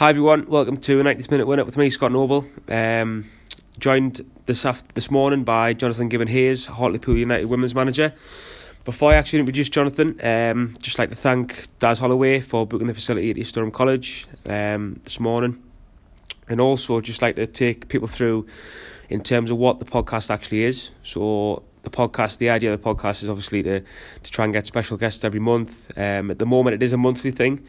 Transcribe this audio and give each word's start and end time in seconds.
Hi 0.00 0.08
everyone, 0.08 0.46
welcome 0.48 0.78
to 0.78 0.98
a 0.98 1.02
90 1.02 1.30
minute 1.30 1.46
win 1.46 1.60
up 1.60 1.66
with 1.66 1.76
me, 1.76 1.90
Scott 1.90 2.10
Noble. 2.10 2.46
Um, 2.70 3.26
joined 3.78 4.22
this 4.46 4.64
after, 4.64 4.90
this 4.94 5.10
morning 5.10 5.44
by 5.44 5.74
Jonathan 5.74 6.08
Gibbon 6.08 6.26
Hayes, 6.26 6.64
Hartlepool 6.64 7.18
United 7.18 7.44
women's 7.44 7.74
manager. 7.74 8.14
Before 8.86 9.12
I 9.12 9.16
actually 9.16 9.40
introduce 9.40 9.68
Jonathan, 9.68 10.18
um, 10.24 10.74
just 10.80 10.98
like 10.98 11.10
to 11.10 11.14
thank 11.14 11.66
Daz 11.80 11.98
Holloway 11.98 12.40
for 12.40 12.66
booking 12.66 12.86
the 12.86 12.94
facility 12.94 13.28
at 13.28 13.36
East 13.36 13.54
Durham 13.54 13.70
College 13.70 14.26
um, 14.46 14.98
this 15.04 15.20
morning, 15.20 15.62
and 16.48 16.62
also 16.62 17.02
just 17.02 17.20
like 17.20 17.36
to 17.36 17.46
take 17.46 17.88
people 17.88 18.08
through 18.08 18.46
in 19.10 19.22
terms 19.22 19.50
of 19.50 19.58
what 19.58 19.80
the 19.80 19.84
podcast 19.84 20.30
actually 20.30 20.64
is. 20.64 20.92
So 21.02 21.62
the 21.82 21.90
podcast, 21.90 22.38
the 22.38 22.48
idea 22.48 22.72
of 22.72 22.82
the 22.82 22.94
podcast 22.94 23.22
is 23.22 23.28
obviously 23.28 23.62
to 23.64 23.80
to 23.80 24.30
try 24.30 24.46
and 24.46 24.54
get 24.54 24.64
special 24.64 24.96
guests 24.96 25.24
every 25.24 25.40
month. 25.40 25.90
Um, 25.98 26.30
at 26.30 26.38
the 26.38 26.46
moment, 26.46 26.72
it 26.72 26.82
is 26.82 26.94
a 26.94 26.96
monthly 26.96 27.32
thing. 27.32 27.62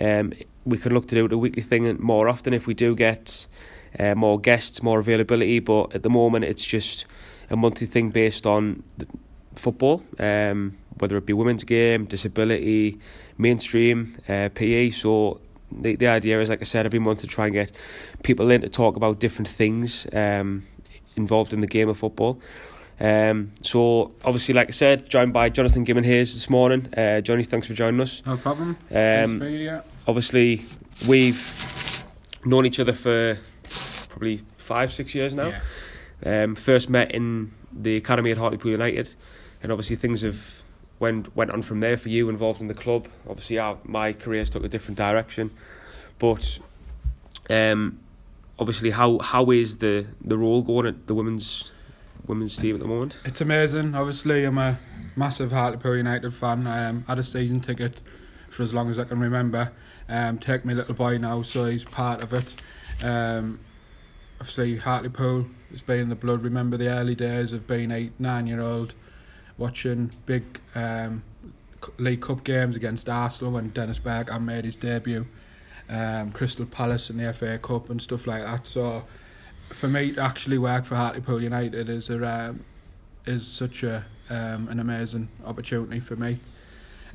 Um, 0.00 0.32
we 0.64 0.78
could 0.78 0.92
look 0.92 1.08
to 1.08 1.14
do 1.14 1.34
a 1.34 1.38
weekly 1.38 1.62
thing 1.62 1.96
more 2.00 2.28
often 2.28 2.54
if 2.54 2.66
we 2.66 2.74
do 2.74 2.94
get 2.94 3.46
uh, 3.98 4.14
more 4.14 4.40
guests, 4.40 4.82
more 4.82 4.98
availability. 4.98 5.60
But 5.60 5.94
at 5.94 6.02
the 6.02 6.10
moment, 6.10 6.44
it's 6.44 6.64
just 6.64 7.06
a 7.50 7.56
monthly 7.56 7.86
thing 7.86 8.10
based 8.10 8.46
on 8.46 8.82
football, 9.54 10.02
um, 10.18 10.76
whether 10.98 11.16
it 11.16 11.26
be 11.26 11.32
women's 11.32 11.64
game, 11.64 12.06
disability, 12.06 12.98
mainstream, 13.38 14.16
uh, 14.28 14.48
PE. 14.54 14.90
So 14.90 15.40
the 15.70 15.96
the 15.96 16.08
idea 16.08 16.40
is, 16.40 16.50
like 16.50 16.60
I 16.60 16.64
said, 16.64 16.86
every 16.86 16.98
month 16.98 17.20
to 17.20 17.26
try 17.26 17.46
and 17.46 17.54
get 17.54 17.72
people 18.22 18.50
in 18.50 18.62
to 18.62 18.68
talk 18.68 18.96
about 18.96 19.20
different 19.20 19.48
things 19.48 20.06
um, 20.12 20.66
involved 21.16 21.52
in 21.52 21.60
the 21.60 21.66
game 21.66 21.88
of 21.88 21.98
football. 21.98 22.40
Um, 23.00 23.50
so 23.62 24.12
obviously, 24.24 24.54
like 24.54 24.68
I 24.68 24.72
said, 24.72 25.08
joined 25.08 25.32
by 25.32 25.48
Jonathan 25.48 25.84
Gibbon 25.84 26.04
Hayes 26.04 26.32
this 26.32 26.48
morning. 26.48 26.92
Uh, 26.96 27.20
Johnny, 27.20 27.44
thanks 27.44 27.66
for 27.66 27.74
joining 27.74 28.00
us. 28.00 28.22
No 28.24 28.36
problem. 28.36 28.76
Um, 28.90 29.42
Um, 29.42 29.82
obviously, 30.06 30.64
we've 31.06 32.04
known 32.44 32.66
each 32.66 32.78
other 32.78 32.92
for 32.92 33.38
probably 34.08 34.42
five, 34.58 34.92
six 34.92 35.14
years 35.14 35.34
now. 35.34 35.52
Yeah. 36.24 36.42
Um, 36.44 36.54
first 36.54 36.88
met 36.88 37.10
in 37.10 37.52
the 37.72 37.96
academy 37.96 38.30
at 38.30 38.38
Hartlepool 38.38 38.70
United, 38.70 39.12
and 39.62 39.72
obviously 39.72 39.96
things 39.96 40.22
have 40.22 40.62
went 41.00 41.34
went 41.36 41.50
on 41.50 41.62
from 41.62 41.80
there 41.80 41.96
for 41.96 42.08
you 42.08 42.28
involved 42.28 42.60
in 42.60 42.68
the 42.68 42.74
club. 42.74 43.08
Obviously, 43.28 43.58
our, 43.58 43.76
my 43.84 44.12
career's 44.12 44.48
took 44.48 44.64
a 44.64 44.68
different 44.68 44.96
direction, 44.96 45.50
but 46.18 46.60
um, 47.50 47.98
obviously, 48.58 48.90
how 48.90 49.18
how 49.18 49.50
is 49.50 49.78
the 49.78 50.06
the 50.24 50.38
role 50.38 50.62
going 50.62 50.86
at 50.86 51.08
the 51.08 51.14
women's 51.14 51.72
women's 52.26 52.56
team 52.56 52.74
at 52.74 52.80
the 52.80 52.88
moment? 52.88 53.16
It's 53.24 53.40
amazing. 53.40 53.94
Obviously, 53.94 54.44
I'm 54.44 54.58
a 54.58 54.78
massive 55.16 55.52
Hartlepool 55.52 55.96
United 55.96 56.32
fan. 56.32 56.66
I 56.66 56.86
um, 56.86 57.04
had 57.06 57.18
a 57.18 57.24
season 57.24 57.60
ticket 57.60 58.00
for 58.50 58.62
as 58.62 58.72
long 58.72 58.90
as 58.90 58.98
I 58.98 59.04
can 59.04 59.18
remember. 59.18 59.72
Um, 60.08 60.38
take 60.38 60.64
my 60.64 60.72
little 60.72 60.94
boy 60.94 61.18
now, 61.18 61.42
so 61.42 61.64
he's 61.66 61.84
part 61.84 62.22
of 62.22 62.32
it. 62.32 62.54
Um, 63.02 63.60
obviously, 64.40 64.76
Hartlepool 64.76 65.46
has 65.70 65.82
been 65.82 66.00
in 66.00 66.08
the 66.08 66.14
blood. 66.14 66.42
Remember 66.42 66.76
the 66.76 66.88
early 66.88 67.14
days 67.14 67.52
of 67.52 67.66
being 67.66 67.90
eight, 67.90 68.12
nine 68.18 68.46
year 68.46 68.60
old, 68.60 68.94
watching 69.56 70.10
big 70.26 70.60
um, 70.74 71.22
League 71.98 72.22
Cup 72.22 72.44
games 72.44 72.76
against 72.76 73.08
Arsenal 73.08 73.54
when 73.54 73.70
Dennis 73.70 73.98
Bergkamp 73.98 74.42
made 74.42 74.64
his 74.64 74.76
debut. 74.76 75.26
Um, 75.88 76.32
Crystal 76.32 76.66
Palace 76.66 77.10
in 77.10 77.18
the 77.18 77.32
FA 77.32 77.58
Cup 77.58 77.90
and 77.90 78.00
stuff 78.00 78.26
like 78.26 78.44
that. 78.44 78.66
So, 78.66 79.04
for 79.74 79.88
me 79.88 80.12
to 80.12 80.20
actually 80.20 80.56
work 80.56 80.84
for 80.84 80.94
Hartlepool 80.94 81.42
United 81.42 81.88
is 81.88 82.08
a 82.08 82.26
um, 82.26 82.64
is 83.26 83.46
such 83.46 83.82
a 83.82 84.04
um, 84.30 84.68
an 84.68 84.80
amazing 84.80 85.28
opportunity 85.44 86.00
for 86.00 86.16
me. 86.16 86.38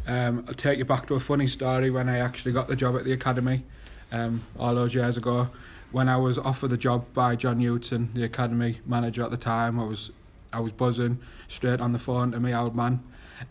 Um, 0.06 0.46
I'll 0.48 0.54
take 0.54 0.78
you 0.78 0.86
back 0.86 1.08
to 1.08 1.16
a 1.16 1.20
funny 1.20 1.48
story 1.48 1.90
when 1.90 2.10
I 2.10 2.20
actually 2.20 2.52
got 2.52 2.68
the 2.68 2.76
job 2.76 2.96
at 2.96 3.06
the 3.06 3.14
academy 3.14 3.64
um, 4.12 4.44
all 4.58 4.76
those 4.76 4.94
years 4.94 5.18
ago. 5.18 5.50
When 5.92 6.08
I 6.08 6.18
was 6.18 6.38
offered 6.38 6.70
the 6.70 6.78
job 6.78 7.06
by 7.14 7.36
John 7.36 7.60
Newton, 7.60 8.12
the 8.14 8.24
academy 8.24 8.80
manager 8.86 9.24
at 9.24 9.32
the 9.32 9.38
time, 9.38 9.80
I 9.80 9.86
was 9.86 10.12
I 10.52 10.60
was 10.60 10.72
buzzing 10.72 11.20
straight 11.48 11.80
on 11.80 11.94
the 11.94 12.00
phone 12.00 12.32
to 12.34 12.40
me 12.40 12.54
old 12.54 12.76
man. 12.76 13.02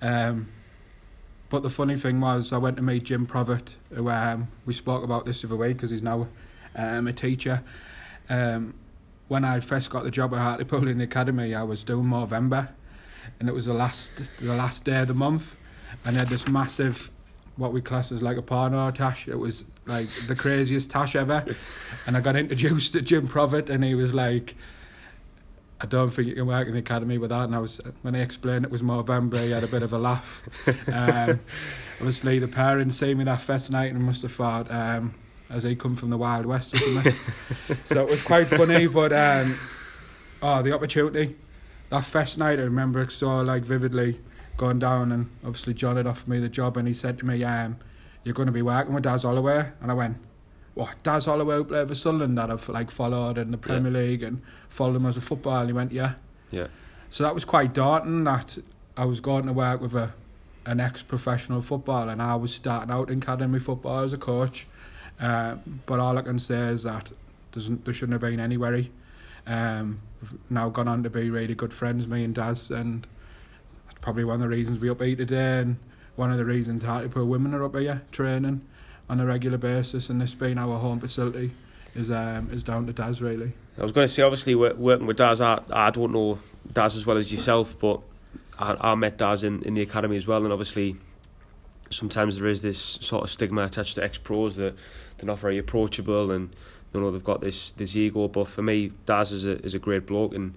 Um, 0.03 0.49
but 1.49 1.63
the 1.63 1.71
funny 1.71 1.97
thing 1.97 2.21
was, 2.21 2.53
I 2.53 2.59
went 2.59 2.77
to 2.77 2.83
meet 2.83 3.05
Jim 3.05 3.25
Provitt, 3.25 3.75
who 3.95 4.11
um, 4.11 4.49
we 4.67 4.75
spoke 4.75 5.03
about 5.03 5.25
this 5.25 5.41
the 5.41 5.49
other 5.49 5.57
week 5.57 5.79
because 5.79 5.91
he's 5.91 6.03
now 6.03 6.29
um, 6.77 7.07
a 7.07 7.13
teacher. 7.13 7.63
Um, 8.29 8.75
when 9.29 9.45
I 9.45 9.61
first 9.61 9.91
got 9.91 10.05
the 10.05 10.11
job 10.11 10.35
at 10.35 10.41
Hartlepool 10.41 10.89
in 10.89 10.99
the 10.99 11.05
academy, 11.05 11.55
I 11.55 11.63
was 11.63 11.85
doing 11.85 12.07
Movember, 12.07 12.69
and 13.39 13.49
it 13.49 13.55
was 13.55 13.67
the 13.67 13.75
last 13.75 14.11
the 14.41 14.55
last 14.55 14.85
day 14.85 15.01
of 15.01 15.09
the 15.09 15.15
month, 15.15 15.57
and 16.05 16.17
I 16.17 16.21
had 16.21 16.29
this 16.29 16.49
massive, 16.49 17.11
what 17.57 17.73
we 17.73 17.81
class 17.83 18.11
as 18.11 18.23
like 18.23 18.39
a 18.39 18.43
porno 18.43 18.91
tash. 18.91 19.29
It 19.29 19.39
was 19.39 19.67
like 19.87 20.09
the 20.27 20.35
craziest 20.35 20.91
tash 20.91 21.15
ever, 21.15 21.45
and 22.07 22.17
I 22.17 22.21
got 22.21 22.37
introduced 22.37 22.95
to 22.95 23.03
Jim 23.03 23.29
Provitt, 23.29 23.71
and 23.71 23.85
he 23.85 23.95
was 23.95 24.13
like. 24.13 24.57
I 25.81 25.87
don't 25.87 26.11
think 26.11 26.27
you 26.27 26.35
can 26.35 26.49
work 26.49 26.67
in 26.67 26.73
the 26.73 26.81
academy 26.81 27.19
with 27.19 27.31
that. 27.31 27.45
And 27.45 27.55
I 27.55 27.61
was 27.61 27.81
when 28.03 28.15
he 28.15 28.21
explained 28.21 28.65
it 28.65 28.71
was 28.73 28.83
Movember, 28.83 29.41
he 29.45 29.53
had 29.53 29.63
a 29.63 29.69
bit 29.69 29.85
of 29.85 29.93
a 29.93 29.99
laugh. 29.99 30.43
Um, 30.93 31.39
obviously, 32.01 32.41
the 32.41 32.49
parents 32.49 32.97
see 32.97 33.15
me 33.15 33.23
that 33.23 33.41
first 33.41 33.71
night 33.71 33.93
and 33.93 34.03
must 34.03 34.23
have 34.23 34.33
thought, 34.33 34.69
um, 34.73 35.15
as 35.51 35.63
they 35.63 35.75
come 35.75 35.97
from 35.97 36.11
the 36.11 36.19
Wild 36.19 36.47
West 36.47 36.77
so 37.85 38.03
it 38.03 38.11
was 38.11 38.23
quite 38.23 38.47
funny, 38.47 38.87
but 38.87 39.13
um, 39.13 39.59
oh, 40.43 40.63
the 40.63 40.73
opportunity. 40.73 41.37
That 41.91 42.05
first 42.05 42.37
night, 42.37 42.59
I 42.59 42.63
remember 42.63 43.01
it 43.01 43.13
so 43.13 43.41
like 43.41 43.63
vividly 43.63 44.21
going 44.57 44.79
down, 44.79 45.11
and 45.11 45.31
obviously 45.45 45.75
John 45.75 45.97
had 45.97 46.07
offered 46.07 46.29
me 46.29 46.39
the 46.39 46.49
job, 46.49 46.77
and 46.77 46.87
he 46.87 46.95
said 46.95 47.19
to 47.21 47.27
me, 47.27 47.43
um, 47.45 47.79
"You're 48.25 48.35
going 48.35 48.47
to 48.47 48.53
be 48.53 48.63
working 48.63 48.95
with 48.95 49.05
Daz 49.05 49.23
Holloway," 49.23 49.71
and 49.81 49.91
I 49.91 49.95
went. 49.95 50.19
What 50.75 51.03
Daz 51.03 51.25
Holloway 51.25 51.57
who 51.57 51.65
played 51.65 51.89
for 51.89 51.95
Sunderland 51.97 52.39
that 52.39 52.53
I've 52.53 52.69
like 52.69 52.93
followed 52.93 53.37
in 53.37 53.51
the 53.51 53.59
Premier 53.59 53.91
League 53.91 54.23
and 54.23 54.41
followed 54.69 54.95
him 54.95 55.07
as 55.07 55.17
a 55.17 55.21
football. 55.21 55.59
And 55.59 55.69
he 55.69 55.73
went, 55.73 55.91
yeah. 55.91 56.13
Yeah. 56.53 56.69
So 57.11 57.25
that 57.25 57.35
was 57.35 57.45
quite 57.45 57.75
daunting 57.75 58.23
that 58.25 58.59
I 58.97 59.05
was 59.05 59.19
going 59.19 59.47
to 59.47 59.53
work 59.53 59.81
with 59.81 59.97
a 59.97 60.15
an 60.67 60.81
ex 60.81 61.03
professional 61.03 61.63
footballer 61.63 62.13
and 62.13 62.21
I 62.21 62.35
was 62.35 62.55
starting 62.55 62.93
out 62.93 63.11
in 63.11 63.19
academy 63.19 63.59
football 63.59 64.05
as 64.05 64.13
a 64.13 64.19
coach. 64.19 64.67
Uh, 65.21 65.57
but 65.87 65.99
all 66.01 66.17
I 66.17 66.23
can 66.23 66.39
say 66.39 66.69
is 66.69 66.85
that 66.85 67.13
there 67.53 67.95
shouldn't 67.95 68.13
have 68.13 68.21
been 68.21 68.41
any 68.41 68.57
worry. 68.57 68.91
Um, 69.47 70.01
we've 70.21 70.35
now 70.51 70.69
gone 70.69 70.89
on 70.89 71.03
to 71.03 71.11
be 71.11 71.31
really 71.31 71.55
good 71.55 71.73
friends, 71.73 72.07
me 72.07 72.25
and 72.25 72.35
Daz, 72.35 72.71
and 72.71 73.07
that's 73.87 73.99
probably 74.01 74.25
one 74.25 74.37
of 74.37 74.41
the 74.43 74.49
reasons 74.49 74.79
we 74.79 74.91
up 74.91 75.01
here 75.01 75.17
today 75.17 75.61
and 75.61 75.79
one 76.17 76.31
of 76.31 76.37
the 76.37 76.45
reasons 76.45 76.83
Hartlepool 76.83 77.27
women 77.27 77.55
are 77.55 77.65
up 77.65 77.77
here 77.77 78.03
training 78.13 78.61
on 79.09 79.21
a 79.21 79.27
regular 79.27 79.57
basis 79.57 80.11
and 80.11 80.21
this 80.21 80.35
being 80.35 80.59
our 80.59 80.79
home 80.79 81.01
facility 81.01 81.53
is 81.95 82.11
um, 82.11 82.51
is 82.53 82.63
down 82.63 82.87
to 82.87 82.93
Daz 82.93 83.23
really. 83.23 83.53
I 83.79 83.83
was 83.83 83.93
going 83.93 84.07
to 84.07 84.13
say, 84.13 84.23
obviously, 84.23 84.55
working 84.55 85.07
with 85.07 85.17
Daz, 85.17 85.41
I, 85.41 85.61
I 85.71 85.91
don't 85.91 86.13
know 86.13 86.41
Daz 86.73 86.97
as 86.97 87.07
well 87.07 87.17
as 87.17 87.33
yourself, 87.33 87.79
but 87.79 88.01
I, 88.59 88.77
I 88.81 88.95
met 88.97 89.17
Daz 89.17 89.45
in, 89.45 89.63
in 89.63 89.75
the 89.75 89.83
academy 89.83 90.17
as 90.17 90.27
well, 90.27 90.43
and 90.43 90.53
obviously, 90.53 90.97
sometimes 91.91 92.39
there 92.39 92.49
is 92.49 92.61
this 92.61 92.99
sort 93.01 93.25
of 93.25 93.31
stigma 93.31 93.63
attached 93.63 93.95
to 93.95 94.05
ex 94.05 94.19
pros 94.19 94.57
that 94.57 94.75
they're 95.19 95.27
not 95.27 95.39
very 95.39 95.59
approachable 95.59 96.31
and 96.31 96.55
you 96.95 97.01
know 97.01 97.11
they've 97.11 97.25
got 97.25 97.41
this 97.41 97.73
this 97.73 97.95
ego. 97.95 98.29
But 98.29 98.49
for 98.49 98.63
me, 98.63 98.93
Daz 99.07 99.33
is 99.33 99.45
a 99.45 99.59
is 99.65 99.75
a 99.75 99.79
great 99.79 100.07
bloke, 100.07 100.35
and 100.35 100.57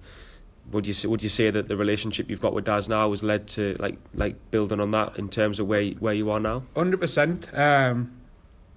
would 0.70 0.86
you 0.86 1.10
would 1.10 1.22
you 1.22 1.28
say 1.28 1.50
that 1.50 1.68
the 1.68 1.76
relationship 1.76 2.30
you've 2.30 2.40
got 2.40 2.54
with 2.54 2.64
Daz 2.64 2.88
now 2.88 3.10
has 3.10 3.22
led 3.22 3.46
to 3.48 3.76
like 3.78 3.98
like 4.14 4.36
building 4.50 4.80
on 4.80 4.90
that 4.92 5.18
in 5.18 5.28
terms 5.28 5.58
of 5.58 5.66
where 5.66 5.84
where 5.92 6.14
you 6.14 6.30
are 6.30 6.40
now? 6.40 6.62
Hundred 6.74 7.00
percent. 7.00 7.46
Um, 7.56 8.12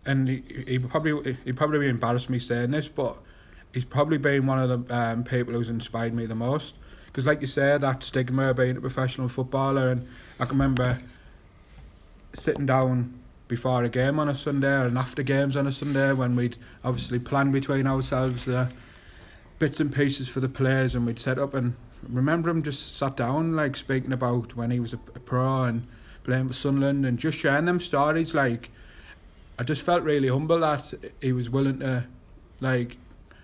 and 0.05 0.27
he, 0.27 0.43
he 0.67 0.79
probably 0.79 1.37
he 1.45 1.51
probably 1.51 1.87
embarrassed 1.87 2.29
me 2.29 2.39
saying 2.39 2.71
this, 2.71 2.87
but 2.87 3.17
he's 3.73 3.85
probably 3.85 4.17
been 4.17 4.45
one 4.45 4.59
of 4.59 4.87
the 4.87 4.95
um, 4.95 5.23
people 5.23 5.53
who's 5.53 5.69
inspired 5.69 6.13
me 6.13 6.25
the 6.25 6.35
most. 6.35 6.75
Because, 7.07 7.25
like 7.25 7.39
you 7.39 7.47
said, 7.47 7.79
that 7.81 8.03
stigma 8.03 8.49
of 8.49 8.57
being 8.57 8.75
a 8.75 8.81
professional 8.81 9.29
footballer, 9.29 9.89
and 9.89 10.05
I 10.37 10.45
can 10.45 10.57
remember 10.57 10.99
sitting 12.33 12.65
down 12.65 13.21
before 13.47 13.83
a 13.83 13.89
game 13.89 14.19
on 14.19 14.27
a 14.27 14.35
Sunday 14.35 14.85
and 14.85 14.97
after 14.97 15.23
games 15.23 15.55
on 15.55 15.67
a 15.67 15.71
Sunday 15.71 16.13
when 16.13 16.35
we'd 16.35 16.57
obviously 16.83 17.19
plan 17.19 17.51
between 17.51 17.85
ourselves 17.85 18.45
the 18.45 18.69
bits 19.59 19.79
and 19.79 19.93
pieces 19.93 20.27
for 20.27 20.39
the 20.39 20.49
players, 20.49 20.95
and 20.95 21.05
we'd 21.05 21.19
set 21.19 21.37
up 21.37 21.53
and 21.53 21.75
remember 22.07 22.49
him 22.49 22.61
just 22.61 22.95
sat 22.95 23.15
down 23.17 23.55
like 23.55 23.75
speaking 23.75 24.11
about 24.11 24.55
when 24.55 24.71
he 24.71 24.79
was 24.79 24.93
a, 24.93 24.99
a 25.15 25.19
pro 25.19 25.63
and 25.63 25.87
playing 26.23 26.47
for 26.47 26.53
Sunderland 26.53 27.05
and 27.05 27.17
just 27.19 27.37
sharing 27.37 27.65
them 27.65 27.79
stories 27.79 28.33
like 28.33 28.69
I 29.57 29.63
just 29.63 29.83
felt 29.83 30.03
really 30.03 30.27
humble 30.27 30.59
that 30.59 30.93
he 31.21 31.31
was 31.31 31.49
willing 31.49 31.79
to, 31.79 32.05
like, 32.59 32.97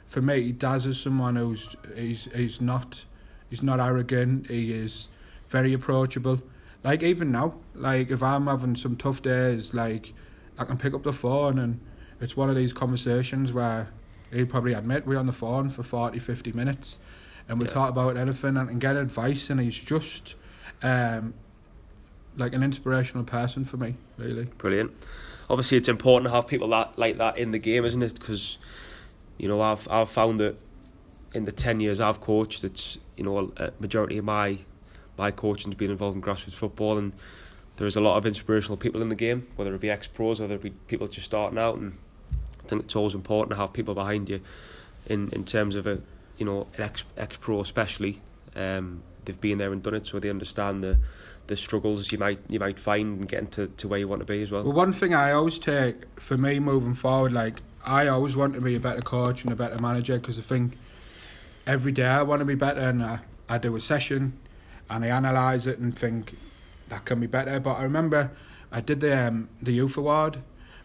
for 0.07 0.21
me, 0.21 0.51
Daz 0.51 0.85
is 0.85 0.99
someone 0.99 1.37
who's 1.37 1.75
he's 1.95 2.27
he's 2.35 2.59
not 2.59 3.05
he's 3.49 3.63
not 3.63 3.79
arrogant. 3.79 4.47
He 4.47 4.73
is 4.73 5.07
very 5.47 5.71
approachable. 5.71 6.41
Like 6.83 7.03
even 7.03 7.31
now, 7.31 7.55
like 7.75 8.09
if 8.09 8.23
I'm 8.23 8.47
having 8.47 8.75
some 8.75 8.95
tough 8.95 9.21
days, 9.21 9.73
like 9.73 10.13
I 10.57 10.65
can 10.65 10.77
pick 10.77 10.93
up 10.93 11.03
the 11.03 11.13
phone 11.13 11.59
and 11.59 11.79
it's 12.19 12.35
one 12.35 12.49
of 12.49 12.55
these 12.55 12.73
conversations 12.73 13.53
where 13.53 13.89
he'd 14.31 14.49
probably 14.49 14.73
admit 14.73 15.05
we're 15.05 15.17
on 15.19 15.25
the 15.27 15.31
phone 15.33 15.69
for 15.69 15.83
40, 15.83 16.17
50 16.19 16.51
minutes 16.53 16.97
and 17.47 17.59
we'll 17.59 17.67
Yeah. 17.67 17.73
talk 17.73 17.89
about 17.89 18.17
anything 18.17 18.57
and, 18.57 18.69
and 18.69 18.81
get 18.81 18.95
advice 18.95 19.49
and 19.49 19.59
he's 19.59 19.77
just 19.77 20.35
um 20.81 21.33
like 22.37 22.53
an 22.53 22.63
inspirational 22.63 23.25
person 23.25 23.65
for 23.65 23.77
me, 23.77 23.95
really. 24.17 24.45
Brilliant. 24.57 24.91
Obviously, 25.49 25.77
it's 25.77 25.89
important 25.89 26.29
to 26.29 26.35
have 26.35 26.47
people 26.47 26.69
that 26.69 26.97
like 26.97 27.17
that 27.17 27.37
in 27.37 27.51
the 27.51 27.59
game, 27.59 27.83
isn't 27.83 28.01
it? 28.01 28.13
Because 28.13 28.57
you 29.37 29.47
know, 29.49 29.61
I've 29.61 29.87
I've 29.89 30.09
found 30.09 30.39
that 30.39 30.55
in 31.33 31.43
the 31.45 31.51
ten 31.51 31.79
years 31.81 31.99
I've 31.99 32.21
coached, 32.21 32.63
it's 32.63 32.99
you 33.17 33.23
know 33.25 33.51
a 33.57 33.71
majority 33.81 34.17
of 34.17 34.23
my 34.25 34.59
my 35.17 35.31
coaching 35.31 35.71
has 35.71 35.77
been 35.77 35.91
involved 35.91 36.15
in 36.15 36.21
grassroots 36.21 36.53
football, 36.53 36.97
and 36.97 37.13
there's 37.77 37.95
a 37.95 38.01
lot 38.01 38.17
of 38.17 38.25
inspirational 38.25 38.77
people 38.77 39.01
in 39.01 39.09
the 39.09 39.15
game, 39.15 39.47
whether 39.55 39.73
it 39.73 39.81
be 39.81 39.89
ex 39.89 40.07
pros, 40.07 40.39
whether 40.39 40.55
it 40.55 40.61
be 40.61 40.71
people 40.87 41.07
just 41.07 41.25
starting 41.25 41.57
out, 41.57 41.77
and 41.77 41.97
I 42.63 42.67
think 42.67 42.83
it's 42.83 42.95
always 42.95 43.13
important 43.13 43.51
to 43.51 43.57
have 43.57 43.73
people 43.73 43.93
behind 43.93 44.29
you, 44.29 44.41
in 45.07 45.29
in 45.31 45.45
terms 45.45 45.75
of 45.75 45.87
a 45.87 46.01
you 46.37 46.45
know 46.45 46.67
an 46.77 46.83
ex 46.83 47.03
ex 47.17 47.37
pro 47.37 47.61
especially. 47.61 48.21
Um, 48.55 49.03
they've 49.23 49.39
been 49.39 49.59
there 49.59 49.71
and 49.71 49.81
done 49.81 49.93
it, 49.93 50.05
so 50.07 50.19
they 50.19 50.29
understand 50.29 50.83
the 50.83 50.97
the 51.47 51.57
struggles 51.57 52.11
you 52.11 52.17
might 52.17 52.39
you 52.49 52.59
might 52.59 52.79
find 52.79 53.21
in 53.21 53.27
getting 53.27 53.47
to, 53.47 53.67
to 53.67 53.87
where 53.87 53.99
you 53.99 54.07
want 54.07 54.21
to 54.21 54.25
be 54.25 54.41
as 54.41 54.51
well. 54.51 54.63
Well, 54.63 54.73
one 54.73 54.93
thing 54.93 55.13
I 55.13 55.31
always 55.31 55.59
take 55.59 55.95
for 56.19 56.37
me 56.37 56.59
moving 56.59 56.93
forward, 56.93 57.33
like 57.33 57.61
I 57.85 58.07
always 58.07 58.35
want 58.35 58.53
to 58.53 58.61
be 58.61 58.75
a 58.75 58.79
better 58.79 59.01
coach 59.01 59.43
and 59.43 59.51
a 59.51 59.55
better 59.55 59.79
manager 59.79 60.17
because 60.17 60.37
I 60.37 60.43
think 60.43 60.77
every 61.67 61.91
day 61.91 62.05
I 62.05 62.21
want 62.21 62.39
to 62.39 62.45
be 62.45 62.55
better 62.55 62.79
and 62.79 63.03
I, 63.03 63.19
I 63.49 63.57
do 63.57 63.75
a 63.75 63.81
session 63.81 64.33
and 64.91 65.05
I 65.05 65.07
analyse 65.07 65.65
it 65.65 65.79
and 65.79 65.97
think 65.97 66.35
that 66.89 67.05
can 67.05 67.19
be 67.19 67.27
better. 67.27 67.59
But 67.59 67.75
I 67.75 67.83
remember 67.83 68.31
I 68.71 68.81
did 68.81 68.99
the 68.99 69.17
um, 69.27 69.49
the 69.61 69.71
youth 69.71 69.97
award 69.97 70.37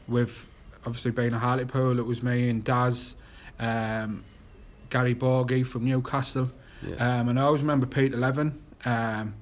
with 0.08 0.46
obviously 0.86 1.10
being 1.10 1.34
a 1.34 1.38
Hartlepool. 1.40 1.98
It 1.98 2.06
was 2.06 2.22
me 2.22 2.48
and 2.48 2.62
Daz, 2.64 3.16
um, 3.58 4.24
Gary 4.88 5.14
Borgie 5.14 5.66
from 5.66 5.84
Newcastle, 5.84 6.50
Yeah. 6.86 7.20
um, 7.20 7.28
and 7.28 7.38
I 7.40 7.42
always 7.42 7.60
remember 7.62 7.86
Pete 7.86 8.12
Leven. 8.16 8.60
Um, 8.84 9.34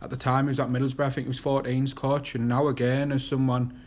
at 0.00 0.10
the 0.10 0.16
time, 0.16 0.44
he 0.44 0.48
was 0.48 0.60
at 0.60 0.68
Middlesbrough. 0.68 1.06
I 1.06 1.10
think 1.10 1.24
he 1.26 1.28
was 1.28 1.40
14's 1.40 1.94
coach, 1.94 2.34
and 2.34 2.46
now 2.48 2.68
again 2.68 3.10
as 3.10 3.26
someone 3.26 3.78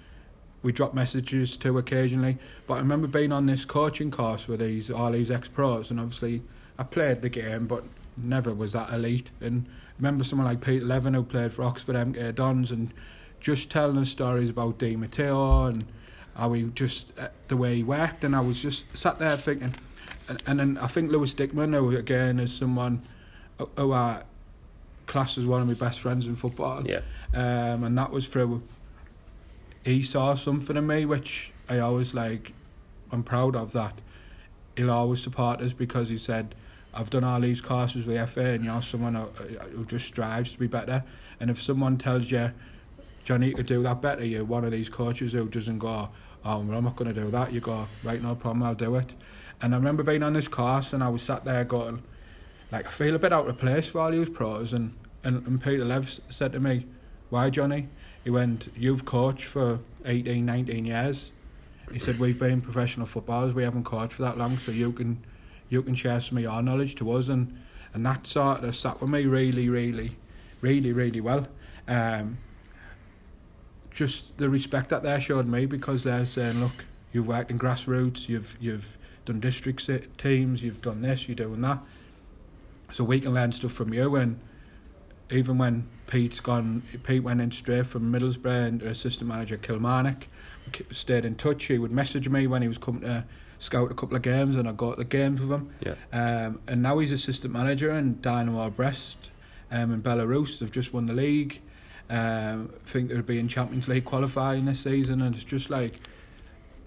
we 0.64 0.72
drop 0.74 0.94
messages 0.94 1.56
to 1.58 1.78
occasionally. 1.78 2.38
But 2.66 2.74
I 2.76 2.78
remember 2.80 3.08
being 3.08 3.32
on 3.32 3.46
this 3.46 3.64
coaching 3.64 4.12
course 4.12 4.48
with 4.48 4.60
these 4.60 4.92
all 4.92 5.12
these 5.12 5.32
ex 5.32 5.48
pros, 5.48 5.90
and 5.92 6.00
obviously 6.00 6.42
I 6.78 6.84
played 6.84 7.22
the 7.22 7.30
game, 7.30 7.68
but 7.68 7.86
never 8.18 8.54
was 8.54 8.74
that 8.74 8.92
elite. 8.94 9.30
And 9.42 9.66
remember 9.98 10.24
someone 10.24 10.48
like 10.48 10.62
Pete 10.62 10.84
Leven 10.84 11.14
who 11.14 11.24
played 11.24 11.54
for 11.54 11.64
Oxford 11.64 11.96
MK 11.96 12.36
Dons, 12.36 12.72
and 12.72 12.94
just 13.40 13.70
telling 13.70 13.98
us 13.98 14.10
stories 14.10 14.50
about 14.50 14.78
Di 14.80 14.96
Matteo 14.96 15.66
and 15.66 15.86
how 16.36 16.54
he 16.54 16.64
just 16.64 17.12
uh, 17.20 17.28
the 17.48 17.58
way 17.58 17.76
he 17.78 17.84
worked, 17.84 18.24
and 18.24 18.36
I 18.36 18.40
was 18.42 18.62
just 18.62 18.86
sat 18.96 19.20
there 19.20 19.38
thinking. 19.38 19.74
And, 20.30 20.44
and 20.46 20.60
then 20.60 20.78
I 20.80 20.88
think 20.88 21.12
Lewis 21.12 21.34
Dickman, 21.34 21.74
who 21.74 21.96
again 21.96 22.40
is 22.40 22.54
someone 22.54 23.02
who- 23.58 23.70
who 23.78 23.94
I 23.94 24.24
class 25.06 25.38
as 25.38 25.46
one 25.46 25.62
of 25.62 25.68
my 25.68 25.74
best 25.74 26.02
friends 26.02 26.28
in 26.28 26.36
football 26.36 26.84
Yeah. 26.86 27.00
um, 27.34 27.86
and 27.86 27.98
that 27.98 28.12
was 28.12 28.28
through 28.28 28.62
he 29.86 30.04
saw 30.04 30.34
something 30.34 30.76
in 30.76 30.86
me 30.86 31.06
which 31.06 31.54
I 31.70 31.80
always 31.80 32.14
like 32.14 32.52
I'm 33.10 33.24
proud 33.24 33.56
of 33.56 33.72
that 33.72 34.02
he'll 34.76 34.92
always 34.92 35.22
support 35.24 35.62
us 35.62 35.72
because 35.72 36.10
he 36.10 36.18
said 36.18 36.56
I've 36.98 37.12
done 37.12 37.24
all 37.24 37.40
these 37.40 37.62
courses 37.62 38.06
with 38.06 38.30
FA 38.32 38.46
and 38.46 38.66
you're 38.66 38.82
someone 38.82 39.14
who, 39.14 39.28
who 39.70 39.86
just 39.86 40.08
strives 40.08 40.54
to 40.54 40.60
be 40.60 40.66
better. 40.66 41.04
And 41.40 41.52
if 41.52 41.62
someone 41.62 41.98
tells 42.00 42.32
you 42.32 42.52
Johnny 43.24 43.50
you 43.50 43.54
could 43.54 43.68
do 43.68 43.84
that 43.84 44.02
better? 44.02 44.26
You're 44.26 44.44
one 44.44 44.66
of 44.66 44.72
these 44.72 44.90
coaches 44.90 45.34
who 45.34 45.48
doesn't 45.48 45.78
go 45.78 46.10
oh 46.44 46.60
well, 46.60 46.78
I'm 46.78 46.84
not 46.84 46.96
going 46.96 47.14
to 47.14 47.22
do 47.22 47.30
that. 47.30 47.54
You 47.54 47.60
go 47.60 47.88
right 48.04 48.22
no 48.22 48.34
problem 48.34 48.64
I'll 48.64 48.74
do 48.74 48.96
it. 48.96 49.14
And 49.62 49.76
I 49.76 49.78
remember 49.78 50.02
being 50.02 50.24
on 50.24 50.34
this 50.34 50.48
course 50.48 50.92
and 50.92 51.04
I 51.04 51.10
was 51.10 51.22
sat 51.22 51.46
there 51.46 51.64
going 51.64 52.02
like 52.72 52.88
I 52.88 52.90
feel 52.90 53.16
a 53.16 53.20
bit 53.20 53.32
out 53.32 53.48
of 53.48 53.58
place 53.60 53.86
for 53.86 54.02
all 54.02 54.12
these 54.12 54.30
pros. 54.30 54.74
And, 54.74 54.96
and, 55.24 55.46
and 55.46 55.62
Peter 55.62 55.86
Lev 55.86 56.20
said 56.30 56.52
to 56.54 56.60
me, 56.60 56.88
Why 57.30 57.52
Johnny? 57.52 57.90
He 58.24 58.32
went, 58.32 58.70
You've 58.76 59.06
coached 59.06 59.46
for 59.46 59.80
18, 60.04 60.46
19 60.46 60.86
years. 60.86 61.32
He 61.94 62.00
said, 62.00 62.20
We've 62.20 62.40
been 62.40 62.60
professional 62.60 63.06
footballers, 63.06 63.54
we 63.54 63.64
haven't 63.64 63.84
coached 63.84 64.14
for 64.14 64.24
that 64.24 64.38
long, 64.38 64.58
so 64.58 64.72
you 64.72 64.92
can 64.92 65.24
you 65.70 65.82
can 65.82 65.96
share 65.96 66.20
some 66.20 66.38
of 66.38 66.44
your 66.44 66.62
knowledge 66.62 66.96
to 66.96 67.12
us 67.12 67.28
and, 67.28 67.58
and 67.94 68.06
that 68.06 68.28
sort 68.28 68.64
of 68.64 68.76
sat 68.76 69.02
with 69.02 69.10
me 69.10 69.26
really, 69.26 69.70
really, 69.70 70.18
really, 70.62 70.94
really 70.94 71.22
well. 71.22 71.48
Um, 71.88 72.38
just 73.94 74.38
the 74.38 74.50
respect 74.50 74.90
that 74.90 75.04
they 75.04 75.20
showed 75.20 75.48
me 75.48 75.66
because 75.66 76.04
they're 76.04 76.26
saying, 76.26 76.60
Look, 76.60 76.86
you've 77.12 77.28
worked 77.28 77.50
in 77.50 77.58
grassroots, 77.58 78.30
you've 78.30 78.56
you've 78.60 78.98
done 79.26 79.40
district 79.40 79.90
teams, 80.18 80.62
you've 80.62 80.82
done 80.82 81.02
this, 81.02 81.28
you're 81.28 81.36
doing 81.36 81.62
that 81.62 81.80
so 82.92 83.04
we 83.04 83.20
can 83.20 83.34
learn 83.34 83.52
stuff 83.52 83.72
from 83.72 83.94
you 83.94 84.16
and 84.16 84.40
even 85.30 85.58
when 85.58 85.88
Pete's 86.08 86.40
gone 86.40 86.84
Pete 87.04 87.24
went 87.24 87.42
in 87.42 87.52
straight 87.52 87.86
from 87.86 88.12
Middlesbrough 88.12 88.68
and 88.68 88.82
assistant 88.82 89.30
manager 89.30 89.58
Kilmarnock 89.58 90.28
stayed 90.92 91.26
in 91.26 91.36
touch 91.36 91.66
he 91.66 91.78
would 91.78 91.92
message 91.92 92.30
me 92.30 92.48
when 92.48 92.62
he 92.62 92.68
was 92.68 92.78
coming 92.78 93.02
to 93.02 93.26
scout 93.60 93.92
a 93.92 93.96
couple 93.96 94.16
of 94.16 94.22
games 94.22 94.56
and 94.56 94.68
I 94.68 94.72
go 94.72 94.92
to 94.92 94.98
the 94.98 95.04
games 95.06 95.42
with 95.42 95.52
him 95.52 95.70
Yeah. 95.82 95.96
um, 96.14 96.60
and 96.68 96.82
now 96.82 97.00
he's 97.00 97.12
assistant 97.12 97.54
manager 97.54 97.92
in 97.92 98.16
Dinamo 98.16 98.76
Brest 98.76 99.30
um, 99.72 99.92
in 99.94 100.02
Belarus 100.02 100.60
they've 100.60 100.72
just 100.72 100.94
won 100.94 101.06
the 101.08 101.14
league 101.14 101.62
um, 102.10 102.72
I 102.86 102.90
think 102.90 103.10
they'll 103.10 103.22
be 103.22 103.40
in 103.40 103.48
Champions 103.48 103.88
League 103.88 104.06
qualifying 104.06 104.66
this 104.66 104.82
season 104.82 105.22
and 105.22 105.36
it's 105.36 105.44
just 105.44 105.70
like 105.70 105.96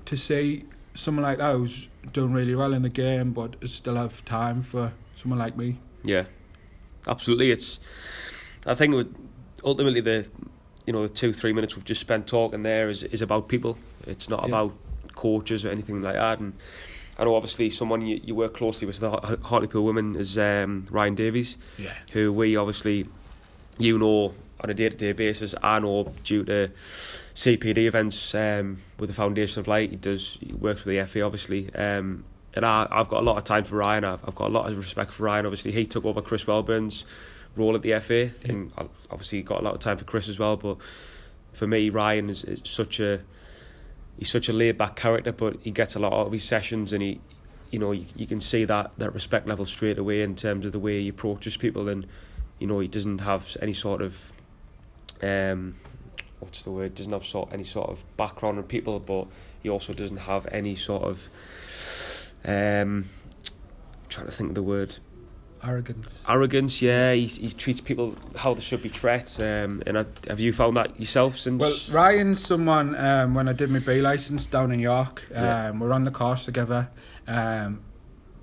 to 0.07 0.17
see 0.17 0.65
someone 0.95 1.23
like 1.25 1.39
that 1.39 1.53
who's 1.55 1.89
done 2.13 2.33
really 2.33 2.55
well 2.55 2.73
in 2.73 2.83
the 2.83 2.89
game 2.89 3.33
but 3.33 3.57
still 3.69 3.97
have 3.97 4.25
time 4.25 4.63
for 4.63 4.93
someone 5.17 5.39
like 5.39 5.57
me 5.57 5.79
Yeah, 6.05 6.25
absolutely. 7.07 7.51
It's. 7.51 7.79
I 8.67 8.75
think 8.75 9.15
ultimately 9.65 10.01
the, 10.01 10.27
you 10.87 10.93
know, 10.93 11.03
the 11.03 11.13
two 11.13 11.33
three 11.33 11.53
minutes 11.53 11.77
we've 11.77 11.85
just 11.85 12.01
spent 12.01 12.27
talking 12.27 12.63
there 12.63 12.89
is 12.89 13.03
is 13.05 13.21
about 13.23 13.49
people. 13.49 13.77
It's 14.07 14.29
not 14.31 14.41
Yeah. 14.41 14.47
about 14.49 14.73
coaches 15.21 15.65
or 15.65 15.71
anything 15.71 16.01
like 16.03 16.15
that. 16.15 16.41
And 16.41 16.53
I 17.19 17.25
know 17.25 17.35
obviously 17.35 17.69
someone 17.71 18.01
you, 18.07 18.21
you 18.25 18.35
work 18.35 18.55
closely 18.55 18.87
with 18.87 18.99
the 19.01 19.11
Har- 19.11 19.39
Hartlepool 19.43 19.85
women 19.85 20.17
is 20.17 20.39
um, 20.39 20.87
Ryan 20.91 21.15
Davies, 21.15 21.57
yeah 21.79 21.93
who 22.13 22.33
we 22.33 22.57
obviously, 22.57 23.07
you 23.79 23.99
know, 23.99 24.35
on 24.63 24.71
a 24.71 24.75
day 24.75 24.89
to 24.89 24.97
day 24.97 25.13
basis. 25.13 25.55
I 25.63 25.79
know 25.81 26.13
due 26.25 26.45
to 26.45 26.71
CPD 27.35 27.79
events 27.87 28.35
um, 28.35 28.79
with 28.99 29.09
the 29.11 29.15
Foundation 29.15 29.61
of 29.61 29.69
Light, 29.69 29.91
he 29.91 29.97
does 29.97 30.39
he 30.41 30.53
works 30.55 30.85
with 30.85 30.97
the 30.97 31.05
FA 31.07 31.23
obviously. 31.23 31.73
Um, 31.75 32.25
and 32.55 32.65
I, 32.67 32.87
I've 32.91 33.09
got 33.09 33.21
a 33.23 33.25
lot 33.25 33.37
of 33.39 33.45
time 33.45 33.65
for 33.65 33.77
Ryan. 33.77 34.05
I've, 34.05 34.27
I've 34.27 34.35
got 34.35 34.49
a 34.49 34.53
lot 34.53 34.69
of 34.69 34.77
respect 34.77 35.13
for 35.13 35.23
Ryan. 35.25 35.47
Obviously, 35.47 35.73
he 35.73 35.87
took 35.87 36.05
over 36.05 36.21
Chris 36.23 36.47
Welburn's 36.47 37.05
role 37.57 37.75
at 37.77 37.83
the 37.83 37.99
FA, 38.01 38.31
and 38.49 38.73
I- 38.77 38.89
obviously 39.11 39.43
got 39.43 39.61
a 39.61 39.65
lot 39.65 39.75
of 39.75 39.81
time 39.81 39.97
for 39.99 40.05
Chris 40.05 40.29
as 40.29 40.39
well. 40.39 40.57
But 40.57 40.79
for 41.53 41.67
me, 41.67 41.91
Ryan 41.91 42.29
is, 42.31 42.43
is 42.45 42.61
such 42.65 42.99
a 43.01 43.21
he's 44.19 44.31
such 44.31 44.49
a 44.49 44.53
laid 44.53 44.79
back 44.79 44.97
character, 44.97 45.33
but 45.33 45.57
he 45.63 45.71
gets 45.71 45.95
a 45.95 45.99
lot 45.99 46.13
out 46.13 46.27
of 46.27 46.33
his 46.33 46.45
sessions, 46.45 46.93
and 46.93 47.03
he, 47.03 47.21
you 47.71 47.79
know, 47.79 47.93
you, 47.93 48.07
you 48.17 48.27
can 48.27 48.41
see 48.41 48.65
that 48.65 48.93
that 48.99 49.15
respect 49.15 49.47
level 49.47 49.65
straight 49.65 49.99
away 49.99 50.23
in 50.23 50.35
terms 50.35 50.67
of 50.67 50.73
the 50.73 50.79
way 50.79 51.01
he 51.01 51.09
approaches 51.09 51.57
people, 51.57 51.89
and 51.89 52.07
you 52.59 52.67
know, 52.67 52.81
he 52.81 52.89
doesn't 52.89 53.19
have 53.19 53.57
any 53.61 53.73
sort 53.73 54.03
of 54.03 54.33
um, 55.23 55.77
what's 56.41 56.65
the 56.65 56.71
word? 56.71 56.95
Doesn't 56.95 57.13
have 57.13 57.25
sort 57.25 57.53
any 57.53 57.65
sort 57.65 57.91
of 57.91 58.05
background 58.17 58.59
on 58.59 58.65
people, 58.65 58.99
but 58.99 59.27
he 59.63 59.69
also 59.69 59.93
doesn't 59.93 60.19
have 60.19 60.47
any 60.51 60.75
sort 60.75 61.03
of 61.05 61.29
um, 62.45 63.09
trying 64.09 64.27
to 64.27 64.33
think 64.33 64.51
of 64.51 64.55
the 64.55 64.63
word 64.63 64.97
arrogance 65.63 66.23
arrogance. 66.29 66.83
Yeah, 66.83 67.13
he 67.13 67.27
he 67.27 67.51
treats 67.51 67.81
people 67.81 68.15
how 68.37 68.55
they 68.55 68.61
should 68.61 68.83
be 68.83 68.91
treated. 68.91 69.41
Um, 69.41 69.83
and 69.87 69.99
I, 69.99 70.05
have 70.29 70.41
you 70.41 70.53
found 70.53 70.77
that 70.77 70.99
yourself 70.99 71.39
since? 71.39 71.61
Well, 71.61 71.77
Ryan's 71.93 72.45
someone 72.45 72.95
um, 72.97 73.35
when 73.35 73.49
I 73.49 73.53
did 73.53 73.71
my 73.71 73.79
B 73.79 74.01
license 74.01 74.47
down 74.47 74.73
in 74.73 74.81
York. 74.81 75.23
Um, 75.35 75.45
Yeah. 75.45 75.71
We're 75.71 75.93
on 75.93 76.05
the 76.05 76.11
course 76.11 76.45
together, 76.45 76.89
um, 77.27 77.81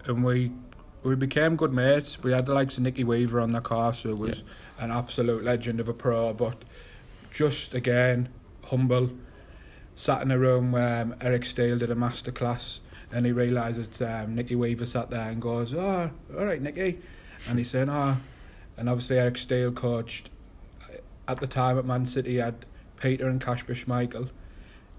and 0.05 0.23
we 0.23 0.51
we 1.03 1.15
became 1.15 1.55
good 1.55 1.73
mates. 1.73 2.21
We 2.23 2.31
had 2.31 2.45
the 2.45 2.53
likes 2.53 2.77
of 2.77 2.83
Nicky 2.83 3.03
Weaver 3.03 3.39
on 3.39 3.51
the 3.51 3.61
course, 3.61 4.03
who 4.03 4.15
was 4.15 4.43
an 4.79 4.91
absolute 4.91 5.43
legend 5.43 5.79
of 5.79 5.87
a 5.87 5.93
pro, 5.93 6.33
but 6.33 6.63
just 7.31 7.73
again 7.73 8.29
humble. 8.65 9.11
Sat 9.95 10.21
in 10.21 10.29
a 10.29 10.37
room 10.37 10.71
where 10.71 11.01
um, 11.01 11.15
Eric 11.21 11.43
Steele 11.45 11.79
did 11.79 11.89
a 11.89 11.95
masterclass, 11.95 12.81
and 13.11 13.25
he 13.25 13.31
realises 13.31 14.01
um, 14.01 14.35
Nicky 14.35 14.55
Weaver 14.55 14.85
sat 14.85 15.09
there 15.09 15.29
and 15.29 15.41
goes, 15.41 15.73
"Oh, 15.73 16.09
all 16.37 16.45
right, 16.45 16.61
Nicky," 16.61 16.99
and 17.49 17.57
he's 17.57 17.69
saying, 17.69 17.89
"Oh," 17.89 18.17
and 18.77 18.89
obviously 18.89 19.17
Eric 19.19 19.37
Steele 19.37 19.71
coached 19.71 20.29
at 21.27 21.39
the 21.39 21.47
time 21.47 21.77
at 21.77 21.85
Man 21.85 22.05
City. 22.05 22.37
Had 22.37 22.65
Peter 22.99 23.27
and 23.27 23.39
Kasper 23.41 23.73
Schmeichel, 23.75 24.29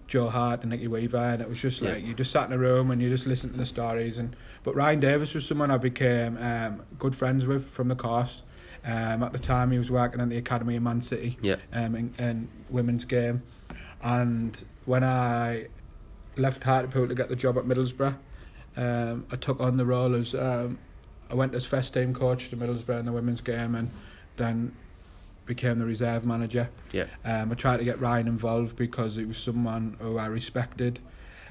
Joe 0.06 0.28
Hart 0.28 0.60
and 0.62 0.70
Nicky 0.70 0.86
Weaver, 0.88 1.16
and 1.16 1.42
it 1.42 1.48
was 1.48 1.60
just 1.60 1.82
Yeah. 1.82 1.92
like 1.92 2.04
you 2.04 2.14
just 2.14 2.30
sat 2.30 2.46
in 2.46 2.52
a 2.52 2.58
room 2.58 2.90
and 2.90 3.02
you 3.02 3.08
just 3.10 3.26
listened 3.26 3.52
to 3.52 3.58
the 3.58 3.66
stories. 3.66 4.18
And 4.18 4.34
but 4.62 4.74
Ryan 4.74 5.00
Davis 5.00 5.34
was 5.34 5.46
someone 5.46 5.70
I 5.70 5.78
became 5.78 6.36
um, 6.38 6.82
good 6.98 7.14
friends 7.16 7.46
with 7.46 7.68
from 7.70 7.88
the 7.88 7.96
course. 7.96 8.42
Um, 8.84 9.22
at 9.24 9.32
the 9.32 9.38
time, 9.40 9.72
he 9.72 9.78
was 9.78 9.90
working 9.90 10.20
at 10.20 10.28
the 10.30 10.36
academy 10.36 10.76
of 10.76 10.82
Man 10.82 11.02
City 11.02 11.36
yeah, 11.42 11.56
um, 11.72 11.94
in, 11.96 12.14
in 12.18 12.48
women's 12.70 13.04
game, 13.04 13.42
and 14.02 14.62
when 14.86 15.02
I 15.02 15.66
left 16.38 16.62
Hartlepool 16.62 17.08
to 17.08 17.14
get 17.14 17.28
the 17.28 17.36
job 17.36 17.58
at 17.58 17.64
Middlesbrough, 17.64 18.16
um, 18.76 19.26
I 19.30 19.36
took 19.36 19.60
on 19.60 19.76
the 19.76 19.84
role 19.84 20.14
as 20.14 20.34
um, 20.34 20.78
I 21.30 21.34
went 21.34 21.54
as 21.54 21.64
first 21.66 21.94
team 21.94 22.14
coach 22.14 22.48
to 22.50 22.56
Middlesbrough 22.56 23.00
in 23.00 23.04
the 23.06 23.12
women's 23.12 23.40
game, 23.40 23.74
and 23.74 23.90
then 24.36 24.74
became 25.46 25.78
the 25.78 25.84
reserve 25.84 26.24
manager. 26.24 26.68
Yeah. 26.92 27.06
Um, 27.24 27.50
I 27.50 27.54
tried 27.54 27.78
to 27.78 27.84
get 27.84 28.00
Ryan 28.00 28.28
involved 28.28 28.76
because 28.76 29.16
he 29.16 29.24
was 29.24 29.38
someone 29.38 29.96
who 29.98 30.18
I 30.18 30.26
respected. 30.26 31.00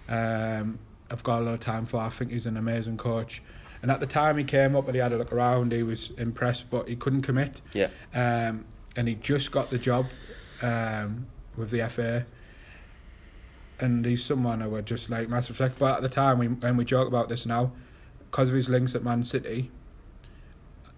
Um, 0.08 0.80
I've 1.12 1.24
got 1.24 1.42
a 1.42 1.46
lot 1.46 1.54
of 1.56 1.60
time 1.60 1.86
for. 1.86 2.00
I 2.00 2.10
think 2.10 2.32
he's 2.32 2.46
an 2.46 2.56
amazing 2.58 2.98
coach. 2.98 3.42
And 3.82 3.92
at 3.92 4.00
the 4.00 4.08
time 4.08 4.38
he 4.38 4.44
came 4.44 4.76
up 4.76 4.86
and 4.86 4.96
he 4.96 5.02
had 5.02 5.12
a 5.12 5.18
look 5.18 5.32
around, 5.32 5.72
he 5.72 5.84
was 5.84 6.12
impressed, 6.12 6.70
but 6.70 6.88
he 6.88 6.96
couldn't 6.96 7.22
commit. 7.24 7.62
Yeah. 7.74 7.90
Um, 8.14 8.66
and 8.96 9.08
he 9.08 9.16
just 9.16 9.52
got 9.52 9.70
the 9.70 9.78
job 9.78 10.08
um, 10.62 11.28
with 11.56 11.70
the 11.72 11.88
FA. 11.90 12.26
And 13.80 14.06
he's 14.06 14.24
someone 14.24 14.62
I 14.62 14.68
would 14.68 14.86
just 14.86 15.10
like 15.10 15.30
massive 15.30 15.60
respect. 15.60 15.78
But 15.80 15.98
at 15.98 16.02
the 16.02 16.10
time, 16.10 16.40
we, 16.40 16.48
when 16.48 16.78
we 16.78 16.86
joke 16.86 17.08
about 17.08 17.30
this 17.30 17.46
now, 17.46 17.72
because 18.32 18.50
of 18.50 18.56
his 18.56 18.70
links 18.70 18.96
at 18.96 19.04
Man 19.04 19.24
City, 19.24 19.70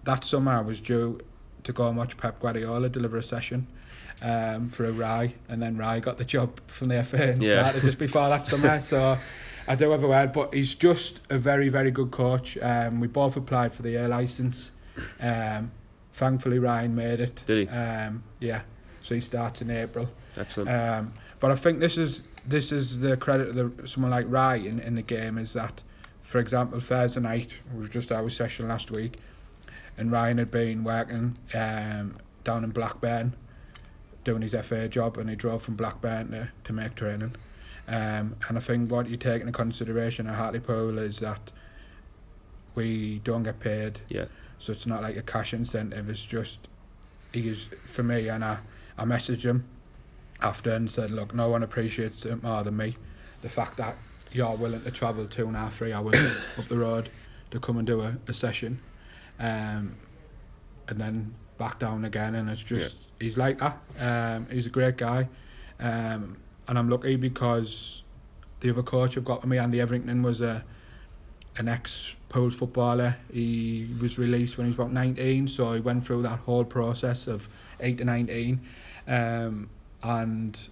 that 0.04 0.24
summer 0.24 0.52
I 0.52 0.60
was 0.60 0.80
due 0.80 1.20
to 1.64 1.72
go 1.72 1.88
and 1.88 1.96
watch 1.96 2.16
Pep 2.16 2.40
Guardiola 2.40 2.88
deliver 2.88 3.18
a 3.18 3.22
session 3.22 3.66
um, 4.22 4.70
for 4.70 4.86
a 4.86 4.92
Rye, 4.92 5.34
and 5.48 5.60
then 5.60 5.76
Rye 5.76 6.00
got 6.00 6.16
the 6.16 6.24
job 6.24 6.58
from 6.68 6.88
the 6.88 7.02
FA 7.04 7.32
and 7.32 7.42
Yeah. 7.42 7.62
started 7.64 7.82
just 7.82 7.98
before 7.98 8.28
that 8.30 8.46
summer. 8.46 8.80
So 8.80 9.18
I 9.68 9.74
do 9.74 9.90
have 9.90 10.02
a 10.02 10.08
word, 10.08 10.32
but 10.32 10.54
he's 10.54 10.74
just 10.74 11.20
a 11.28 11.36
very, 11.38 11.68
very 11.68 11.90
good 11.90 12.10
coach. 12.10 12.56
Um, 12.62 12.98
we 13.00 13.08
both 13.08 13.36
applied 13.36 13.74
for 13.74 13.82
the 13.82 13.96
A 13.96 14.08
license. 14.08 14.70
Um, 15.20 15.70
thankfully, 16.14 16.58
Ryan 16.58 16.94
made 16.94 17.20
it. 17.20 17.42
Did 17.44 17.68
he? 17.68 17.74
Um, 17.74 18.22
yeah, 18.40 18.62
so 19.02 19.14
he 19.14 19.20
starts 19.20 19.60
in 19.60 19.70
April. 19.70 20.08
Excellent. 20.38 20.70
Um, 20.70 21.12
but 21.40 21.50
I 21.50 21.56
think 21.56 21.80
this 21.80 21.96
is 21.96 22.24
this 22.46 22.70
is 22.70 23.00
the 23.00 23.16
credit 23.16 23.48
of 23.48 23.54
the, 23.54 23.88
someone 23.88 24.10
like 24.10 24.26
Ryan 24.28 24.78
in 24.78 24.94
the 24.94 25.02
game 25.02 25.38
is 25.38 25.54
that, 25.54 25.82
for 26.20 26.38
example, 26.38 26.80
Thursday 26.80 27.20
night 27.20 27.54
we 27.72 27.80
was 27.80 27.88
just 27.88 28.12
our 28.12 28.28
session 28.28 28.68
last 28.68 28.90
week, 28.90 29.16
and 29.96 30.12
Ryan 30.12 30.38
had 30.38 30.50
been 30.50 30.84
working 30.84 31.38
um, 31.54 32.16
down 32.44 32.62
in 32.62 32.70
Blackburn, 32.70 33.34
doing 34.22 34.42
his 34.42 34.54
FA 34.54 34.86
job, 34.88 35.16
and 35.16 35.30
he 35.30 35.36
drove 35.36 35.62
from 35.62 35.76
Blackburn 35.76 36.30
to, 36.30 36.48
to 36.64 36.72
make 36.72 36.94
training. 36.94 37.34
Um, 37.88 38.36
and 38.48 38.56
I 38.56 38.60
think 38.60 38.90
what 38.90 39.08
you 39.08 39.16
take 39.16 39.40
into 39.40 39.52
consideration 39.52 40.26
at 40.26 40.34
Hartlepool 40.34 40.98
is 40.98 41.18
that 41.20 41.50
we 42.74 43.18
don't 43.24 43.42
get 43.42 43.58
paid, 43.60 44.00
yeah. 44.08 44.26
so 44.58 44.72
it's 44.72 44.86
not 44.86 45.02
like 45.02 45.16
a 45.16 45.22
cash 45.22 45.54
incentive. 45.54 46.08
It's 46.10 46.24
just 46.24 46.68
he 47.32 47.48
is 47.48 47.70
for 47.86 48.02
me, 48.02 48.28
and 48.28 48.44
I 48.44 48.58
I 48.98 49.04
messaged 49.04 49.42
him 49.42 49.64
after 50.42 50.72
and 50.72 50.90
said, 50.90 51.10
look, 51.10 51.34
no 51.34 51.48
one 51.48 51.62
appreciates 51.62 52.24
it 52.24 52.42
more 52.42 52.62
than 52.62 52.76
me. 52.76 52.96
The 53.42 53.48
fact 53.48 53.76
that 53.78 53.96
you're 54.32 54.54
willing 54.54 54.82
to 54.82 54.90
travel 54.90 55.26
two 55.26 55.46
and 55.46 55.56
a 55.56 55.60
half, 55.60 55.76
three 55.76 55.92
hours 55.92 56.16
up 56.58 56.68
the 56.68 56.78
road 56.78 57.10
to 57.50 57.58
come 57.58 57.78
and 57.78 57.86
do 57.86 58.00
a, 58.00 58.16
a 58.28 58.32
session, 58.32 58.80
um, 59.38 59.96
and 60.88 60.98
then 60.98 61.34
back 61.58 61.78
down 61.78 62.04
again, 62.04 62.34
and 62.34 62.48
it's 62.48 62.62
just 62.62 62.96
he's 63.18 63.36
like 63.36 63.58
that. 63.58 63.78
Um, 63.98 64.46
he's 64.50 64.66
a 64.66 64.70
great 64.70 64.96
guy, 64.96 65.28
um, 65.78 66.36
and 66.68 66.78
I'm 66.78 66.88
lucky 66.88 67.16
because 67.16 68.02
the 68.60 68.70
other 68.70 68.82
coach 68.82 69.16
I've 69.16 69.24
got 69.24 69.40
with 69.42 69.50
me, 69.50 69.58
Andy 69.58 69.80
Everington, 69.80 70.22
was 70.22 70.40
a 70.40 70.64
an 71.56 71.68
ex 71.68 72.14
pool 72.28 72.50
footballer. 72.50 73.16
He 73.32 73.88
was 74.00 74.18
released 74.18 74.56
when 74.56 74.66
he 74.66 74.70
was 74.70 74.76
about 74.76 74.92
19, 74.92 75.48
so 75.48 75.72
he 75.74 75.80
went 75.80 76.06
through 76.06 76.22
that 76.22 76.40
whole 76.40 76.64
process 76.64 77.26
of 77.26 77.48
8 77.80 77.98
to 77.98 78.04
19. 78.04 78.60
Um, 79.08 79.68
and 80.02 80.68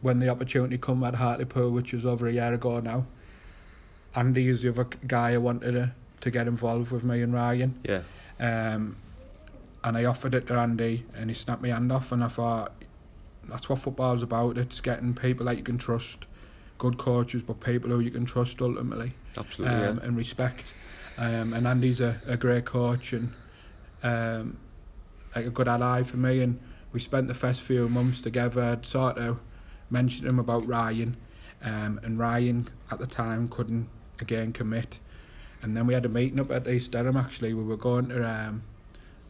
when 0.00 0.18
the 0.20 0.28
opportunity 0.28 0.78
come 0.78 1.02
at 1.04 1.16
Hartlepool, 1.16 1.70
which 1.70 1.92
was 1.92 2.04
over 2.04 2.26
a 2.26 2.32
year 2.32 2.52
ago 2.52 2.80
now, 2.80 3.06
Andy 4.14 4.48
is 4.48 4.62
the 4.62 4.70
other 4.70 4.84
guy 5.06 5.32
I 5.32 5.38
wanted 5.38 5.72
to, 5.72 5.92
to 6.22 6.30
get 6.30 6.46
involved 6.46 6.90
with 6.90 7.04
me 7.04 7.22
and 7.22 7.34
Ryan. 7.34 7.78
Yeah. 7.84 8.02
Um, 8.38 8.96
and 9.84 9.96
I 9.96 10.04
offered 10.04 10.34
it 10.34 10.46
to 10.48 10.54
Andy, 10.54 11.04
and 11.14 11.30
he 11.30 11.34
snapped 11.34 11.62
my 11.62 11.68
hand 11.68 11.92
off, 11.92 12.12
and 12.12 12.24
I 12.24 12.28
thought 12.28 12.72
that's 13.48 13.68
what 13.68 13.78
football's 13.78 14.22
about. 14.22 14.58
It's 14.58 14.80
getting 14.80 15.14
people 15.14 15.46
that 15.46 15.56
you 15.56 15.62
can 15.62 15.78
trust, 15.78 16.26
good 16.78 16.98
coaches, 16.98 17.42
but 17.42 17.60
people 17.60 17.90
who 17.90 18.00
you 18.00 18.10
can 18.10 18.24
trust 18.24 18.60
ultimately 18.60 19.14
Absolutely. 19.36 19.86
um, 19.86 19.98
and 20.00 20.16
respect. 20.16 20.72
Um, 21.18 21.52
and 21.52 21.66
Andy's 21.66 22.00
a, 22.00 22.20
a 22.26 22.36
great 22.36 22.64
coach 22.64 23.12
and 23.12 23.32
um, 24.02 24.58
like 25.34 25.46
a 25.46 25.50
good 25.50 25.68
ally 25.68 26.02
for 26.02 26.16
me. 26.16 26.40
And 26.40 26.60
we 26.96 27.00
spent 27.00 27.28
the 27.28 27.34
first 27.34 27.60
few 27.60 27.90
months 27.90 28.22
together. 28.22 28.78
Sort 28.80 29.18
of 29.18 29.38
mentioned 29.90 30.30
him 30.30 30.38
about 30.38 30.66
Ryan, 30.66 31.18
um, 31.62 32.00
and 32.02 32.18
Ryan 32.18 32.68
at 32.90 32.98
the 32.98 33.06
time 33.06 33.48
couldn't 33.48 33.90
again 34.18 34.54
commit. 34.54 34.98
And 35.60 35.76
then 35.76 35.86
we 35.86 35.92
had 35.92 36.06
a 36.06 36.08
meeting 36.08 36.40
up 36.40 36.50
at 36.50 36.66
East 36.66 36.92
Durham. 36.92 37.18
Actually, 37.18 37.52
we 37.52 37.62
were 37.62 37.76
going 37.76 38.08
to 38.08 38.26
um, 38.26 38.62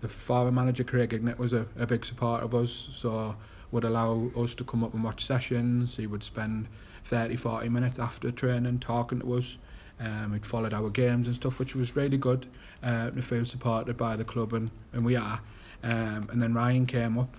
the 0.01 0.07
former 0.07 0.53
manager 0.53 0.85
Craig 0.85 1.11
Hignett 1.11 1.39
was 1.39 1.53
a, 1.53 1.67
a 1.77 1.89
big 1.89 2.05
supporter 2.05 2.45
of 2.45 2.55
us, 2.55 2.89
so 2.93 3.35
would 3.73 3.83
allow 3.83 4.31
us 4.37 4.55
to 4.55 4.63
come 4.63 4.85
up 4.85 4.95
and 4.95 5.03
watch 5.03 5.27
sessions. 5.27 5.97
He 5.97 6.07
would 6.07 6.23
spend 6.23 6.69
30, 7.07 7.35
40 7.35 7.69
minutes 7.69 7.99
after 7.99 8.31
training 8.31 8.79
talking 8.79 9.19
to 9.19 9.35
us. 9.35 9.59
Um, 9.99 10.35
he'd 10.35 10.47
followed 10.47 10.73
our 10.73 10.89
games 10.89 11.27
and 11.27 11.35
stuff, 11.35 11.59
which 11.59 11.75
was 11.75 11.97
really 11.97 12.17
good 12.17 12.47
uh, 12.81 13.11
to 13.11 13.23
feel 13.23 13.45
supported 13.45 13.97
by 13.97 14.15
the 14.15 14.25
club, 14.25 14.53
and, 14.53 14.71
and 14.93 15.05
we 15.05 15.17
are. 15.17 15.41
Um, 15.83 16.29
and 16.31 16.41
then 16.41 16.55
Ryan 16.55 16.87
came 16.87 17.19
up 17.19 17.37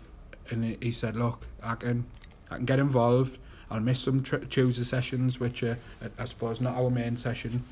and 0.51 0.77
he, 0.81 0.91
said, 0.91 1.15
"Look, 1.15 1.45
I 1.61 1.75
can, 1.75 2.05
I 2.49 2.57
can 2.57 2.65
get 2.65 2.79
involved. 2.79 3.37
I'll 3.69 3.79
miss 3.79 3.99
some 3.99 4.23
tr- 4.23 4.37
Tuesday 4.37 4.83
sessions, 4.83 5.39
which 5.39 5.63
are, 5.63 5.77
I 6.17 6.25
suppose, 6.25 6.61
not 6.61 6.75
our 6.75 6.89
main 6.89 7.17
session, 7.17 7.63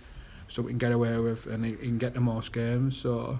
so 0.47 0.61
we 0.61 0.71
can 0.71 0.77
get 0.77 0.91
away 0.91 1.17
with, 1.17 1.45
and 1.47 1.63
he, 1.65 1.71
he 1.71 1.87
can 1.87 1.97
get 1.97 2.13
to 2.15 2.21
most 2.21 2.53
games." 2.53 2.97
So 2.97 3.39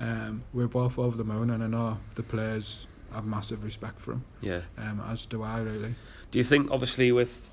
um, 0.00 0.44
we're 0.52 0.68
both 0.68 0.98
over 0.98 1.16
the 1.16 1.24
moon, 1.24 1.50
and 1.50 1.62
I 1.62 1.66
know 1.66 1.98
the 2.14 2.22
players 2.22 2.86
have 3.12 3.24
massive 3.24 3.64
respect 3.64 4.00
for 4.00 4.12
him, 4.12 4.24
yeah. 4.40 4.60
um, 4.76 5.02
as 5.08 5.26
do 5.26 5.42
I 5.42 5.60
really. 5.60 5.94
Do 6.30 6.38
you 6.38 6.44
think, 6.44 6.70
obviously, 6.70 7.10
with 7.10 7.48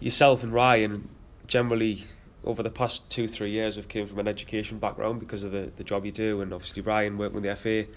yourself 0.00 0.42
and 0.42 0.52
Ryan, 0.52 1.08
generally 1.46 2.04
over 2.44 2.62
the 2.62 2.70
past 2.70 3.08
two, 3.10 3.26
three 3.28 3.50
years, 3.50 3.76
have 3.76 3.88
came 3.88 4.06
from 4.06 4.18
an 4.18 4.28
education 4.28 4.78
background 4.78 5.20
because 5.20 5.42
of 5.42 5.52
the, 5.52 5.70
the 5.76 5.84
job 5.84 6.04
you 6.04 6.12
do, 6.12 6.40
and 6.40 6.52
obviously 6.52 6.82
Ryan 6.82 7.18
working 7.18 7.40
with 7.40 7.44
the 7.44 7.56
FA, 7.56 7.90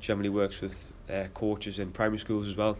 generally 0.00 0.28
works 0.28 0.60
with 0.60 0.92
uh, 1.10 1.24
coaches 1.34 1.78
in 1.78 1.90
primary 1.90 2.18
schools 2.18 2.46
as 2.46 2.56
well. 2.56 2.76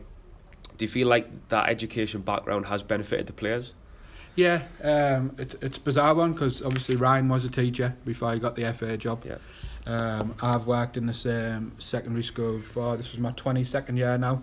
Do 0.76 0.84
you 0.84 0.88
feel 0.88 1.08
like 1.08 1.48
that 1.48 1.68
education 1.68 2.20
background 2.20 2.66
has 2.66 2.82
benefited 2.82 3.26
the 3.26 3.32
players? 3.32 3.74
Yeah, 4.36 4.62
um, 4.84 5.34
it's 5.36 5.54
it's 5.60 5.78
a 5.78 5.80
bizarre 5.80 6.14
one 6.14 6.32
because 6.32 6.62
obviously 6.62 6.94
Ryan 6.94 7.28
was 7.28 7.44
a 7.44 7.48
teacher 7.48 7.96
before 8.04 8.32
he 8.34 8.38
got 8.38 8.54
the 8.54 8.72
FA 8.72 8.96
job. 8.96 9.24
Yeah. 9.26 9.38
Um, 9.84 10.34
I've 10.40 10.66
worked 10.66 10.96
in 10.96 11.06
the 11.06 11.14
same 11.14 11.72
secondary 11.78 12.22
school 12.22 12.60
for 12.60 12.96
this 12.96 13.10
was 13.10 13.18
my 13.18 13.32
twenty 13.32 13.64
second 13.64 13.96
year 13.96 14.16
now, 14.16 14.42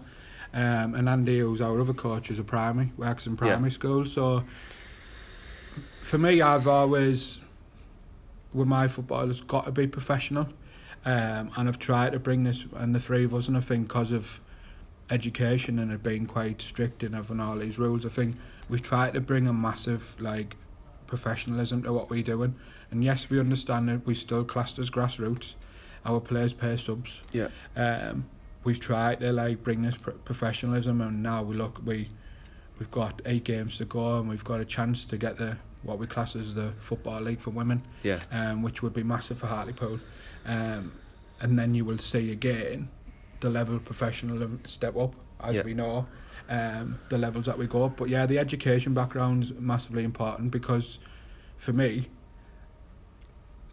um, 0.54 0.96
and 0.96 1.08
Andy, 1.08 1.40
who's 1.40 1.62
our 1.62 1.80
other 1.80 1.94
coach, 1.94 2.30
is 2.30 2.40
a 2.40 2.44
primary 2.44 2.92
works 2.98 3.26
in 3.26 3.38
primary 3.38 3.72
school. 3.72 4.06
So 4.06 4.44
for 6.02 6.18
me, 6.18 6.42
I've 6.42 6.68
always 6.68 7.40
with 8.54 8.68
my 8.68 8.88
football 8.88 9.28
has 9.28 9.42
got 9.42 9.66
to 9.66 9.72
be 9.72 9.86
professional, 9.86 10.48
um, 11.06 11.52
and 11.56 11.68
I've 11.70 11.80
tried 11.80 12.14
to 12.14 12.20
bring 12.20 12.44
this 12.44 12.66
and 12.76 12.94
the 12.96 13.00
three 13.00 13.24
of 13.26 13.34
us, 13.36 13.48
and 13.48 13.56
I 13.56 13.60
think 13.62 13.88
because 13.88 14.12
of 14.12 14.40
education 15.10 15.78
and 15.80 15.92
it 15.92 16.02
being 16.02 16.26
quite 16.26 16.62
strict 16.62 17.04
and 17.04 17.14
having 17.16 17.40
all 17.40 17.58
these 17.58 17.78
rules, 17.78 18.06
I 18.06 18.10
think 18.10 18.36
we 18.70 18.80
try 18.80 19.12
to 19.12 19.22
bring 19.22 19.48
a 19.48 19.54
massive 19.54 20.16
like 20.20 20.56
professionalism 21.08 21.84
to 21.84 21.94
what 21.94 22.10
we're 22.10 22.24
doing. 22.24 22.56
And 22.92 23.04
yes, 23.04 23.30
we 23.30 23.40
understand 23.40 23.90
that 23.90 24.06
we 24.06 24.16
still 24.16 24.44
classed 24.44 24.80
as 24.80 24.90
grassroots. 24.90 25.54
Our 26.06 26.20
players 26.20 26.54
pay 26.54 26.76
subs. 26.78 27.22
Yeah. 27.32 27.50
Um, 27.76 28.26
we've 28.64 28.80
tried 28.80 29.20
to 29.20 29.32
like 29.32 29.64
bring 29.64 29.82
this 29.84 29.98
pro- 29.98 30.14
professionalism, 30.14 31.02
and 31.02 31.22
now 31.22 31.44
we 31.44 31.56
look 31.56 31.82
we 31.86 32.10
we've 32.80 32.92
got 32.92 33.22
eight 33.26 33.44
games 33.44 33.78
to 33.78 33.86
go, 33.86 34.20
and 34.20 34.28
we've 34.30 34.44
got 34.44 34.60
a 34.60 34.66
chance 34.66 35.06
to 35.06 35.18
get 35.18 35.38
the 35.38 35.58
what 35.84 36.00
we 36.00 36.08
class 36.08 36.36
as 36.36 36.56
the 36.56 36.72
football 36.80 37.22
league 37.22 37.40
for 37.40 37.52
women, 37.52 37.84
Yeah. 38.02 38.20
um, 38.32 38.64
which 38.64 38.82
would 38.82 38.94
be 38.94 39.04
massive 39.04 39.38
for 39.38 39.46
Hartlepool. 39.46 40.00
Um, 40.46 40.94
and 41.42 41.58
then 41.60 41.74
you 41.76 41.84
will 41.86 41.98
see 41.98 42.32
again 42.32 42.90
the 43.40 43.50
level 43.50 43.76
of 43.76 43.84
professionalism 43.86 44.62
step 44.66 44.96
up 44.98 45.16
as 45.44 45.56
Yeah. 45.56 45.64
we 45.64 45.74
know 45.74 46.08
um, 46.50 47.00
the 47.10 47.18
levels 47.18 47.46
that 47.46 47.58
we 47.58 47.68
go 47.68 47.84
up. 47.86 47.98
But 47.98 48.10
yeah, 48.10 48.26
the 48.26 48.40
education 48.40 48.94
background's 48.94 49.54
massively 49.54 50.04
important 50.04 50.52
because 50.52 51.00
for 51.58 51.74
me, 51.74 52.10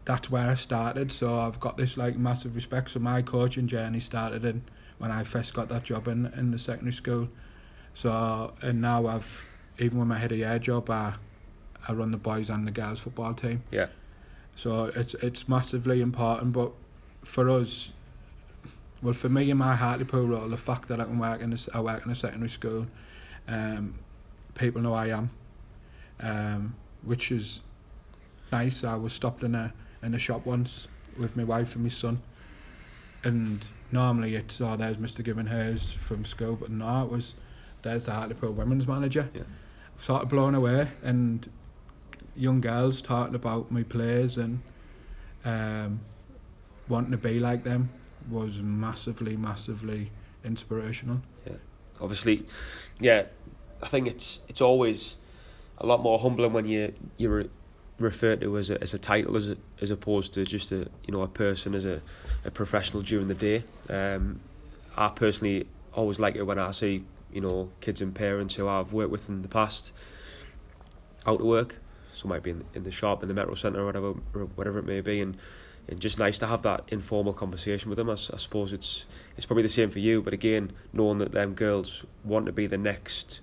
that's 0.04 0.30
where 0.30 0.50
I 0.50 0.54
started. 0.54 1.12
So 1.12 1.40
I've 1.40 1.60
got 1.60 1.76
this 1.76 1.96
like 1.96 2.16
massive 2.16 2.54
respect. 2.56 2.90
So 2.90 3.00
my 3.00 3.22
coaching 3.22 3.66
journey 3.68 4.00
started 4.00 4.44
in 4.44 4.62
when 4.98 5.10
I 5.10 5.22
first 5.24 5.54
got 5.54 5.68
that 5.68 5.84
job 5.84 6.08
in 6.08 6.26
in 6.36 6.50
the 6.50 6.58
secondary 6.58 6.92
school. 6.92 7.28
So 7.94 8.54
and 8.62 8.80
now 8.80 9.06
I've 9.06 9.46
even 9.78 9.98
when 9.98 10.10
I 10.12 10.18
head 10.18 10.32
a 10.32 10.36
year 10.36 10.58
job, 10.58 10.90
I 10.90 11.14
I 11.86 11.92
run 11.92 12.10
the 12.10 12.16
boys 12.16 12.50
and 12.50 12.66
the 12.66 12.72
girls 12.72 13.00
football 13.00 13.34
team. 13.34 13.62
Yeah. 13.70 13.86
So 14.56 14.84
it's 14.94 15.14
it's 15.14 15.48
massively 15.48 16.00
important. 16.00 16.52
But 16.52 16.72
for 17.24 17.48
us, 17.48 17.92
well, 19.02 19.14
for 19.14 19.28
me 19.28 19.50
in 19.50 19.56
my 19.56 19.74
Hartlepool 19.74 20.26
role, 20.26 20.48
the 20.48 20.56
fact 20.56 20.88
that 20.88 21.00
I 21.00 21.04
can 21.04 21.18
work 21.18 21.40
in 21.40 21.52
a, 21.52 21.56
I 21.74 21.80
work 21.80 22.04
in 22.04 22.12
a 22.12 22.14
secondary 22.14 22.50
school, 22.50 22.86
um, 23.48 23.94
people 24.54 24.80
know 24.82 24.94
I 24.94 25.08
am, 25.08 25.30
um, 26.20 26.74
which 27.02 27.30
is 27.32 27.60
nice. 28.50 28.84
I 28.84 28.96
was 28.96 29.12
stopped 29.12 29.42
in 29.42 29.54
a 29.54 29.72
in 30.02 30.14
a 30.14 30.18
shop 30.18 30.46
once 30.46 30.88
with 31.18 31.36
my 31.36 31.44
wife 31.44 31.74
and 31.74 31.84
my 31.84 31.90
son, 31.90 32.22
and 33.24 33.64
normally 33.90 34.34
it's 34.34 34.60
oh 34.60 34.76
there's 34.76 34.98
Mr. 34.98 35.24
Gibbon 35.24 35.46
Hayes 35.46 35.92
from 35.92 36.24
school, 36.24 36.56
but 36.56 36.70
no, 36.70 37.04
it 37.04 37.10
was 37.10 37.34
there's 37.82 38.06
the 38.06 38.12
Hartlepool 38.12 38.52
women's 38.52 38.86
manager. 38.86 39.28
Yeah. 39.34 39.42
Sort 39.96 40.22
of 40.22 40.28
blown 40.28 40.54
away, 40.54 40.88
and 41.02 41.48
young 42.34 42.60
girls 42.60 43.02
talking 43.02 43.34
about 43.34 43.70
my 43.70 43.82
players 43.82 44.36
and 44.38 44.62
um, 45.44 46.00
wanting 46.88 47.10
to 47.10 47.16
be 47.16 47.38
like 47.38 47.64
them 47.64 47.90
was 48.30 48.60
massively, 48.60 49.36
massively 49.36 50.10
inspirational. 50.44 51.22
Yeah, 51.46 51.56
obviously, 52.00 52.44
yeah, 53.00 53.24
I 53.82 53.88
think 53.88 54.06
it's 54.06 54.40
it's 54.48 54.60
always 54.60 55.16
a 55.78 55.86
lot 55.86 56.00
more 56.00 56.18
humbling 56.18 56.52
when 56.52 56.66
you 56.66 56.94
you're 57.16 57.48
to 58.10 58.58
as 58.58 58.70
a 58.70 58.82
as 58.82 58.94
a 58.94 58.98
title 58.98 59.36
as 59.36 59.48
a, 59.48 59.56
as 59.80 59.90
opposed 59.90 60.34
to 60.34 60.44
just 60.44 60.72
a 60.72 60.88
you 61.06 61.12
know 61.12 61.22
a 61.22 61.28
person 61.28 61.74
as 61.74 61.84
a, 61.84 62.00
a 62.44 62.50
professional 62.50 63.02
during 63.02 63.28
the 63.28 63.34
day. 63.34 63.64
Um, 63.88 64.40
I 64.96 65.08
personally 65.08 65.66
always 65.94 66.18
like 66.18 66.36
it 66.36 66.42
when 66.42 66.58
I 66.58 66.70
see 66.72 67.04
you 67.32 67.40
know 67.40 67.70
kids 67.80 68.00
and 68.00 68.14
parents 68.14 68.54
who 68.54 68.68
I've 68.68 68.92
worked 68.92 69.10
with 69.10 69.28
in 69.28 69.42
the 69.42 69.48
past 69.48 69.92
out 71.26 71.38
to 71.38 71.44
work. 71.44 71.76
So 72.14 72.28
might 72.28 72.42
be 72.42 72.50
in, 72.50 72.64
in 72.74 72.82
the 72.84 72.90
shop, 72.90 73.22
in 73.22 73.28
the 73.28 73.34
metro 73.34 73.54
centre, 73.54 73.80
or 73.80 73.86
whatever, 73.86 74.08
or 74.34 74.44
whatever 74.56 74.78
it 74.78 74.84
may 74.86 75.00
be, 75.00 75.20
and 75.20 75.36
and 75.88 75.98
just 75.98 76.16
nice 76.18 76.38
to 76.38 76.46
have 76.46 76.62
that 76.62 76.84
informal 76.88 77.32
conversation 77.32 77.88
with 77.90 77.96
them. 77.98 78.08
i 78.08 78.14
suppose 78.14 78.72
it's 78.72 79.06
it's 79.36 79.46
probably 79.46 79.62
the 79.64 79.68
same 79.68 79.90
for 79.90 79.98
you, 79.98 80.22
but 80.22 80.32
again, 80.32 80.70
knowing 80.92 81.18
that 81.18 81.32
them 81.32 81.54
girls 81.54 82.04
want 82.24 82.46
to 82.46 82.52
be 82.52 82.66
the 82.68 82.78
next 82.78 83.40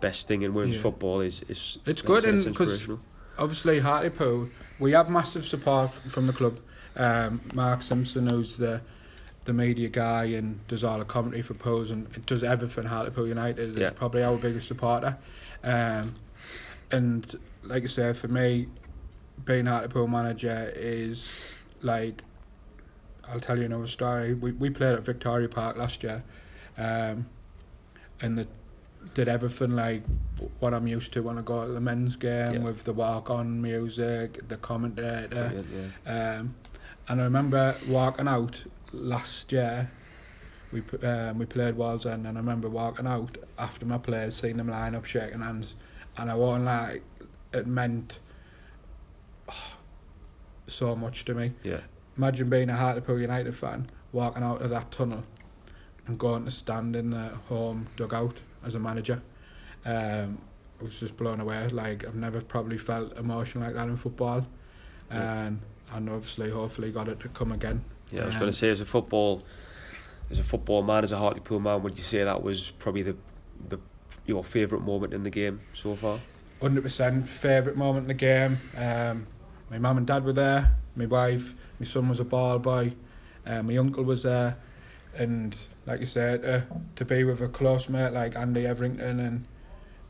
best 0.00 0.26
thing 0.26 0.42
in 0.42 0.54
women's 0.54 0.76
Yeah. 0.76 0.82
football 0.82 1.20
is 1.20 1.42
is 1.48 1.78
It's 1.86 2.00
good 2.02 2.24
I 2.24 2.30
and 2.30 2.38
'cause 2.38 2.46
inspirational. 2.70 3.00
obviously 3.38 3.80
Hartlepool, 3.80 4.48
we 4.78 4.92
have 4.92 5.10
massive 5.10 5.44
support 5.44 5.92
from 5.92 6.26
the 6.26 6.32
club. 6.32 6.58
Um, 6.96 7.40
Mark 7.54 7.82
Simpson, 7.82 8.26
who's 8.26 8.56
the 8.56 8.80
the 9.44 9.52
media 9.52 9.88
guy 9.88 10.24
and 10.24 10.66
does 10.68 10.84
all 10.84 10.98
the 11.00 11.04
commentary 11.04 11.42
for 11.42 11.54
Pools 11.54 11.90
and 11.90 12.06
does 12.26 12.42
everything 12.44 12.84
Hartlepool 12.84 13.26
United, 13.26 13.76
Yeah. 13.76 13.88
is 13.88 13.92
probably 13.94 14.22
our 14.22 14.36
biggest 14.38 14.68
supporter. 14.68 15.16
Um, 15.64 16.14
and 16.92 17.34
like 17.64 17.84
I 17.84 17.86
said, 17.86 18.16
for 18.16 18.28
me, 18.28 18.68
being 19.44 19.66
Hartlepool 19.66 20.08
manager 20.08 20.72
is 20.74 21.52
like, 21.82 22.22
I'll 23.28 23.40
tell 23.40 23.58
you 23.58 23.64
another 23.64 23.86
story. 23.86 24.34
We 24.34 24.52
we 24.52 24.70
played 24.70 24.94
at 24.94 25.02
Victoria 25.04 25.48
Park 25.48 25.76
last 25.76 26.02
year, 26.02 26.22
um, 26.76 27.26
and 28.20 28.36
the 28.38 28.46
did 29.14 29.28
everything 29.28 29.70
like 29.70 30.02
what 30.60 30.72
I'm 30.72 30.86
used 30.86 31.12
to 31.14 31.22
when 31.22 31.36
I 31.38 31.42
go 31.42 31.66
to 31.66 31.72
the 31.72 31.80
men's 31.80 32.14
game 32.16 32.54
Yeah. 32.54 32.58
with 32.60 32.84
the 32.84 32.92
walk 32.92 33.30
on 33.30 33.60
music, 33.60 34.46
the 34.48 34.56
commentator. 34.56 35.64
Yeah. 36.06 36.38
Um, 36.38 36.54
and 37.08 37.20
I 37.20 37.24
remember 37.24 37.74
walking 37.88 38.28
out 38.28 38.62
last 38.92 39.50
year. 39.52 39.90
We 40.72 40.82
um, 41.06 41.38
we 41.38 41.46
played 41.46 41.74
Wallsend, 41.76 42.26
and 42.26 42.28
I 42.28 42.40
remember 42.40 42.68
walking 42.68 43.06
out 43.06 43.36
after 43.58 43.84
my 43.86 43.98
players, 43.98 44.36
seeing 44.36 44.56
them 44.56 44.68
line 44.68 44.94
up, 44.94 45.04
shaking 45.04 45.40
hands, 45.40 45.74
and 46.16 46.30
I 46.30 46.34
won't 46.34 46.64
lie, 46.64 47.00
it 47.52 47.66
meant 47.66 48.18
oh, 49.48 49.76
so 50.66 50.94
much 50.96 51.24
to 51.26 51.34
me. 51.34 51.52
Yeah, 51.62 51.80
Imagine 52.16 52.48
being 52.50 52.68
a 52.70 52.76
Hartlepool 52.76 53.18
United 53.20 53.54
fan, 53.54 53.90
walking 54.12 54.42
out 54.42 54.62
of 54.62 54.70
that 54.70 54.90
tunnel, 54.90 55.24
and 56.06 56.18
going 56.18 56.44
to 56.44 56.50
stand 56.50 56.94
in 56.96 57.10
the 57.10 57.28
home 57.48 57.86
dugout 57.96 58.38
as 58.64 58.74
a 58.74 58.78
manager. 58.78 59.22
Um, 59.84 60.38
I 60.80 60.84
was 60.84 60.98
just 61.00 61.16
blown 61.16 61.40
away. 61.40 61.68
Like 61.68 62.04
I've 62.04 62.14
never 62.14 62.40
probably 62.40 62.78
felt 62.78 63.16
emotion 63.16 63.60
like 63.60 63.74
that 63.74 63.88
in 63.88 63.96
football, 63.96 64.46
Yeah. 65.10 65.44
and 65.46 65.60
and 65.94 66.08
obviously, 66.08 66.50
hopefully, 66.50 66.90
got 66.90 67.08
it 67.08 67.20
to 67.20 67.28
come 67.28 67.52
again. 67.52 67.84
yeah. 68.10 68.22
I 68.22 68.26
was 68.26 68.34
Um, 68.34 68.40
going 68.40 68.52
to 68.52 68.56
say 68.56 68.70
as 68.70 68.80
a 68.80 68.86
football, 68.86 69.42
as 70.30 70.38
a 70.38 70.44
football 70.44 70.82
man, 70.82 71.02
as 71.02 71.12
a 71.12 71.18
Hartlepool 71.18 71.60
man, 71.60 71.82
would 71.82 71.98
you 71.98 72.04
say 72.04 72.24
that 72.24 72.42
was 72.42 72.70
probably 72.78 73.02
the 73.02 73.16
the 73.68 73.78
your 74.26 74.42
favourite 74.44 74.84
moment 74.84 75.12
in 75.12 75.22
the 75.22 75.30
game 75.30 75.60
so 75.74 75.94
far? 75.96 76.18
Hundred 76.62 76.84
percent 76.84 77.28
favourite 77.28 77.76
moment 77.76 78.04
in 78.04 78.08
the 78.08 78.14
game. 78.14 78.56
Um, 78.76 79.26
my 79.68 79.78
mum 79.78 79.98
and 79.98 80.06
dad 80.06 80.24
were 80.24 80.32
there. 80.32 80.76
My 80.94 81.06
wife, 81.06 81.56
my 81.80 81.84
son 81.84 82.08
was 82.08 82.20
a 82.20 82.24
ball 82.24 82.60
boy. 82.60 82.94
Uh, 83.44 83.64
my 83.64 83.76
uncle 83.76 84.04
was 84.04 84.22
there, 84.22 84.56
and 85.12 85.58
like 85.86 85.98
you 85.98 86.06
said, 86.06 86.44
uh, 86.44 86.60
to 86.94 87.04
be 87.04 87.24
with 87.24 87.40
a 87.40 87.48
close 87.48 87.88
mate 87.88 88.12
like 88.12 88.36
Andy 88.36 88.64
Everington 88.64 89.18
and 89.18 89.44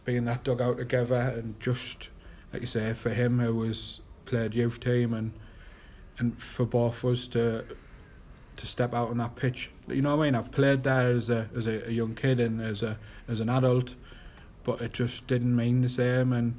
be 0.04 0.14
in 0.14 0.26
that 0.26 0.44
dugout 0.44 0.76
together, 0.76 1.32
and 1.34 1.58
just 1.58 2.10
like 2.52 2.60
you 2.60 2.68
say, 2.68 2.92
for 2.92 3.08
him 3.08 3.38
who 3.38 3.54
was 3.54 4.02
played 4.26 4.52
youth 4.52 4.78
team, 4.78 5.14
and 5.14 5.32
and 6.18 6.38
for 6.38 6.66
both 6.66 7.02
of 7.02 7.12
us 7.12 7.26
to 7.28 7.64
to 8.56 8.66
step 8.66 8.92
out 8.92 9.08
on 9.08 9.16
that 9.16 9.36
pitch. 9.36 9.70
You 9.88 10.02
know 10.02 10.16
what 10.16 10.24
I 10.24 10.26
mean? 10.26 10.34
I've 10.34 10.52
played 10.52 10.82
there 10.82 11.12
as 11.12 11.30
a 11.30 11.48
as 11.56 11.66
a, 11.66 11.88
a 11.88 11.90
young 11.92 12.14
kid 12.14 12.40
and 12.40 12.60
as 12.60 12.82
a 12.82 12.98
as 13.26 13.40
an 13.40 13.48
adult, 13.48 13.94
but 14.64 14.80
it 14.80 14.92
just 14.92 15.26
didn't 15.26 15.54
mean 15.54 15.80
the 15.80 15.88
same. 15.88 16.32
And 16.32 16.58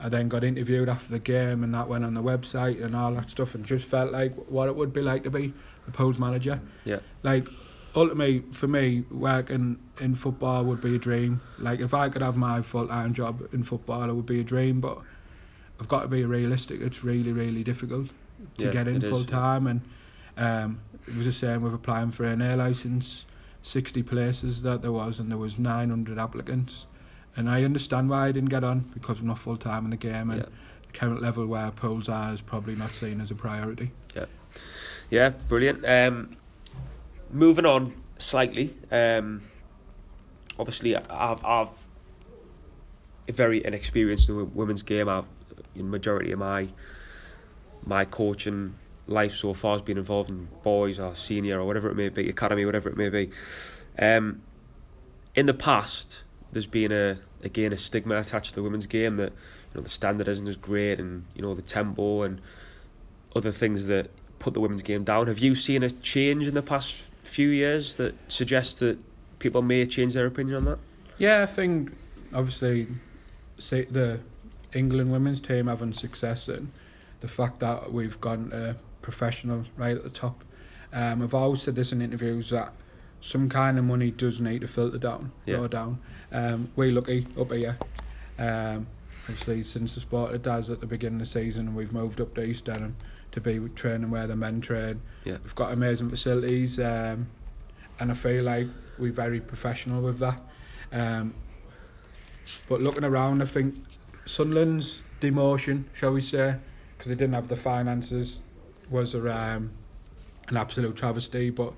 I 0.00 0.08
then 0.08 0.28
got 0.28 0.42
interviewed 0.44 0.88
after 0.88 1.10
the 1.10 1.18
game, 1.18 1.62
and 1.62 1.72
that 1.74 1.88
went 1.88 2.04
on 2.04 2.14
the 2.14 2.22
website 2.22 2.82
and 2.82 2.96
all 2.96 3.12
that 3.14 3.30
stuff, 3.30 3.54
and 3.54 3.64
just 3.64 3.86
felt 3.86 4.10
like 4.12 4.34
what 4.48 4.68
it 4.68 4.76
would 4.76 4.92
be 4.92 5.00
like 5.00 5.22
to 5.24 5.30
be 5.30 5.52
a 5.86 5.90
Pools 5.90 6.18
manager. 6.18 6.60
Yeah. 6.84 7.00
Like 7.22 7.48
ultimately, 7.94 8.44
for 8.52 8.66
me, 8.66 9.04
working 9.10 9.78
in 10.00 10.14
football 10.14 10.64
would 10.64 10.80
be 10.80 10.96
a 10.96 10.98
dream. 10.98 11.40
Like 11.58 11.80
if 11.80 11.94
I 11.94 12.08
could 12.08 12.22
have 12.22 12.36
my 12.36 12.62
full 12.62 12.88
time 12.88 13.14
job 13.14 13.48
in 13.52 13.62
football, 13.62 14.08
it 14.08 14.14
would 14.14 14.26
be 14.26 14.40
a 14.40 14.44
dream. 14.44 14.80
But 14.80 14.98
I've 15.78 15.88
got 15.88 16.02
to 16.02 16.08
be 16.08 16.24
realistic. 16.24 16.80
It's 16.80 17.04
really, 17.04 17.32
really 17.32 17.62
difficult 17.64 18.08
to 18.58 18.64
Yeah, 18.66 18.72
get 18.72 18.88
in 18.88 19.00
full 19.00 19.24
time, 19.24 19.66
and 19.66 19.80
um, 20.36 20.80
it 21.06 21.16
was 21.16 21.26
the 21.26 21.32
same 21.32 21.62
with 21.62 21.74
applying 21.74 22.10
for 22.10 22.24
an 22.24 22.40
A 22.42 22.56
license. 22.56 23.26
Sixty 23.64 24.02
places 24.02 24.62
that 24.62 24.82
there 24.82 24.90
was, 24.90 25.20
and 25.20 25.30
there 25.30 25.38
was 25.38 25.58
nine 25.58 25.90
hundred 25.90 26.18
applicants. 26.18 26.86
And 27.36 27.48
I 27.48 27.64
understand 27.64 28.10
why 28.10 28.28
I 28.28 28.32
didn't 28.32 28.50
get 28.50 28.62
on 28.64 28.80
because 28.94 29.20
I'm 29.20 29.26
not 29.26 29.38
full 29.38 29.56
time 29.56 29.84
in 29.84 29.90
the 29.90 29.96
game, 29.96 30.30
and 30.30 30.40
Yeah. 30.40 30.46
the 30.86 30.92
current 30.98 31.22
level 31.22 31.46
where 31.46 31.70
pools 31.70 32.08
are 32.08 32.32
is 32.32 32.40
probably 32.40 32.74
not 32.74 32.92
seen 32.92 33.20
as 33.20 33.30
a 33.30 33.34
priority. 33.34 33.90
Yeah, 34.14 34.26
yeah, 35.10 35.28
brilliant. 35.48 35.84
Um, 35.86 36.36
moving 37.30 37.64
on 37.64 37.94
slightly. 38.18 38.76
Um, 38.90 39.42
obviously, 40.58 40.94
I've, 40.96 41.42
I've 41.44 41.68
very 43.30 43.64
inexperienced 43.64 44.28
in 44.28 44.36
the 44.36 44.44
women's 44.44 44.82
game. 44.82 45.08
I've 45.08 45.24
the 45.74 45.82
majority 45.82 46.32
of 46.32 46.38
my 46.38 46.68
my 47.86 48.04
coaching 48.04 48.74
life 49.06 49.34
so 49.34 49.54
far 49.54 49.72
has 49.72 49.82
been 49.82 49.96
involved 49.98 50.28
in 50.30 50.48
boys 50.62 50.98
or 50.98 51.14
senior 51.14 51.58
or 51.60 51.64
whatever 51.64 51.88
it 51.90 51.96
may 51.96 52.08
be, 52.10 52.28
academy, 52.28 52.64
whatever 52.64 52.88
it 52.90 52.96
may 52.96 53.08
be. 53.08 53.30
Um, 53.98 54.42
in 55.34 55.46
the 55.46 55.54
past, 55.54 56.22
there's 56.52 56.66
been 56.66 56.92
a 56.92 57.18
again 57.42 57.72
a 57.72 57.76
stigma 57.76 58.16
attached 58.16 58.50
to 58.50 58.54
the 58.54 58.62
women's 58.62 58.86
game 58.86 59.16
that 59.16 59.32
you 59.32 59.74
know 59.74 59.80
the 59.80 59.88
standard 59.88 60.28
isn't 60.28 60.46
as 60.46 60.56
great, 60.56 61.00
and 61.00 61.24
you 61.34 61.42
know 61.42 61.54
the 61.54 61.62
tempo 61.62 62.22
and 62.22 62.40
other 63.34 63.52
things 63.52 63.86
that 63.86 64.10
put 64.38 64.54
the 64.54 64.60
women's 64.60 64.82
game 64.82 65.04
down. 65.04 65.26
Have 65.26 65.38
you 65.38 65.54
seen 65.54 65.82
a 65.82 65.90
change 65.90 66.46
in 66.46 66.54
the 66.54 66.62
past 66.62 66.94
few 67.22 67.48
years 67.48 67.94
that 67.94 68.14
suggests 68.28 68.74
that 68.80 68.98
people 69.38 69.62
may 69.62 69.86
change 69.86 70.14
their 70.14 70.26
opinion 70.26 70.56
on 70.56 70.64
that? 70.64 70.78
Yeah, 71.18 71.42
I 71.42 71.46
think 71.46 71.92
obviously 72.34 72.88
say 73.58 73.84
the 73.84 74.20
England 74.74 75.12
women's 75.12 75.40
team 75.40 75.66
having 75.66 75.92
success 75.92 76.48
and 76.48 76.70
the 77.20 77.28
fact 77.28 77.60
that 77.60 77.92
we've 77.92 78.20
gone 78.20 78.50
to 78.50 78.76
professional 79.00 79.64
right 79.76 79.96
at 79.96 80.02
the 80.02 80.10
top. 80.10 80.44
Um, 80.92 81.22
I've 81.22 81.34
always 81.34 81.62
said 81.62 81.74
this 81.74 81.92
in 81.92 82.02
interviews 82.02 82.50
that 82.50 82.72
some 83.22 83.48
kind 83.48 83.78
of 83.78 83.84
money 83.84 84.10
does 84.10 84.40
need 84.40 84.60
to 84.62 84.66
filter 84.68 84.98
down, 84.98 85.30
Yeah. 85.46 85.56
go 85.58 85.68
down. 85.68 85.98
Um, 86.32 86.68
we 86.74 86.90
lucky 86.90 87.28
up 87.38 87.52
here. 87.52 87.78
Um, 88.36 88.88
obviously, 89.28 89.62
since 89.62 89.94
the 89.94 90.00
sport 90.00 90.34
it 90.34 90.42
does 90.42 90.70
at 90.70 90.80
the 90.80 90.86
beginning 90.86 91.20
of 91.20 91.26
the 91.28 91.30
season, 91.40 91.74
we've 91.76 91.92
moved 91.92 92.20
up 92.20 92.34
to 92.34 92.42
East 92.42 92.64
Durham 92.64 92.96
to 93.30 93.40
be 93.40 93.60
training 93.76 94.10
where 94.10 94.26
the 94.26 94.34
men 94.34 94.60
train. 94.60 95.00
Yeah. 95.24 95.36
We've 95.44 95.54
got 95.54 95.72
amazing 95.72 96.10
facilities, 96.10 96.80
um, 96.80 97.28
and 98.00 98.10
I 98.10 98.14
feel 98.14 98.42
like 98.42 98.66
we're 98.98 99.12
very 99.12 99.40
professional 99.40 100.02
with 100.02 100.18
that. 100.18 100.40
Um, 100.90 101.34
but 102.68 102.82
looking 102.82 103.04
around, 103.04 103.40
I 103.40 103.46
think 103.46 103.76
Sunderland's 104.24 105.04
demotion, 105.20 105.84
shall 105.94 106.12
we 106.12 106.22
say, 106.22 106.56
because 106.98 107.08
they 107.08 107.14
didn't 107.14 107.34
have 107.34 107.46
the 107.46 107.56
finances, 107.56 108.40
was 108.90 109.14
a, 109.14 109.20
um, 109.32 109.70
an 110.48 110.56
absolute 110.56 110.96
travesty. 110.96 111.50
But 111.50 111.72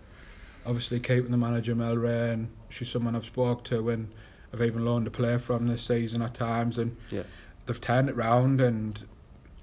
obviously, 0.67 1.01
Kate, 1.01 1.17
keeping 1.19 1.31
the 1.31 1.37
manager 1.37 1.75
Mel 1.75 1.97
Reay, 1.97 2.33
and 2.33 2.49
she's 2.71 2.91
someone 2.91 3.15
I've 3.17 3.25
spoke 3.25 3.65
to 3.65 3.91
and 3.91 4.09
I've 4.53 4.63
even 4.63 4.85
loaned 4.85 5.07
a 5.07 5.11
player 5.11 5.39
from 5.39 5.67
this 5.67 5.83
season 5.83 6.23
at 6.23 6.35
times, 6.35 6.79
and 6.79 6.97
Yeah. 7.11 7.25
they've 7.67 7.81
turned 7.81 8.09
it 8.09 8.17
round 8.17 8.61
and 8.61 9.05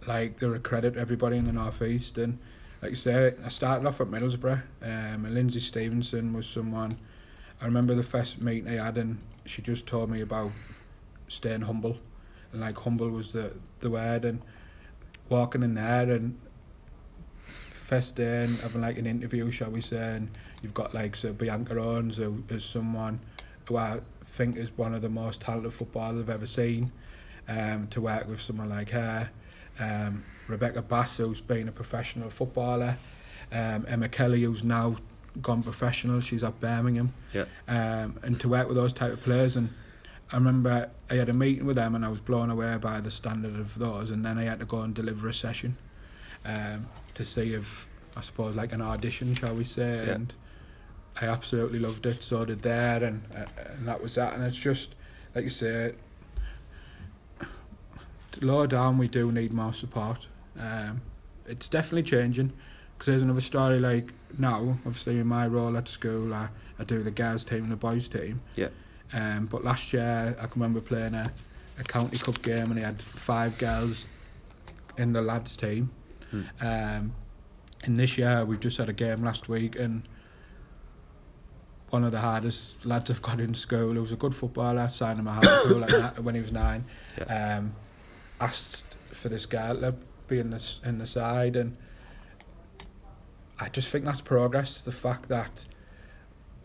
like 0.08 0.40
they're 0.40 0.56
a 0.56 0.60
credit 0.60 0.96
to 0.96 1.00
everybody 1.00 1.38
in 1.38 1.46
the 1.46 1.52
northeast. 1.54 2.18
And 2.18 2.40
like 2.82 2.92
you 2.92 2.96
say, 2.98 3.36
I 3.46 3.50
started 3.50 3.86
off 3.88 4.02
at 4.02 4.08
Middlesbrough. 4.08 4.64
Um, 4.82 5.26
and 5.26 5.34
Lindsay 5.34 5.60
Stevenson 5.60 6.34
was 6.34 6.48
someone. 6.48 6.98
I 7.62 7.66
remember 7.66 7.94
the 7.94 8.04
first 8.04 8.42
meeting 8.42 8.68
I 8.68 8.84
had, 8.84 8.98
and 8.98 9.20
she 9.46 9.62
just 9.62 9.86
told 9.88 10.10
me 10.10 10.20
about 10.22 10.52
staying 11.28 11.62
humble, 11.62 12.00
and 12.52 12.62
like 12.62 12.78
humble 12.80 13.10
was 13.10 13.32
the 13.34 13.54
the 13.80 13.90
word, 13.90 14.26
and 14.26 14.42
walking 15.30 15.64
in 15.64 15.76
there 15.76 16.12
and 16.12 16.38
first 17.46 18.16
day 18.16 18.44
and 18.46 18.58
having 18.60 18.82
like 18.82 18.98
an 18.98 19.06
interview, 19.06 19.52
shall 19.52 19.70
we 19.70 19.82
say, 19.82 20.16
and 20.16 20.30
you've 20.62 20.74
got 20.74 20.94
like 20.94 21.16
so 21.16 21.34
Bianca 21.34 21.78
Owens 21.80 22.18
who 22.18 22.44
is 22.50 22.64
someone 22.64 23.20
who 23.68 23.78
I 23.78 24.02
think 24.26 24.58
is 24.58 24.72
one 24.78 24.94
of 24.94 25.02
the 25.02 25.10
most 25.10 25.42
talented 25.42 25.74
footballers 25.74 26.22
I've 26.22 26.30
ever 26.30 26.48
seen. 26.48 26.92
Um, 27.48 27.88
to 27.88 28.00
work 28.00 28.30
with 28.30 28.40
someone 28.40 28.70
like 28.70 28.92
her, 28.92 29.30
um, 29.80 30.24
Rebecca 30.48 30.82
Bass, 30.82 31.18
who's 31.18 31.42
been 31.42 31.68
a 31.68 31.72
professional 31.72 32.30
footballer, 32.30 32.98
um, 33.52 33.84
Emma 33.90 34.08
Kelly, 34.08 34.44
who's 34.44 34.64
now 34.64 34.96
gone 35.42 35.64
professional. 35.64 36.22
She's 36.22 36.44
at 36.44 36.62
Birmingham. 36.62 37.14
Yeah. 37.34 37.46
Um, 37.68 38.20
and 38.22 38.40
to 38.42 38.48
work 38.48 38.68
with 38.68 38.78
those 38.78 38.94
type 38.94 39.12
of 39.12 39.22
players, 39.24 39.56
and 39.58 39.70
I 40.32 40.38
remember 40.38 40.90
I 41.10 41.16
had 41.16 41.28
a 41.30 41.34
meeting 41.34 41.66
with 41.66 41.76
them, 41.76 41.96
and 41.96 42.06
I 42.06 42.10
was 42.10 42.22
blown 42.22 42.50
away 42.52 42.78
by 42.78 43.02
the 43.02 43.12
standard 43.12 43.60
of 43.60 43.78
those. 43.78 44.12
And 44.12 44.24
then 44.24 44.38
I 44.38 44.44
had 44.44 44.60
to 44.60 44.66
go 44.66 44.82
and 44.82 44.94
deliver 44.94 45.28
a 45.28 45.34
session, 45.34 45.76
um, 46.46 46.88
to 47.16 47.26
see 47.26 47.54
if 47.54 47.90
I 48.16 48.22
suppose 48.22 48.56
like 48.56 48.72
an 48.72 48.82
audition, 48.82 49.34
shall 49.34 49.56
we 49.56 49.64
say, 49.66 50.06
Yeah. 50.08 50.14
and 50.14 50.34
I 51.20 51.26
absolutely 51.26 51.80
loved 51.80 52.06
it. 52.06 52.24
So 52.24 52.46
did 52.46 52.62
there, 52.62 53.04
and 53.04 53.24
uh, 53.36 53.46
and 53.74 53.88
that 53.88 54.02
was 54.02 54.16
that. 54.16 54.34
And 54.34 54.44
it's 54.44 54.58
just 54.58 54.96
like 55.36 55.44
you 55.44 55.50
say, 55.50 55.94
lower 58.42 58.68
down 58.68 58.98
we 58.98 59.08
do 59.08 59.32
need 59.32 59.54
more 59.54 59.74
support. 59.74 60.28
Um, 60.60 61.02
it's 61.46 61.68
definitely 61.68 62.04
changing 62.04 62.54
because 62.94 63.08
there's 63.08 63.24
another 63.24 63.42
story 63.42 63.80
like 63.80 64.12
now. 64.38 64.78
Obviously, 64.86 65.20
in 65.20 65.28
my 65.28 65.48
role 65.48 65.76
at 65.78 65.88
school, 65.88 66.34
I, 66.34 66.50
I 66.80 66.84
do 66.84 67.04
the 67.04 67.12
girls 67.12 67.44
team 67.44 67.64
and 67.64 67.72
the 67.72 67.78
boys 67.78 68.08
team. 68.08 68.42
Yeah. 68.56 68.70
Um, 69.14 69.48
but 69.48 69.64
last 69.64 69.92
year 69.92 70.36
I 70.40 70.46
can 70.48 70.62
remember 70.62 70.80
playing 70.80 71.16
a, 71.16 71.32
a 71.80 71.84
county 71.84 72.18
cup 72.18 72.42
game 72.42 72.68
and 72.68 72.78
he 72.78 72.84
had 72.84 73.02
five 73.02 73.58
girls 73.58 74.08
in 74.98 75.14
the 75.14 75.22
lads 75.22 75.58
team. 75.58 75.92
Hmm. 76.30 76.42
Um, 76.62 77.14
and 77.84 78.00
this 78.00 78.18
year 78.18 78.46
we've 78.46 78.60
just 78.60 78.78
had 78.78 78.88
a 78.88 78.94
game 78.94 79.24
last 79.24 79.50
week 79.50 79.78
and 79.78 80.04
one 81.92 82.04
of 82.04 82.12
the 82.12 82.20
hardest 82.20 82.86
lads 82.86 83.12
I've 83.12 83.22
got 83.22 83.40
in 83.40 83.54
school, 83.54 83.94
He 83.94 84.00
was 84.00 84.12
a 84.12 84.16
good 84.16 84.34
footballer, 84.34 84.90
signed 84.90 85.20
him 85.20 85.28
a 85.28 85.34
high 85.34 85.60
school 85.64 85.84
when 86.24 86.36
he 86.36 86.42
was 86.42 86.52
nine. 86.52 86.86
Um, 87.28 87.74
asked 88.40 88.96
for 89.12 89.30
this 89.30 89.46
girl 89.46 89.80
to 89.82 89.94
be 90.28 90.40
in 90.40 90.50
this 90.50 90.80
in 90.84 90.98
the 90.98 91.06
side, 91.06 91.56
and 91.56 91.78
I 93.60 93.70
just 93.70 93.90
think 93.90 94.06
that's 94.06 94.22
progress. 94.22 94.82
The 94.82 94.92
fact 94.92 95.28
that 95.30 95.66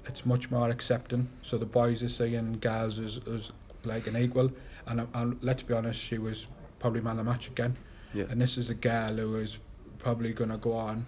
it's 0.07 0.25
much 0.25 0.51
more 0.51 0.71
accepting, 0.71 1.29
so 1.43 1.59
the 1.59 1.67
boys 1.67 2.03
are 2.03 2.09
seeing 2.09 2.59
girls 2.61 2.99
as, 3.01 3.21
as 3.27 3.51
like 3.85 4.07
an 4.07 4.17
equal, 4.17 4.53
and, 4.87 5.07
and 5.13 5.39
let's 5.43 5.65
be 5.65 5.75
honest, 5.75 6.01
she 6.01 6.19
was 6.19 6.47
probably 6.79 7.01
man 7.01 7.19
of 7.19 7.25
the 7.25 7.31
match 7.31 7.49
again. 7.49 7.77
Yeah. 8.15 8.25
And 8.31 8.41
this 8.41 8.57
is 8.57 8.71
a 8.71 8.75
girl 8.75 9.15
who 9.17 9.37
is 9.37 9.59
probably 9.99 10.33
going 10.33 10.51
to 10.51 10.57
go 10.57 10.75
on. 10.75 11.07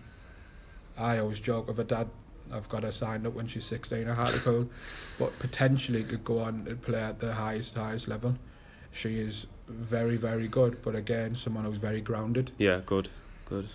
I 0.97 1.19
always 1.19 1.39
joke 1.39 1.69
with 1.69 1.77
her 1.77 1.85
dad, 1.85 2.09
I've 2.53 2.69
got 2.69 2.83
her 2.83 2.93
signed 2.93 3.27
up 3.27 3.35
when 3.35 3.47
she's 3.47 3.65
16 3.65 4.09
at 4.09 4.17
Hartlepool, 4.17 4.69
but 5.19 5.39
potentially 5.39 6.03
could 6.05 6.25
go 6.25 6.41
on 6.41 6.67
and 6.69 6.81
play 6.81 7.01
at 7.01 7.21
the 7.21 7.35
highest, 7.35 7.77
highest 7.77 8.09
level. 8.09 8.37
She 8.93 9.21
is 9.21 9.47
very, 9.69 10.17
very 10.17 10.49
good, 10.49 10.83
but 10.83 10.95
again, 10.95 11.35
someone 11.35 11.65
who's 11.65 11.77
very 11.77 12.01
grounded. 12.01 12.51
Yeah, 12.59 12.81
good, 12.85 13.09
good. 13.49 13.69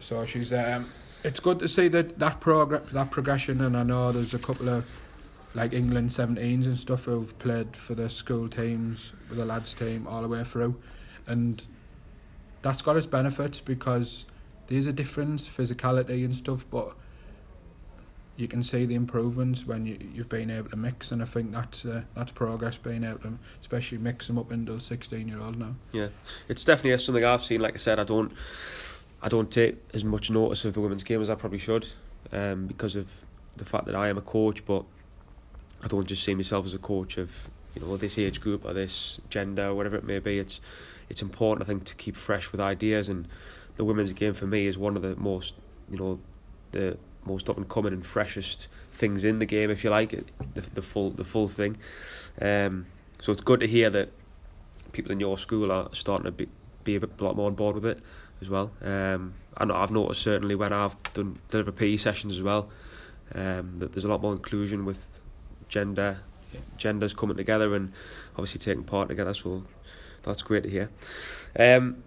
So 0.00 0.24
she's 0.26 0.52
um, 0.52 0.86
it's 1.22 1.40
good 1.40 1.58
to 1.60 1.68
see 1.68 1.88
that 1.88 2.18
that 2.18 2.40
progress, 2.40 2.82
that 2.92 3.10
progression, 3.10 3.60
and 3.60 3.76
I 3.76 3.82
know 3.82 4.12
there's 4.12 4.34
a 4.34 4.38
couple 4.38 4.68
of 4.68 4.86
like 5.54 5.72
England 5.72 6.10
17s 6.10 6.64
and 6.64 6.76
stuff 6.76 7.04
who've 7.04 7.36
played 7.38 7.76
for 7.76 7.94
the 7.94 8.10
school 8.10 8.48
teams, 8.48 9.12
with 9.28 9.38
the 9.38 9.44
lads 9.44 9.72
team 9.72 10.06
all 10.06 10.22
the 10.22 10.28
way 10.28 10.44
through, 10.44 10.76
and 11.26 11.66
that's 12.62 12.82
got 12.82 12.96
its 12.96 13.06
benefits 13.06 13.60
because 13.60 14.26
there's 14.66 14.86
a 14.86 14.92
difference, 14.92 15.46
physicality 15.48 16.24
and 16.24 16.34
stuff, 16.34 16.64
but 16.70 16.94
you 18.36 18.48
can 18.48 18.62
see 18.62 18.84
the 18.84 18.94
improvements 18.94 19.64
when 19.64 19.86
you 19.86 19.96
you've 20.12 20.28
been 20.28 20.50
able 20.50 20.68
to 20.70 20.76
mix, 20.76 21.12
and 21.12 21.22
I 21.22 21.26
think 21.26 21.52
that's 21.52 21.84
uh, 21.84 22.02
that's 22.14 22.32
progress 22.32 22.78
being 22.78 23.04
able 23.04 23.18
to, 23.20 23.38
especially 23.60 23.98
mix 23.98 24.26
them 24.26 24.38
up 24.38 24.50
into 24.50 24.74
a 24.74 24.80
16 24.80 25.28
year 25.28 25.40
old 25.40 25.58
now. 25.58 25.74
Yeah, 25.92 26.08
it's 26.48 26.64
definitely 26.64 26.98
something 26.98 27.24
I've 27.24 27.44
seen. 27.44 27.60
Like 27.60 27.74
I 27.74 27.78
said, 27.78 28.00
I 28.00 28.04
don't, 28.04 28.32
I 29.22 29.28
don't 29.28 29.50
take 29.50 29.76
as 29.94 30.04
much 30.04 30.30
notice 30.30 30.64
of 30.64 30.74
the 30.74 30.80
women's 30.80 31.04
game 31.04 31.20
as 31.20 31.30
I 31.30 31.36
probably 31.36 31.58
should, 31.58 31.86
um, 32.32 32.66
because 32.66 32.96
of 32.96 33.08
the 33.56 33.64
fact 33.64 33.86
that 33.86 33.94
I 33.94 34.08
am 34.08 34.18
a 34.18 34.22
coach. 34.22 34.64
But 34.66 34.84
I 35.82 35.86
don't 35.86 36.06
just 36.06 36.24
see 36.24 36.34
myself 36.34 36.66
as 36.66 36.74
a 36.74 36.78
coach 36.78 37.18
of 37.18 37.50
you 37.74 37.82
know 37.82 37.96
this 37.96 38.18
age 38.18 38.40
group 38.40 38.64
or 38.64 38.72
this 38.72 39.20
gender 39.30 39.68
or 39.68 39.74
whatever 39.74 39.96
it 39.96 40.04
may 40.04 40.18
be. 40.18 40.40
It's 40.40 40.60
it's 41.08 41.22
important 41.22 41.68
I 41.68 41.70
think 41.70 41.84
to 41.84 41.94
keep 41.94 42.16
fresh 42.16 42.50
with 42.50 42.60
ideas, 42.60 43.08
and 43.08 43.28
the 43.76 43.84
women's 43.84 44.12
game 44.12 44.34
for 44.34 44.46
me 44.46 44.66
is 44.66 44.76
one 44.76 44.96
of 44.96 45.02
the 45.02 45.14
most 45.14 45.54
you 45.88 45.98
know 45.98 46.18
the 46.72 46.98
most 47.26 47.48
up 47.48 47.56
and 47.56 47.68
coming 47.68 47.92
and 47.92 48.04
freshest 48.04 48.68
things 48.92 49.24
in 49.24 49.38
the 49.38 49.46
game, 49.46 49.70
if 49.70 49.84
you 49.84 49.90
like 49.90 50.12
it, 50.12 50.28
the 50.54 50.60
the 50.60 50.82
full 50.82 51.10
the 51.10 51.24
full 51.24 51.48
thing. 51.48 51.76
Um, 52.40 52.86
so 53.20 53.32
it's 53.32 53.40
good 53.40 53.60
to 53.60 53.66
hear 53.66 53.90
that 53.90 54.10
people 54.92 55.12
in 55.12 55.20
your 55.20 55.38
school 55.38 55.70
are 55.70 55.88
starting 55.92 56.24
to 56.24 56.32
be, 56.32 56.48
be 56.84 56.96
a 56.96 57.00
bit 57.00 57.20
lot 57.20 57.36
more 57.36 57.46
on 57.46 57.54
board 57.54 57.74
with 57.74 57.86
it 57.86 58.00
as 58.40 58.48
well. 58.48 58.70
Um, 58.82 59.34
I 59.56 59.64
know 59.64 59.76
I've 59.76 59.90
noticed 59.90 60.22
certainly 60.22 60.54
when 60.54 60.72
I've 60.72 60.96
done 61.14 61.38
deliver 61.48 61.72
PE 61.72 61.96
sessions 61.96 62.34
as 62.34 62.42
well, 62.42 62.70
um, 63.34 63.78
that 63.78 63.92
there's 63.92 64.04
a 64.04 64.08
lot 64.08 64.20
more 64.22 64.32
inclusion 64.32 64.84
with 64.84 65.20
gender, 65.68 66.18
genders 66.76 67.14
coming 67.14 67.36
together 67.36 67.74
and 67.74 67.92
obviously 68.32 68.58
taking 68.60 68.84
part 68.84 69.08
together. 69.08 69.34
So 69.34 69.64
that's 70.22 70.42
great 70.42 70.64
to 70.64 70.70
hear. 70.70 70.90
Um, 71.58 72.02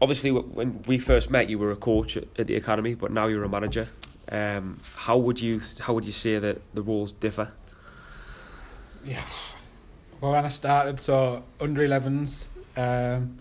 obviously, 0.00 0.30
when 0.30 0.82
we 0.86 0.98
first 0.98 1.30
met, 1.30 1.48
you 1.48 1.58
were 1.58 1.70
a 1.70 1.76
coach 1.76 2.16
at 2.16 2.46
the 2.46 2.56
academy, 2.56 2.94
but 2.94 3.12
now 3.12 3.26
you're 3.26 3.44
a 3.44 3.48
manager. 3.48 3.88
Um, 4.30 4.80
how 4.96 5.16
would 5.18 5.40
you 5.40 5.60
how 5.80 5.92
would 5.94 6.04
you 6.04 6.12
say 6.12 6.38
that 6.38 6.60
the 6.74 6.82
roles 6.82 7.12
differ? 7.12 7.50
Yeah. 9.04 9.22
Well, 10.20 10.32
when 10.32 10.44
I 10.44 10.48
started, 10.48 10.98
so 11.00 11.44
under 11.60 11.86
11s, 11.86 12.48
um, 12.76 13.38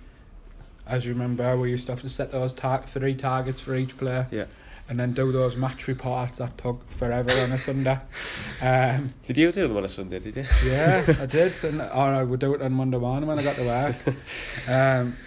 as 0.86 1.06
you 1.06 1.14
remember, 1.14 1.56
we 1.58 1.70
used 1.70 1.86
to 1.86 1.94
have 1.94 2.02
to 2.02 2.10
set 2.10 2.32
those 2.32 2.52
tar- 2.54 2.84
three 2.86 3.16
targets 3.16 3.62
for 3.62 3.74
each 3.76 3.98
player. 3.98 4.28
Yeah. 4.32 4.46
And 4.90 5.00
then 5.00 5.14
do 5.14 5.32
those 5.32 5.56
match 5.56 5.88
reports 5.88 6.40
that 6.40 6.58
took 6.58 6.92
forever 6.92 7.32
on 7.42 7.52
a 7.54 7.58
Sunday. 7.58 8.00
Um, 8.62 9.10
Did 9.28 9.38
you 9.38 9.52
do 9.52 9.68
them 9.68 9.76
on 9.76 9.84
a 9.86 9.90
Sunday? 9.90 10.20
Did 10.20 10.36
you? 10.38 10.46
yeah, 10.66 11.04
I 11.20 11.26
did. 11.38 11.54
And, 11.64 11.82
or 11.82 11.88
I 12.14 12.24
would 12.24 12.40
do 12.40 12.54
it 12.54 12.62
on 12.62 12.72
Monday 12.74 12.98
morning 12.98 13.28
when 13.28 13.38
I 13.40 13.44
got 13.44 13.56
to 13.56 13.66
work. 13.66 13.96
Um, 14.70 15.18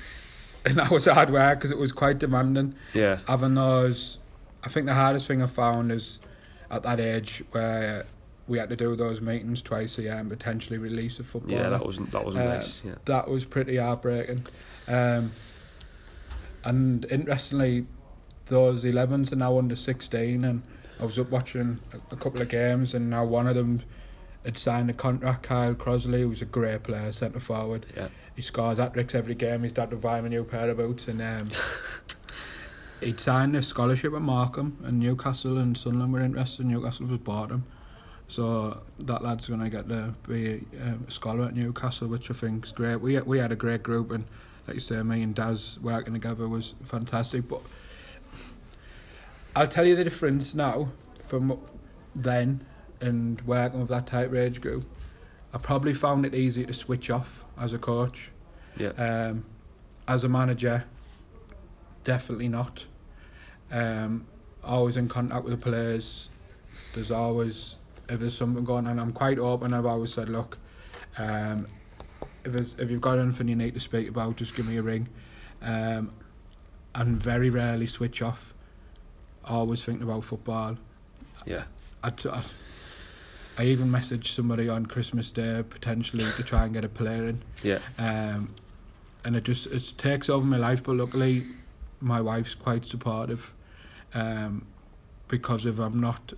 and 0.65 0.77
that 0.79 0.91
was 0.91 1.05
hard 1.07 1.31
work 1.31 1.59
because 1.59 1.71
it 1.71 1.79
was 1.79 1.93
quite 1.93 2.19
demanding. 2.19 2.75
Yeah. 2.95 3.19
having 3.29 3.55
those 3.55 4.19
I 4.67 4.69
think 4.69 4.87
the 4.87 4.95
hardest 4.95 5.27
thing 5.29 5.41
I 5.43 5.47
found 5.47 5.93
is 5.93 6.19
at 6.71 6.83
that 6.83 6.99
age 6.99 7.45
where 7.53 8.05
we 8.49 8.59
had 8.59 8.69
to 8.71 8.77
do 8.77 8.97
those 8.97 9.21
meetings 9.21 9.63
twice 9.63 9.97
a 9.99 10.03
year 10.03 10.15
and 10.15 10.29
potentially 10.29 10.77
release 10.77 11.19
a 11.21 11.25
football. 11.25 11.53
Yeah, 11.57 11.69
that 11.69 11.85
wasn't 11.87 12.11
that 12.13 12.25
wasn't 12.25 12.45
Uh, 12.49 12.55
nice. 12.55 12.81
Yeah. 12.85 12.97
that 13.05 13.29
was 13.31 13.45
pretty 13.45 13.77
heartbreaking. 13.77 14.45
Um, 14.89 15.31
and 16.65 17.05
interestingly, 17.11 17.87
those 18.47 18.83
11s 18.85 19.33
are 19.33 19.37
now 19.37 19.57
under 19.59 19.77
16, 19.77 20.45
and 20.45 20.63
I 21.01 21.05
was 21.05 21.19
up 21.19 21.31
watching 21.31 21.79
a, 21.93 22.15
a 22.15 22.17
couple 22.17 22.43
of 22.43 22.49
games, 22.49 22.93
and 22.95 23.09
now 23.11 23.25
one 23.25 23.47
of 23.47 23.55
them 23.55 23.83
had 24.45 24.59
signed 24.59 24.91
a 24.91 24.93
contract. 24.93 25.43
Kyle 25.45 25.75
Crosley, 25.75 26.23
who's 26.23 26.43
a 26.43 26.47
great 26.47 26.83
player, 26.83 27.13
centre 27.13 27.41
forward. 27.41 27.87
Yeah. 27.97 28.09
He 28.35 28.43
scores 28.43 28.79
hat 28.79 28.95
tricks 28.95 29.15
every 29.15 29.35
game. 29.35 29.63
He's 29.63 29.77
had 29.77 29.91
to 29.91 29.97
buy 29.97 30.19
him 30.19 30.27
a 30.27 30.29
new 30.29 30.45
pair 30.45 30.69
of 30.71 30.77
boots, 30.77 31.09
and 31.09 31.23
um, 31.23 31.51
he'd 33.01 33.21
signed 33.21 33.57
a 33.57 33.63
scholarship 33.63 34.15
at 34.15 34.23
Markham, 34.23 34.79
and 34.85 34.99
Newcastle 34.99 35.59
and 35.59 35.77
Sunderland 35.77 36.13
were 36.13 36.21
interested. 36.21 36.67
Newcastle 36.67 37.07
was 37.07 37.19
bought 37.19 37.51
him. 37.51 37.65
So 38.29 38.83
that 38.99 39.23
lad's 39.23 39.47
going 39.47 39.61
to 39.61 39.69
get 39.69 39.89
to 39.89 40.15
be 40.27 40.65
a 40.79 41.11
scholar 41.11 41.47
at 41.47 41.55
Newcastle, 41.55 42.09
which 42.09 42.31
I 42.31 42.35
think 42.35 42.65
is 42.65 42.73
great. 42.73 42.97
We 42.97 43.19
we 43.21 43.39
had 43.39 43.53
a 43.53 43.57
great 43.57 43.83
group, 43.83 44.11
and 44.11 44.25
like 44.67 44.75
you 44.75 44.81
say, 44.81 45.03
me 45.03 45.23
and 45.23 45.35
Daz 45.35 45.79
working 45.81 46.15
together 46.15 46.49
was 46.49 46.75
fantastic. 46.85 47.49
But 47.49 47.61
I'll 49.55 49.69
tell 49.69 49.87
you 49.87 49.95
the 49.95 50.05
difference 50.05 50.55
now 50.55 50.91
from 51.27 51.61
then 52.15 52.67
and 53.01 53.41
working 53.43 53.81
with 53.81 53.89
that 53.91 54.07
type 54.07 54.29
of 54.29 54.35
age 54.35 54.61
group. 54.61 54.85
I 55.53 55.59
probably 55.59 55.95
found 55.95 56.27
it 56.27 56.35
easier 56.35 56.67
to 56.67 56.75
switch 56.75 57.11
off 57.11 57.45
as 57.59 57.73
a 57.73 57.79
coach. 57.79 58.31
Yeah. 58.77 58.89
Um, 58.89 59.45
as 60.09 60.25
a 60.25 60.29
manager, 60.29 60.85
definitely 62.07 62.49
not. 62.49 62.87
Um, 63.71 64.27
always 64.65 64.97
in 64.97 65.09
contact 65.09 65.45
with 65.45 65.53
the 65.53 65.71
players. 65.71 66.31
There's 66.95 67.11
always 67.11 67.77
if 68.09 68.21
there's 68.21 68.37
something 68.37 68.65
going 68.65 68.87
on, 68.87 68.99
I'm 68.99 69.13
quite 69.13 69.39
open. 69.39 69.75
I've 69.75 69.85
always 69.87 70.13
said, 70.13 70.29
look, 70.29 70.59
um, 71.19 71.67
if 72.45 72.53
there's, 72.53 72.75
if 72.79 72.89
you've 72.89 73.01
got 73.01 73.19
anything 73.19 73.49
you 73.49 73.57
need 73.57 73.75
to 73.75 73.81
speak 73.81 74.09
about, 74.09 74.37
just 74.37 74.55
give 74.55 74.67
me 74.69 74.77
a 74.77 74.83
ring. 74.83 75.09
Um, 75.61 76.13
and 76.95 77.21
very 77.21 77.51
rarely 77.51 77.89
switch 77.89 78.23
off. 78.23 78.55
Always 79.45 79.85
thinking 79.85 80.05
about 80.05 80.23
football. 80.23 80.77
Yeah. 81.45 81.65
I, 82.03 82.11
t- 82.11 82.29
I, 82.29 82.43
I 83.59 83.65
even 83.65 83.89
messaged 83.89 84.29
somebody 84.29 84.69
on 84.69 84.87
Christmas 84.87 85.33
Day 85.33 85.65
potentially 85.69 86.27
to 86.37 86.43
try 86.45 86.65
and 86.65 86.73
get 86.73 86.85
a 86.85 86.89
player 86.89 87.27
in. 87.27 87.43
Yeah. 87.63 87.81
Um, 87.99 88.55
and 89.25 89.35
it 89.35 89.43
just 89.43 89.67
it 89.67 89.95
takes 89.99 90.29
over 90.29 90.47
my 90.47 90.57
life. 90.57 90.85
But 90.85 90.97
luckily, 90.97 91.47
my 92.07 92.21
wife's 92.21 92.55
quite 92.55 92.85
supportive. 92.85 93.53
um, 94.15 94.65
because 95.29 95.67
if 95.67 95.79
I'm 95.81 96.01
not 96.01 96.33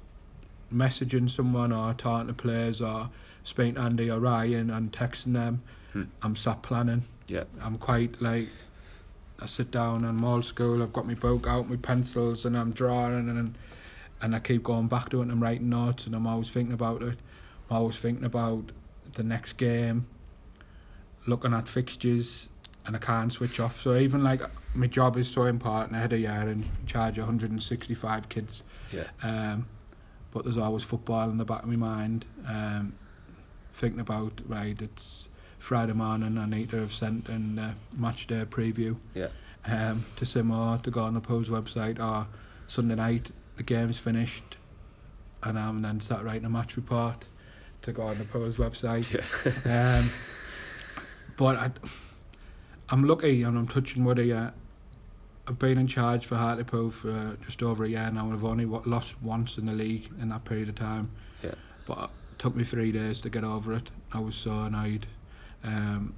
messaging 0.73 1.29
someone 1.31 1.73
or 1.73 1.93
talking 1.93 2.29
to 2.29 2.33
players 2.33 2.81
or 2.81 3.11
speaking 3.45 3.75
to 3.75 3.83
Andy 3.83 4.11
or 4.11 4.19
Ryan 4.19 4.71
and 4.71 4.91
texting 4.91 5.35
them, 5.35 5.63
Hmm. 5.93 6.05
I'm 6.23 6.37
sat 6.37 6.63
planning. 6.63 7.05
Yeah. 7.29 7.45
I'm 7.63 7.77
quite 7.79 8.21
like 8.23 8.49
I 9.41 9.47
sit 9.47 9.71
down 9.71 10.05
and 10.05 10.19
I'm 10.19 10.25
old 10.25 10.45
school. 10.45 10.83
I've 10.83 10.93
got 10.93 11.07
my 11.07 11.15
book 11.15 11.47
out, 11.47 11.69
my 11.71 11.77
pencils, 11.77 12.45
and 12.47 12.57
I'm 12.57 12.73
drawing 12.73 13.29
and 13.29 13.55
and 14.23 14.35
I 14.35 14.39
keep 14.41 14.63
going 14.65 14.89
back 14.89 15.11
to 15.11 15.19
it. 15.21 15.23
and 15.25 15.33
I'm 15.33 15.43
writing 15.43 15.69
notes, 15.69 16.07
and 16.07 16.15
I'm 16.15 16.27
always 16.27 16.51
thinking 16.51 16.75
about 16.75 17.03
it. 17.03 17.19
I'm 17.71 17.77
always 17.77 17.97
thinking 17.99 18.25
about 18.25 18.73
the 19.15 19.23
next 19.23 19.57
game, 19.59 20.07
looking 21.27 21.55
at 21.55 21.69
fixtures, 21.69 22.49
and 22.89 22.97
I 22.97 22.99
can't 22.99 23.31
switch 23.31 23.61
off. 23.61 23.83
So 23.83 23.95
even 23.97 24.25
like 24.25 24.41
my 24.75 24.87
job 24.87 25.19
is 25.19 25.29
so 25.29 25.43
important. 25.43 25.95
I 25.95 26.01
had 26.01 26.15
a 26.15 26.19
year 26.19 26.49
in 26.49 26.65
charge 26.87 27.19
of 27.19 27.25
165 27.25 28.31
kids. 28.31 28.63
Yeah. 28.91 29.05
Um, 29.23 29.67
but 30.31 30.45
there's 30.45 30.57
always 30.57 30.85
football 30.85 31.29
in 31.29 31.37
the 31.37 31.45
back 31.45 31.65
of 31.65 31.69
my 31.69 31.77
mind. 31.77 32.25
Um, 32.47 32.95
thinking 33.75 34.01
about 34.01 34.41
right, 34.47 34.81
it's 34.81 35.29
Friday 35.59 35.93
morning. 35.93 36.39
I 36.39 36.47
need 36.47 36.71
to 36.71 36.79
have 36.79 36.95
sent 36.95 37.29
in 37.29 37.59
uh, 37.59 37.75
match 37.93 38.27
day 38.27 38.47
preview. 38.47 38.97
Yeah. 39.15 39.29
Um, 39.67 40.07
to 40.17 40.25
Simo 40.25 40.81
to 40.83 40.91
go 40.91 41.03
on 41.03 41.13
the 41.13 41.21
pub's 41.21 41.51
website 41.51 42.01
or 42.01 42.27
Sunday 42.67 42.95
night 42.95 43.33
the 43.59 43.65
game's 43.65 43.99
finished, 43.99 44.57
and 45.43 45.59
I'm 45.59 45.83
then 45.83 46.01
sat 46.01 46.25
writing 46.25 46.47
a 46.47 46.49
match 46.49 46.77
report 46.77 47.27
to 47.83 47.93
go 47.93 48.05
on 48.05 48.17
the 48.17 48.25
pub's 48.25 48.57
website. 48.57 49.13
Yeah. 49.13 49.99
Um, 50.01 50.11
but 51.37 51.57
I, 51.57 51.71
I'm 52.91 53.05
lucky 53.05 53.43
and 53.43 53.57
I'm 53.59 53.67
touching 53.67 54.05
wood 54.05 54.19
here. 54.19 54.53
I've 55.47 55.59
been 55.59 55.79
in 55.79 55.87
charge 55.87 56.27
for 56.27 56.37
Hartlepool 56.37 56.91
for 56.91 57.37
just 57.45 57.63
over 57.63 57.85
a 57.85 57.89
year 57.89 58.11
now 58.11 58.25
and 58.27 58.35
I've 58.35 58.45
only 58.45 58.67
lost 58.67 59.21
once 59.23 59.57
in 59.59 59.67
the 59.67 59.73
league 59.73 60.09
in 60.21 60.29
that 60.29 60.45
period 60.45 60.69
of 60.69 60.75
time. 60.75 61.11
Yeah. 61.43 61.55
But 61.87 62.11
it 62.33 62.39
took 62.39 62.55
me 62.55 62.65
three 62.65 62.93
days 62.93 63.21
to 63.23 63.31
get 63.31 63.45
over 63.45 63.73
it. 63.75 63.91
I 64.13 64.21
was 64.21 64.37
so 64.37 64.65
annoyed. 64.65 65.07
Um, 65.65 66.15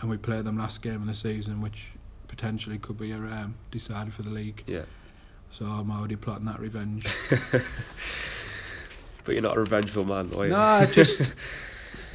and 0.00 0.08
we 0.08 0.16
played 0.16 0.44
them 0.44 0.56
last 0.58 0.82
game 0.82 1.02
of 1.02 1.06
the 1.06 1.14
season, 1.14 1.60
which 1.60 1.86
potentially 2.28 2.78
could 2.78 2.98
be 2.98 3.10
a 3.12 3.16
um, 3.16 3.56
decider 3.70 4.10
for 4.10 4.22
the 4.22 4.30
league. 4.30 4.62
yeah. 4.66 4.82
So 5.52 5.64
I'm 5.64 5.90
already 5.90 6.14
plotting 6.14 6.46
that 6.46 6.60
revenge. 6.60 7.04
But 9.24 9.34
you're 9.34 9.42
not 9.42 9.56
a 9.56 9.60
revengeful 9.60 10.04
man, 10.04 10.30
are 10.36 10.44
you? 10.44 10.50
No, 10.50 10.60
I 10.60 10.86
just 10.86 11.34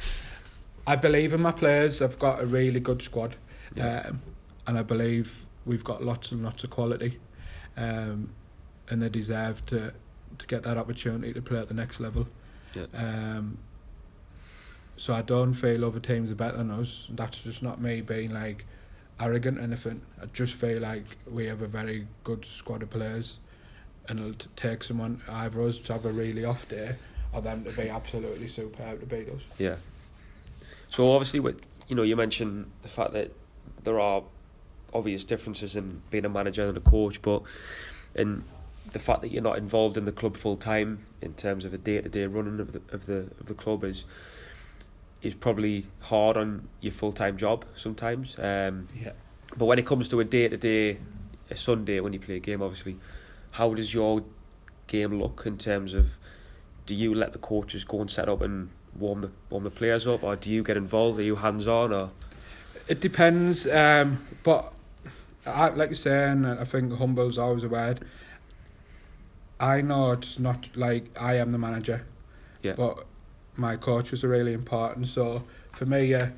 I 0.86 0.96
believe 0.96 1.32
in 1.32 1.40
my 1.40 1.52
players. 1.52 2.02
I've 2.02 2.18
got 2.18 2.42
a 2.42 2.46
really 2.46 2.80
good 2.80 3.02
squad, 3.02 3.36
Yeah. 3.74 4.06
um, 4.08 4.22
and 4.66 4.78
I 4.78 4.82
believe 4.82 5.46
we've 5.64 5.84
got 5.84 6.02
lots 6.02 6.32
and 6.32 6.42
lots 6.42 6.64
of 6.64 6.70
quality, 6.70 7.18
um, 7.76 8.30
and 8.88 9.02
they 9.02 9.08
deserve 9.08 9.64
to 9.66 9.92
to 10.38 10.46
get 10.46 10.62
that 10.64 10.76
opportunity 10.76 11.32
to 11.32 11.40
play 11.40 11.58
at 11.58 11.68
the 11.68 11.74
next 11.74 12.00
level. 12.00 12.26
Yeah. 12.74 12.86
Um, 12.94 13.58
so 14.96 15.14
I 15.14 15.22
don't 15.22 15.54
feel 15.54 15.84
other 15.84 16.00
teams 16.00 16.30
are 16.30 16.34
better 16.34 16.56
than 16.56 16.70
us. 16.70 17.08
That's 17.12 17.42
just 17.42 17.62
not 17.62 17.80
me 17.80 18.00
being 18.00 18.32
like 18.32 18.64
arrogant 19.20 19.58
or 19.58 19.62
anything. 19.62 20.02
I 20.20 20.26
just 20.26 20.54
feel 20.54 20.80
like 20.80 21.04
we 21.30 21.46
have 21.46 21.62
a 21.62 21.66
very 21.66 22.06
good 22.24 22.44
squad 22.44 22.82
of 22.82 22.90
players, 22.90 23.38
and 24.08 24.18
it'll 24.18 24.34
t- 24.34 24.48
take 24.56 24.84
someone 24.84 25.22
either 25.28 25.62
us 25.62 25.78
to 25.80 25.92
have 25.92 26.04
a 26.06 26.12
really 26.12 26.44
off 26.44 26.68
day 26.68 26.96
or 27.32 27.42
them 27.42 27.64
to 27.64 27.72
be 27.72 27.88
absolutely 27.88 28.48
superb 28.48 29.00
to 29.00 29.06
beat 29.06 29.28
us. 29.28 29.42
Yeah. 29.58 29.76
So 30.88 31.12
obviously, 31.12 31.40
what 31.40 31.56
you 31.88 31.96
know, 31.96 32.02
you 32.02 32.16
mentioned 32.16 32.70
the 32.82 32.88
fact 32.88 33.12
that 33.12 33.32
there 33.86 33.98
are 34.00 34.22
obvious 34.92 35.24
differences 35.24 35.76
in 35.76 36.02
being 36.10 36.24
a 36.24 36.28
manager 36.28 36.68
and 36.68 36.76
a 36.76 36.80
coach, 36.80 37.22
but 37.22 37.42
and 38.14 38.42
the 38.92 38.98
fact 38.98 39.22
that 39.22 39.30
you're 39.30 39.42
not 39.42 39.56
involved 39.56 39.96
in 39.96 40.04
the 40.04 40.12
club 40.12 40.36
full 40.36 40.56
time 40.56 41.06
in 41.22 41.32
terms 41.34 41.64
of 41.64 41.72
a 41.72 41.78
day 41.78 42.00
to 42.00 42.08
day 42.08 42.26
running 42.26 42.60
of 42.60 42.72
the 42.72 42.82
of 42.92 43.06
the 43.06 43.18
of 43.40 43.46
the 43.46 43.54
club 43.54 43.84
is 43.84 44.04
is 45.22 45.34
probably 45.34 45.86
hard 46.00 46.36
on 46.36 46.68
your 46.80 46.92
full 46.92 47.12
time 47.12 47.36
job 47.38 47.64
sometimes. 47.74 48.36
Um, 48.38 48.88
Yeah. 48.94 49.12
but 49.56 49.64
when 49.66 49.78
it 49.78 49.86
comes 49.86 50.08
to 50.10 50.20
a 50.20 50.24
day 50.24 50.48
to 50.48 50.56
day, 50.56 50.98
a 51.50 51.56
Sunday 51.56 52.00
when 52.00 52.12
you 52.12 52.20
play 52.20 52.36
a 52.36 52.40
game, 52.40 52.60
obviously, 52.60 52.96
how 53.52 53.72
does 53.72 53.94
your 53.94 54.22
game 54.88 55.18
look 55.20 55.44
in 55.46 55.56
terms 55.56 55.94
of? 55.94 56.18
Do 56.86 56.94
you 56.94 57.14
let 57.14 57.32
the 57.32 57.38
coaches 57.40 57.82
go 57.84 58.00
and 58.00 58.08
set 58.10 58.28
up 58.28 58.40
and 58.42 58.68
warm 58.98 59.20
the 59.22 59.30
warm 59.50 59.64
the 59.64 59.70
players 59.70 60.06
up, 60.06 60.22
or 60.24 60.36
do 60.36 60.50
you 60.50 60.62
get 60.64 60.76
involved? 60.76 61.18
Are 61.20 61.24
you 61.24 61.36
hands 61.36 61.66
on, 61.68 61.92
or 61.92 62.10
It 62.88 63.00
depends, 63.00 63.66
um, 63.66 64.24
but 64.44 64.72
I, 65.44 65.68
like 65.70 65.90
you're 65.90 65.96
saying, 65.96 66.44
I 66.46 66.64
think 66.64 66.92
humble's 66.96 67.36
always 67.38 67.64
a 67.64 67.68
word. 67.68 68.04
I 69.58 69.80
know 69.80 70.12
it's 70.12 70.38
not 70.38 70.68
like 70.76 71.10
I 71.18 71.34
am 71.38 71.52
the 71.52 71.58
manager, 71.58 72.04
Yeah. 72.62 72.74
but 72.76 73.06
my 73.56 73.76
coaches 73.76 74.22
are 74.22 74.28
really 74.28 74.52
important. 74.52 75.06
So 75.08 75.42
for 75.72 75.86
me, 75.86 76.14
uh, 76.14 76.28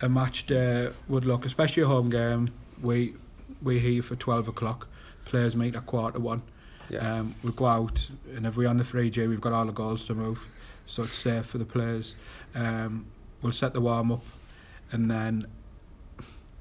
a 0.00 0.08
match 0.08 0.46
day 0.46 0.90
would 1.08 1.24
look, 1.24 1.44
especially 1.44 1.82
a 1.82 1.86
home 1.86 2.08
game. 2.10 2.48
We 2.80 3.14
we 3.60 3.80
here 3.80 4.02
for 4.02 4.14
twelve 4.16 4.46
o'clock. 4.48 4.86
Players 5.24 5.56
meet 5.56 5.74
at 5.74 5.84
quarter 5.86 6.20
one. 6.20 6.42
yeah, 6.88 7.18
Um, 7.18 7.34
we'll 7.42 7.52
go 7.52 7.66
out, 7.66 8.08
and 8.34 8.46
if 8.46 8.56
we're 8.56 8.68
on 8.68 8.78
the 8.78 8.84
3G, 8.84 9.28
we've 9.28 9.42
got 9.42 9.52
all 9.52 9.66
the 9.66 9.72
goals 9.72 10.06
to 10.06 10.14
move, 10.14 10.46
so 10.86 11.02
it's 11.02 11.16
safe 11.18 11.44
for 11.44 11.58
the 11.58 11.66
players. 11.66 12.14
Um, 12.54 13.04
we'll 13.42 13.52
set 13.52 13.74
the 13.74 13.80
warm 13.82 14.10
up, 14.12 14.24
and 14.90 15.10
then 15.10 15.46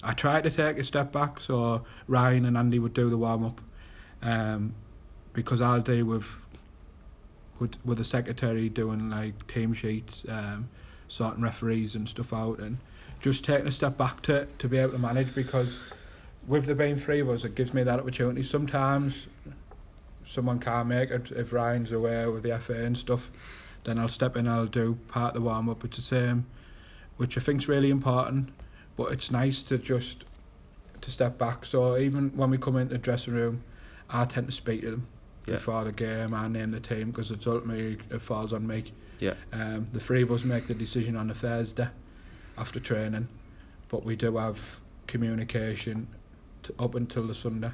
I 0.04 0.14
tried 0.14 0.44
to 0.44 0.52
take 0.52 0.78
a 0.78 0.84
step 0.84 1.12
back, 1.12 1.40
so 1.42 1.84
Ryan 2.08 2.46
and 2.46 2.58
Andy 2.58 2.80
would 2.80 2.94
do 2.94 3.10
the 3.10 3.18
warm 3.18 3.44
up, 3.46 3.62
um, 4.22 4.76
because 5.34 5.62
I'll 5.62 5.82
do 5.82 6.06
with 6.06 6.42
with 7.60 7.76
with 7.84 7.98
the 7.98 8.06
secretary 8.06 8.70
doing 8.70 9.10
like 9.10 9.48
team 9.48 9.74
sheets, 9.74 10.26
um, 10.30 10.70
sorting 11.08 11.42
referees 11.44 11.96
and 11.96 12.08
stuff 12.08 12.32
out, 12.32 12.60
and 12.60 12.78
just 13.20 13.44
taking 13.44 13.68
a 13.68 13.72
step 13.72 13.98
back 13.98 14.22
to 14.24 14.46
to 14.46 14.68
be 14.68 14.78
able 14.78 14.94
to 14.94 15.00
manage 15.00 15.34
because. 15.34 15.82
With 16.46 16.66
there 16.66 16.76
being 16.76 16.96
three 16.96 17.20
of 17.20 17.30
us, 17.30 17.44
it 17.44 17.56
gives 17.56 17.74
me 17.74 17.84
that 17.84 18.00
opportunity. 18.00 18.42
Sometimes 18.42 19.28
someone 20.24 20.60
can't 20.60 20.88
make 20.88 21.10
it 21.10 21.32
if 21.32 21.54
Ryan's 21.54 21.92
away 21.92 22.26
with 22.28 22.44
the 22.44 22.58
FA 22.60 22.86
and 22.86 22.98
stuff, 22.98 23.32
then 23.84 23.98
I'll 23.98 24.08
step 24.08 24.38
in. 24.38 24.48
I'll 24.48 24.66
do 24.66 24.98
part 25.08 25.36
of 25.36 25.42
the 25.42 25.50
warm 25.50 25.70
up. 25.70 25.84
It's 25.84 25.98
the 25.98 26.04
same, 26.04 26.46
which 27.18 27.38
I 27.38 27.42
think's 27.42 27.68
really 27.68 27.90
important. 27.90 28.50
But 28.98 29.12
it's 29.14 29.32
nice 29.32 29.64
to 29.64 29.78
just 29.78 30.26
to 31.02 31.12
step 31.12 31.38
back. 31.38 31.64
So 31.64 31.98
even 31.98 32.36
when 32.36 32.50
we 32.50 32.58
come 32.58 32.76
into 32.76 32.94
the 32.94 32.98
dressing 32.98 33.34
room, 33.36 33.64
I 34.10 34.26
tend 34.26 34.48
to 34.48 34.52
speak 34.52 34.82
to 34.82 34.92
them 34.92 35.08
Yeah. 35.46 35.56
before 35.56 35.84
the 35.86 35.92
game. 35.92 36.34
I 36.34 36.48
name 36.48 36.72
the 36.72 36.80
team 36.80 37.12
because 37.12 37.30
it's 37.32 37.46
ultimately 37.48 37.98
it 38.10 38.22
falls 38.22 38.52
on 38.52 38.66
me. 38.68 38.92
Yeah. 39.20 39.36
Um, 39.54 39.88
the 39.94 40.00
three 40.00 40.24
of 40.24 40.32
us 40.32 40.44
make 40.44 40.68
the 40.68 40.74
decision 40.74 41.16
on 41.16 41.30
a 41.30 41.34
Thursday 41.36 41.88
after 42.58 42.80
training, 42.80 43.28
but 43.90 44.04
we 44.04 44.16
do 44.16 44.38
have 44.38 44.80
communication 45.06 46.08
to, 46.64 46.74
up 46.80 46.96
until 46.96 47.28
the 47.28 47.34
Sunday. 47.36 47.72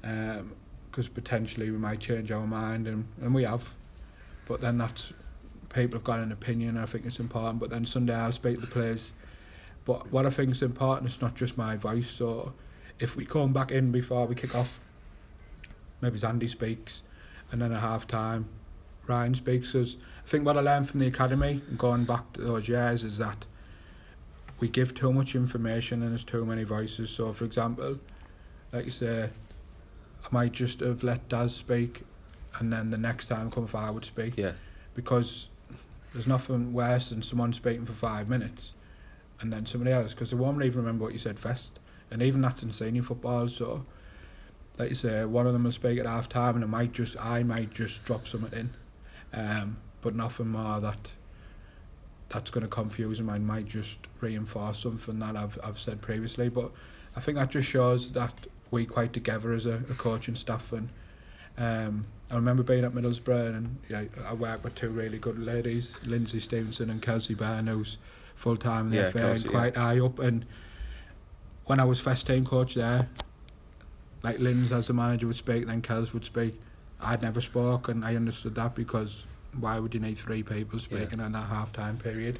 Because 0.00 1.08
potentially 1.08 1.70
we 1.70 1.78
might 1.78 1.98
change 1.98 2.30
our 2.30 2.46
mind, 2.46 2.86
and, 2.86 3.06
and 3.20 3.34
we 3.34 3.42
have. 3.44 3.74
But 4.46 4.60
then 4.60 4.78
that's 4.78 5.12
people 5.72 5.98
have 5.98 6.04
got 6.04 6.20
an 6.20 6.30
opinion. 6.30 6.76
I 6.76 6.86
think 6.86 7.04
it's 7.06 7.18
important. 7.18 7.58
But 7.58 7.70
then 7.70 7.84
Sunday 7.86 8.14
I'll 8.14 8.30
speak 8.30 8.56
to 8.56 8.60
the 8.60 8.66
players. 8.68 9.12
But 9.84 10.10
what 10.10 10.24
I 10.26 10.30
think 10.30 10.50
is 10.50 10.62
important 10.62 11.10
is 11.10 11.20
not 11.20 11.34
just 11.34 11.58
my 11.58 11.76
voice. 11.76 12.08
So 12.08 12.54
if 12.98 13.16
we 13.16 13.24
come 13.24 13.52
back 13.52 13.70
in 13.70 13.92
before 13.92 14.26
we 14.26 14.34
kick 14.34 14.54
off, 14.54 14.80
maybe 16.00 16.18
Andy 16.22 16.48
speaks, 16.48 17.02
and 17.50 17.60
then 17.60 17.72
at 17.72 17.80
half 17.80 18.06
time, 18.06 18.46
Ryan 19.06 19.34
speaks. 19.34 19.72
'Cause 19.72 19.96
I 20.24 20.28
think 20.28 20.46
what 20.46 20.56
I 20.56 20.60
learned 20.60 20.88
from 20.88 21.00
the 21.00 21.06
academy 21.06 21.62
and 21.68 21.78
going 21.78 22.04
back 22.04 22.32
to 22.34 22.40
those 22.40 22.68
years 22.68 23.04
is 23.04 23.18
that 23.18 23.44
we 24.58 24.68
give 24.68 24.94
too 24.94 25.12
much 25.12 25.34
information 25.34 26.02
and 26.02 26.12
there's 26.12 26.24
too 26.24 26.46
many 26.46 26.64
voices. 26.64 27.10
So, 27.10 27.32
for 27.32 27.44
example, 27.44 28.00
like 28.72 28.86
you 28.86 28.90
say, 28.90 29.30
I 30.24 30.28
might 30.30 30.52
just 30.52 30.80
have 30.80 31.02
let 31.02 31.28
Daz 31.28 31.54
speak, 31.54 32.04
and 32.58 32.72
then 32.72 32.88
the 32.90 32.96
next 32.96 33.28
time 33.28 33.50
come 33.50 33.64
if 33.64 33.74
I 33.74 33.90
would 33.90 34.04
speak 34.04 34.34
yeah, 34.38 34.52
because 34.94 35.48
there's 36.12 36.26
nothing 36.26 36.72
worse 36.72 37.10
than 37.10 37.20
someone 37.22 37.52
speaking 37.52 37.84
for 37.84 37.92
five 37.92 38.28
minutes 38.28 38.74
and 39.40 39.52
then 39.52 39.66
somebody 39.66 39.92
else 39.92 40.12
because 40.12 40.30
they 40.30 40.36
won't 40.36 40.62
even 40.62 40.80
remember 40.80 41.04
what 41.04 41.12
you 41.12 41.18
said 41.18 41.38
first. 41.38 41.78
And 42.10 42.22
even 42.22 42.40
that's 42.40 42.62
insane 42.62 42.96
in 42.96 43.02
football. 43.02 43.48
So, 43.48 43.84
like 44.78 44.90
you 44.90 44.94
say, 44.94 45.24
one 45.24 45.46
of 45.46 45.52
them 45.52 45.64
will 45.64 45.72
speak 45.72 45.98
at 45.98 46.06
half 46.06 46.28
time, 46.28 46.54
and 46.56 46.64
I 46.64 46.66
might 46.66 46.92
just 46.92 47.16
I 47.18 47.42
might 47.42 47.72
just 47.72 48.04
drop 48.04 48.28
something 48.28 48.58
in, 48.58 48.70
um, 49.38 49.78
but 50.00 50.14
nothing 50.14 50.48
more 50.48 50.80
that 50.80 51.12
that's 52.28 52.50
going 52.50 52.62
to 52.62 52.68
confuse 52.68 53.18
them. 53.18 53.30
I 53.30 53.38
might 53.38 53.66
just 53.66 53.98
reinforce 54.20 54.78
something 54.78 55.18
that 55.20 55.36
I've 55.36 55.58
I've 55.62 55.78
said 55.78 56.00
previously. 56.00 56.48
But 56.48 56.70
I 57.16 57.20
think 57.20 57.38
that 57.38 57.50
just 57.50 57.68
shows 57.68 58.12
that 58.12 58.46
we 58.70 58.86
quite 58.86 59.12
together 59.12 59.52
as 59.52 59.66
a, 59.66 59.76
a 59.90 59.94
coaching 59.94 60.34
staff 60.34 60.72
and. 60.72 60.88
Um, 61.56 62.06
I 62.30 62.36
remember 62.36 62.62
being 62.64 62.84
at 62.84 62.92
Middlesbrough 62.92 63.54
and 63.54 63.78
yeah, 63.88 64.04
I 64.26 64.34
worked 64.34 64.64
with 64.64 64.74
two 64.74 64.88
really 64.88 65.18
good 65.18 65.38
ladies, 65.38 65.96
Lindsay 66.04 66.40
Stevenson 66.40 66.90
and 66.90 67.00
Kelsey 67.00 67.34
Byrne, 67.34 67.68
who's 67.68 67.96
full 68.34 68.56
time 68.56 68.86
in 68.86 68.90
the 68.90 68.96
Yeah, 68.96 69.10
FA 69.10 69.30
and 69.30 69.48
quite 69.48 69.76
high 69.76 70.00
up. 70.00 70.18
And 70.18 70.44
when 71.66 71.80
I 71.80 71.84
was 71.84 72.00
first 72.00 72.26
team 72.26 72.44
coach 72.44 72.74
there, 72.74 73.08
like 74.22 74.38
Linz 74.38 74.72
as 74.72 74.88
the 74.88 74.94
manager 74.94 75.26
would 75.26 75.36
speak, 75.36 75.66
then 75.66 75.82
Kels 75.82 76.12
would 76.12 76.24
speak, 76.24 76.54
I'd 77.00 77.22
never 77.22 77.40
spoke, 77.40 77.88
and 77.88 78.04
I 78.04 78.16
understood 78.16 78.54
that 78.54 78.74
because 78.74 79.26
why 79.58 79.78
would 79.78 79.94
you 79.94 80.00
need 80.00 80.18
three 80.18 80.42
people 80.42 80.78
speaking 80.78 81.20
in 81.20 81.32
that 81.32 81.48
half 81.48 81.72
time 81.72 81.98
period? 81.98 82.38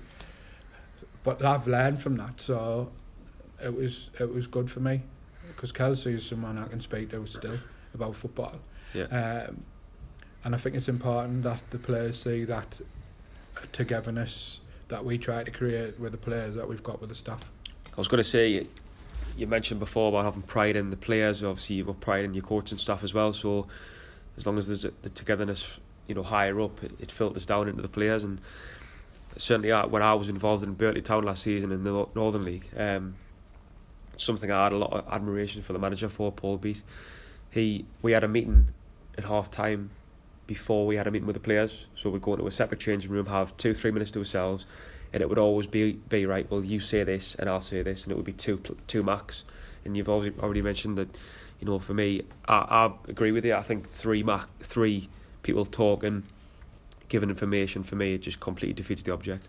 But 1.22 1.44
I've 1.44 1.66
learned 1.66 2.00
from 2.00 2.16
that, 2.16 2.40
so 2.40 2.90
it 3.62 3.74
was 3.74 4.10
it 4.18 4.32
was 4.32 4.46
good 4.46 4.70
for 4.70 4.80
me 4.80 5.02
because 5.48 5.72
Kelsey 5.72 6.14
is 6.14 6.26
someone 6.26 6.58
I 6.58 6.66
can 6.66 6.80
speak 6.80 7.10
to 7.10 7.24
still 7.26 7.58
about 7.94 8.16
football. 8.16 8.56
Yeah. 8.92 9.04
Um, 9.04 9.64
and 10.44 10.54
I 10.54 10.58
think 10.58 10.76
it's 10.76 10.88
important 10.88 11.42
that 11.44 11.62
the 11.70 11.78
players 11.78 12.20
see 12.20 12.44
that 12.44 12.80
togetherness 13.72 14.60
that 14.94 15.04
we 15.04 15.18
try 15.18 15.42
to 15.42 15.50
create 15.50 15.98
with 15.98 16.12
the 16.12 16.18
players 16.18 16.54
that 16.54 16.68
we've 16.68 16.84
got 16.84 17.00
with 17.00 17.08
the 17.08 17.16
staff. 17.16 17.50
I 17.92 17.96
was 17.96 18.06
going 18.06 18.22
to 18.22 18.28
say, 18.28 18.64
you 19.36 19.46
mentioned 19.48 19.80
before 19.80 20.08
about 20.08 20.24
having 20.24 20.42
pride 20.42 20.76
in 20.76 20.90
the 20.90 20.96
players. 20.96 21.42
Obviously, 21.42 21.74
you've 21.74 21.88
got 21.88 21.98
pride 21.98 22.24
in 22.24 22.32
your 22.32 22.44
coaching 22.44 22.78
staff 22.78 23.02
as 23.02 23.12
well. 23.12 23.32
So, 23.32 23.66
as 24.36 24.46
long 24.46 24.56
as 24.56 24.68
there's 24.68 24.82
the 25.02 25.08
togetherness, 25.10 25.80
you 26.06 26.14
know, 26.14 26.22
higher 26.22 26.60
up, 26.60 26.84
it, 26.84 26.92
it 27.00 27.10
filters 27.10 27.44
down 27.44 27.66
into 27.66 27.82
the 27.82 27.88
players. 27.88 28.22
And 28.22 28.40
certainly, 29.36 29.72
when 29.88 30.00
I 30.00 30.14
was 30.14 30.28
involved 30.28 30.62
in 30.62 30.76
Birtley 30.76 31.04
Town 31.04 31.24
last 31.24 31.42
season 31.42 31.72
in 31.72 31.82
the 31.82 32.06
Northern 32.14 32.44
League, 32.44 32.68
um, 32.76 33.16
something 34.16 34.52
I 34.52 34.62
had 34.62 34.72
a 34.72 34.78
lot 34.78 34.92
of 34.92 35.12
admiration 35.12 35.62
for 35.62 35.72
the 35.72 35.80
manager 35.80 36.08
for 36.08 36.30
Paul 36.30 36.58
Beat. 36.58 36.82
He, 37.50 37.84
we 38.00 38.12
had 38.12 38.22
a 38.22 38.28
meeting 38.28 38.68
at 39.18 39.24
half 39.24 39.50
time 39.50 39.90
before 40.46 40.86
we 40.86 40.96
had 40.96 41.06
a 41.06 41.10
meeting 41.10 41.26
with 41.26 41.34
the 41.34 41.40
players. 41.40 41.86
So 41.94 42.10
we'd 42.10 42.22
go 42.22 42.34
into 42.34 42.46
a 42.46 42.52
separate 42.52 42.80
changing 42.80 43.10
room, 43.10 43.26
have 43.26 43.56
two, 43.56 43.74
three 43.74 43.90
minutes 43.90 44.10
to 44.12 44.18
ourselves, 44.20 44.66
and 45.12 45.22
it 45.22 45.28
would 45.28 45.38
always 45.38 45.66
be 45.66 45.92
be 45.92 46.26
right. 46.26 46.50
Well, 46.50 46.64
you 46.64 46.80
say 46.80 47.04
this, 47.04 47.34
and 47.36 47.48
I'll 47.48 47.60
say 47.60 47.82
this, 47.82 48.04
and 48.04 48.12
it 48.12 48.16
would 48.16 48.24
be 48.24 48.32
two 48.32 48.60
two 48.86 49.02
max. 49.02 49.44
And 49.84 49.96
you've 49.96 50.08
already 50.08 50.34
already 50.40 50.62
mentioned 50.62 50.96
that, 50.98 51.08
you 51.60 51.66
know, 51.66 51.78
for 51.78 51.94
me, 51.94 52.22
I, 52.48 52.54
I 52.54 52.92
agree 53.08 53.32
with 53.32 53.44
you. 53.44 53.54
I 53.54 53.62
think 53.62 53.88
three 53.88 54.22
max, 54.22 54.46
three 54.60 55.08
people 55.42 55.66
talking, 55.66 56.24
giving 57.08 57.28
information 57.28 57.82
for 57.82 57.96
me, 57.96 58.14
it 58.14 58.22
just 58.22 58.40
completely 58.40 58.74
defeats 58.74 59.02
the 59.02 59.12
object. 59.12 59.48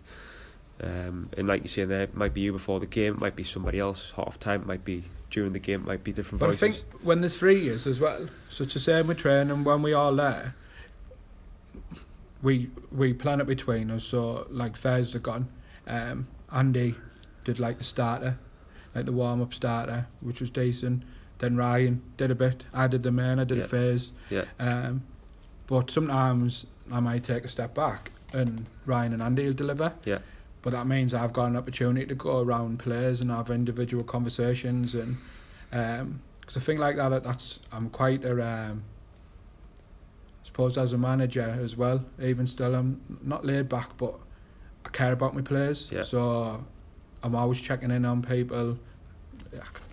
Um, 0.78 1.30
and 1.38 1.48
like 1.48 1.62
you 1.62 1.68
say, 1.68 1.86
there 1.86 2.08
might 2.12 2.34
be 2.34 2.42
you 2.42 2.52
before 2.52 2.80
the 2.80 2.86
game, 2.86 3.14
it 3.14 3.20
might 3.20 3.34
be 3.34 3.42
somebody 3.42 3.80
else 3.80 4.12
half 4.14 4.38
time, 4.38 4.60
it 4.60 4.66
might 4.66 4.84
be 4.84 5.04
during 5.30 5.54
the 5.54 5.58
game, 5.58 5.80
it 5.80 5.86
might 5.86 6.04
be 6.04 6.12
different 6.12 6.40
but 6.40 6.48
voices. 6.48 6.62
I 6.62 6.66
think 6.66 7.02
when 7.02 7.22
there's 7.22 7.38
three 7.38 7.60
years 7.60 7.86
as 7.86 7.98
well, 7.98 8.28
so 8.50 8.64
it's 8.64 8.74
the 8.74 8.80
same 8.80 9.06
with 9.06 9.16
training 9.16 9.64
when 9.64 9.80
we 9.80 9.94
are 9.94 10.12
there 10.14 10.54
we 12.42 12.70
we 12.92 13.12
plan 13.14 13.40
it 13.40 13.46
between 13.46 13.90
us. 13.90 14.04
So 14.04 14.46
like 14.50 14.76
Thursday 14.76 15.18
gone, 15.18 15.48
um, 15.86 16.28
Andy 16.52 16.94
did 17.44 17.58
like 17.60 17.78
the 17.78 17.84
starter, 17.84 18.38
like 18.94 19.04
the 19.06 19.12
warm 19.12 19.40
up 19.42 19.54
starter, 19.54 20.06
which 20.20 20.40
was 20.40 20.50
decent. 20.50 21.02
Then 21.38 21.56
Ryan 21.56 22.02
did 22.16 22.30
a 22.30 22.34
bit. 22.34 22.64
I 22.72 22.86
did 22.86 23.02
the 23.02 23.12
main. 23.12 23.38
I 23.38 23.44
did 23.44 23.58
Yeah. 23.58 23.64
a 23.64 23.68
phase. 23.68 24.12
Yeah. 24.30 24.44
Um, 24.58 25.02
but 25.66 25.90
sometimes 25.90 26.66
I 26.90 27.00
might 27.00 27.24
take 27.24 27.44
a 27.44 27.48
step 27.48 27.74
back 27.74 28.10
and 28.32 28.66
Ryan 28.86 29.12
and 29.12 29.22
Andy 29.22 29.46
will 29.46 29.52
deliver. 29.52 29.92
Yeah. 30.04 30.18
But 30.62 30.70
that 30.72 30.86
means 30.86 31.12
I've 31.14 31.32
got 31.32 31.46
an 31.46 31.56
opportunity 31.56 32.06
to 32.06 32.14
go 32.14 32.40
around 32.40 32.78
players 32.78 33.20
and 33.20 33.30
have 33.30 33.50
individual 33.50 34.02
conversations 34.02 34.94
and 34.94 35.16
because 35.70 36.56
I 36.56 36.60
think 36.60 36.80
like 36.80 36.96
that 36.96 37.22
that's 37.22 37.60
I'm 37.72 37.90
quite 37.90 38.24
a 38.24 38.44
um, 38.44 38.84
suppose 40.56 40.78
as 40.78 40.94
a 40.94 40.98
manager 40.98 41.58
as 41.62 41.76
well. 41.76 42.02
Even 42.18 42.46
still, 42.46 42.74
I'm 42.74 42.98
not 43.22 43.44
laid 43.44 43.68
back, 43.68 43.94
but 43.98 44.14
I 44.86 44.88
care 44.88 45.12
about 45.12 45.34
my 45.34 45.42
players. 45.42 45.90
Yeah. 45.92 46.02
So 46.02 46.64
I'm 47.22 47.34
always 47.34 47.60
checking 47.60 47.90
in 47.90 48.06
on 48.06 48.22
people. 48.22 48.78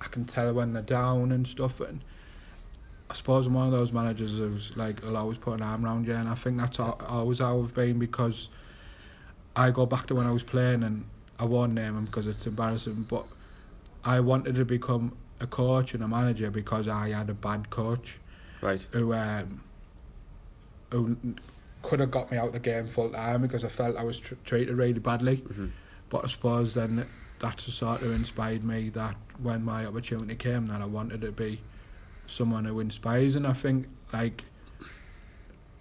I 0.02 0.06
can 0.08 0.24
tell 0.24 0.54
when 0.54 0.72
they're 0.72 0.82
down 0.82 1.34
and 1.34 1.46
stuff. 1.46 1.82
And 1.82 2.00
I 3.10 3.14
suppose 3.14 3.46
I'm 3.46 3.56
one 3.56 3.66
of 3.66 3.74
those 3.74 3.92
managers 3.92 4.38
who's 4.38 4.72
like, 4.78 5.04
will 5.04 5.18
always 5.18 5.38
put 5.38 5.56
an 5.56 5.64
arm 5.64 5.84
around 5.84 6.08
you. 6.08 6.14
And 6.14 6.30
I 6.30 6.36
think 6.36 6.58
that's 6.58 6.80
al- 6.80 6.98
always 7.10 7.40
how 7.40 7.60
I've 7.60 7.74
been 7.74 8.00
because 8.00 8.48
I 9.58 9.70
go 9.70 9.86
back 9.86 10.08
to 10.08 10.16
when 10.16 10.26
I 10.28 10.32
was 10.32 10.44
playing 10.44 10.84
and 10.84 11.04
I 11.40 11.44
won't 11.44 11.74
name 11.74 11.98
him 11.98 12.06
because 12.06 12.26
it's 12.26 12.48
embarrassing, 12.48 13.06
but 13.10 13.26
I 14.06 14.22
wanted 14.22 14.56
to 14.56 14.64
become 14.64 15.12
a 15.42 15.46
coach 15.48 15.94
and 15.94 16.02
a 16.02 16.08
manager 16.08 16.50
because 16.50 16.88
I 16.88 17.10
had 17.10 17.30
a 17.30 17.34
bad 17.34 17.70
coach 17.70 18.20
Right. 18.62 18.86
who 18.92 19.14
um, 19.14 19.62
who 20.94 21.18
could 21.82 22.00
have 22.00 22.12
got 22.12 22.32
me 22.32 22.38
out 22.38 22.54
the 22.54 22.60
game 22.60 22.88
full 22.88 23.10
time 23.10 23.42
because 23.42 23.64
I 23.64 23.68
felt 23.68 23.98
I 23.98 24.04
was 24.04 24.20
tr- 24.20 24.36
treated 24.46 24.76
really 24.76 25.00
badly. 25.00 25.38
hmm 25.38 25.68
But 26.10 26.24
I 26.24 26.28
suppose 26.28 26.76
then 26.76 27.06
that's 27.40 27.72
sort 27.74 28.02
of 28.04 28.12
inspired 28.12 28.64
me 28.64 28.90
that 28.90 29.16
when 29.42 29.66
my 29.66 29.86
opportunity 29.86 30.36
came, 30.36 30.68
that 30.68 30.82
I 30.82 30.86
wanted 30.86 31.22
to 31.22 31.32
be 31.32 31.62
someone 32.28 32.66
who 32.66 32.80
inspires. 32.80 33.36
And 33.36 33.46
I 33.46 33.54
think 33.54 33.88
like 34.14 34.46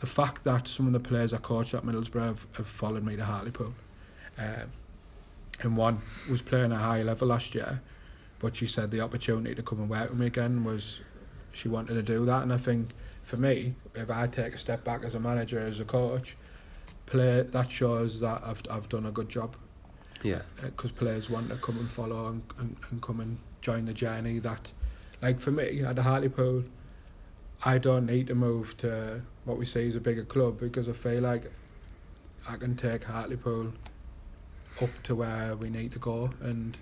the 0.01 0.07
fact 0.07 0.45
that 0.45 0.67
some 0.67 0.87
of 0.87 0.93
the 0.93 1.01
players 1.01 1.33
I 1.33 1.37
coached 1.37 1.75
at 1.75 1.85
Middlesbrough 1.85 2.27
have, 2.27 2.47
have 2.57 2.67
followed 2.67 3.05
me 3.05 3.15
to 3.17 3.25
Hartlepool. 3.25 3.75
Um, 4.39 4.73
and 5.61 5.77
one 5.77 6.01
was 6.29 6.43
playing 6.43 6.73
at 6.73 6.81
a 6.81 6.83
high 6.83 7.03
level 7.03 7.29
last 7.29 7.55
year, 7.55 7.81
but 8.41 8.57
she 8.57 8.67
said 8.67 8.91
the 8.91 9.01
opportunity 9.03 9.55
to 9.55 9.63
come 9.63 9.79
and 9.79 9.91
work 9.91 10.09
with 10.11 10.19
me 10.19 10.27
again 10.27 10.65
was 10.65 11.01
she 11.53 11.69
wanted 11.69 11.95
to 11.95 12.03
do 12.03 12.25
that. 12.25 12.43
And 12.43 12.53
I 12.53 12.57
think 12.57 12.89
for 13.23 13.37
me, 13.37 13.75
if 13.95 14.11
I 14.11 14.27
take 14.27 14.55
a 14.55 14.59
step 14.59 14.85
back 14.85 15.05
as 15.05 15.15
a 15.15 15.21
manager, 15.21 15.59
as 15.61 15.81
a 15.81 15.85
coach, 15.85 16.37
play 17.07 17.43
that 17.43 17.71
shows 17.71 18.21
that 18.21 18.43
I've 18.45 18.63
I've 18.71 18.89
done 18.89 19.07
a 19.07 19.11
good 19.11 19.29
job 19.29 19.57
Yeah. 20.23 20.43
Uh, 20.59 20.67
because 20.67 20.93
players 20.93 21.29
want 21.29 21.51
to 21.51 21.57
come 21.57 21.79
and 21.79 21.91
follow 21.91 22.27
and, 22.29 22.43
and, 22.59 22.77
and 22.91 23.03
come 23.03 23.21
and 23.21 23.39
join 23.61 23.85
the 23.85 23.93
journey 23.93 24.39
that 24.39 24.73
like 25.21 25.41
for 25.41 25.51
me 25.51 25.83
at 25.83 25.97
the 25.97 26.03
Hartlepool 26.03 26.65
I 27.65 27.79
don't 27.79 28.07
need 28.07 28.27
to 28.29 28.35
move 28.35 28.77
to 28.79 29.23
what 29.45 29.59
we 29.59 29.67
say 29.67 29.87
is 29.87 29.95
a 29.95 30.01
bigger 30.01 30.25
club 30.25 30.59
because 30.59 30.89
I 30.89 30.93
feel 30.93 31.23
like 31.23 31.53
I 32.49 32.57
can 32.57 32.77
take 32.77 33.05
Hartlepool 33.05 33.73
up 34.81 35.03
to 35.05 35.15
where 35.15 35.55
we 35.55 35.71
need 35.71 35.93
to 35.93 35.99
go 35.99 36.31
and 36.41 36.79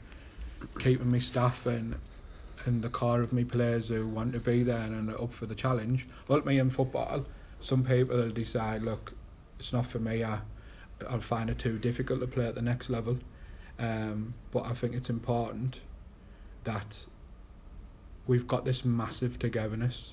keeping 0.78 1.10
my 1.10 1.18
staff 1.18 1.66
and 1.66 1.96
and 2.66 2.82
the 2.82 2.88
core 2.88 3.22
of 3.22 3.32
me 3.32 3.44
players 3.44 3.88
who 3.88 4.06
want 4.06 4.32
to 4.32 4.40
be 4.40 4.62
there 4.62 4.78
and 4.78 5.10
are 5.10 5.22
up 5.22 5.32
for 5.32 5.46
the 5.46 5.54
challenge. 5.54 6.06
Ultimately 6.28 6.58
in 6.58 6.70
football, 6.70 7.26
some 7.60 7.84
people 7.84 8.16
will 8.16 8.30
decide, 8.30 8.82
look, 8.82 9.12
it's 9.58 9.72
not 9.72 9.86
for 9.86 9.98
me. 9.98 10.24
I, 10.24 10.40
I'll 11.08 11.20
find 11.20 11.50
it 11.50 11.58
too 11.58 11.78
difficult 11.78 12.20
to 12.20 12.26
play 12.26 12.46
at 12.46 12.54
the 12.54 12.62
next 12.62 12.90
level. 12.90 13.18
Um, 13.78 14.34
but 14.50 14.66
I 14.66 14.74
think 14.74 14.94
it's 14.94 15.10
important 15.10 15.80
that 16.64 17.06
we've 18.26 18.46
got 18.46 18.64
this 18.64 18.84
massive 18.84 19.38
togetherness. 19.38 20.12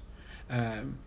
Um, 0.49 0.99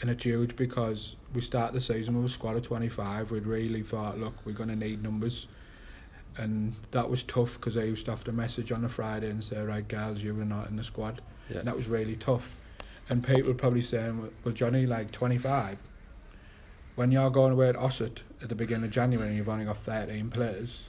and 0.00 0.10
it's 0.10 0.24
huge 0.24 0.56
because 0.56 1.16
we 1.32 1.40
start 1.40 1.72
the 1.72 1.80
season 1.80 2.16
with 2.16 2.30
a 2.30 2.34
squad 2.34 2.56
of 2.56 2.62
25. 2.62 3.30
We'd 3.30 3.46
really 3.46 3.82
thought, 3.82 4.18
look, 4.18 4.34
we're 4.44 4.52
going 4.52 4.68
to 4.68 4.76
need 4.76 5.02
numbers. 5.02 5.46
And 6.38 6.74
that 6.90 7.08
was 7.08 7.22
tough 7.22 7.54
because 7.54 7.76
I 7.76 7.84
used 7.84 8.04
to 8.06 8.10
have 8.10 8.24
to 8.24 8.32
message 8.32 8.70
on 8.70 8.84
a 8.84 8.88
Friday 8.88 9.30
and 9.30 9.42
say, 9.42 9.58
right, 9.60 9.86
girls, 9.86 10.22
you 10.22 10.34
were 10.34 10.44
not 10.44 10.68
in 10.68 10.76
the 10.76 10.84
squad. 10.84 11.22
Yeah. 11.48 11.58
And 11.58 11.68
that 11.68 11.76
was 11.76 11.88
really 11.88 12.16
tough. 12.16 12.54
And 13.08 13.24
people 13.24 13.54
probably 13.54 13.82
saying, 13.82 14.30
well, 14.44 14.54
Johnny, 14.54 14.84
like 14.86 15.12
25. 15.12 15.78
When 16.96 17.10
you're 17.10 17.30
going 17.30 17.52
away 17.52 17.68
at 17.68 17.76
Ossett 17.76 18.22
at 18.42 18.48
the 18.48 18.54
beginning 18.54 18.84
of 18.84 18.90
January 18.90 19.28
and 19.28 19.36
you've 19.36 19.48
only 19.48 19.64
got 19.64 19.78
13 19.78 20.30
players 20.30 20.88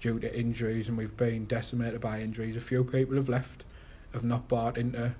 due 0.00 0.18
to 0.20 0.38
injuries 0.38 0.88
and 0.88 0.98
we've 0.98 1.16
been 1.16 1.46
decimated 1.46 2.00
by 2.00 2.20
injuries, 2.20 2.56
a 2.56 2.60
few 2.60 2.84
people 2.84 3.16
have 3.16 3.28
left, 3.28 3.64
have 4.12 4.24
not 4.24 4.48
bought 4.48 4.76
into 4.76 5.14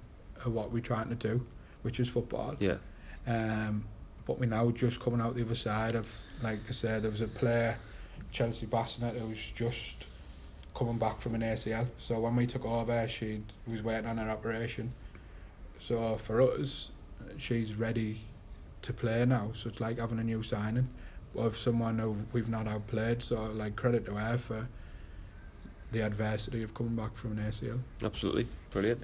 uh, 0.45 0.51
what 0.51 0.71
we're 0.71 0.81
trying 0.81 1.09
to 1.09 1.15
do, 1.15 1.47
which 1.83 1.99
is 1.99 2.09
football. 2.09 2.57
Yeah. 2.59 2.77
Um, 3.27 3.85
but 4.27 4.39
we're 4.39 4.47
now 4.47 4.71
just 4.71 5.01
coming 5.01 5.21
out 5.21 5.35
the 5.35 5.43
other 5.43 5.55
side 5.55 5.95
of, 5.95 6.13
like 6.43 6.59
I 6.69 6.73
said, 6.73 7.03
there 7.03 7.11
was 7.11 7.21
a 7.21 7.29
player, 7.29 7.79
Chelsea 8.33 8.66
Bassinet, 8.66 9.16
who 9.16 9.29
was 9.29 9.50
just 9.50 10.05
coming 10.74 10.98
back 10.98 11.20
from 11.20 11.35
an 11.35 11.40
ACL. 11.40 11.87
So 11.98 12.18
when 12.18 12.37
we 12.37 12.46
took 12.46 12.64
over, 12.64 13.07
she 13.09 13.42
was 13.66 13.83
waiting 13.83 14.07
on 14.07 14.18
her 14.18 14.29
operation. 14.29 14.92
So 15.79 16.16
for 16.16 16.40
us, 16.40 16.90
she's 17.38 17.74
ready 17.74 18.22
to 18.83 18.92
play 18.92 19.24
now. 19.24 19.50
So 19.55 19.68
it's 19.68 19.81
like 19.81 19.98
having 19.98 20.18
a 20.18 20.24
new 20.24 20.42
signing 20.42 20.88
of 21.37 21.57
someone 21.57 21.98
who 21.98 22.16
we've 22.33 22.48
not 22.48 22.66
outplayed. 22.66 23.23
So 23.23 23.42
like 23.44 23.77
credit 23.77 24.04
to 24.06 24.15
her 24.15 24.38
for 24.38 24.69
the 25.92 26.00
adversity 26.00 26.62
of 26.62 26.75
coming 26.75 26.96
back 26.96 27.17
from 27.17 27.38
an 27.38 27.44
ACL. 27.48 27.81
Absolutely, 28.02 28.48
brilliant. 28.71 29.02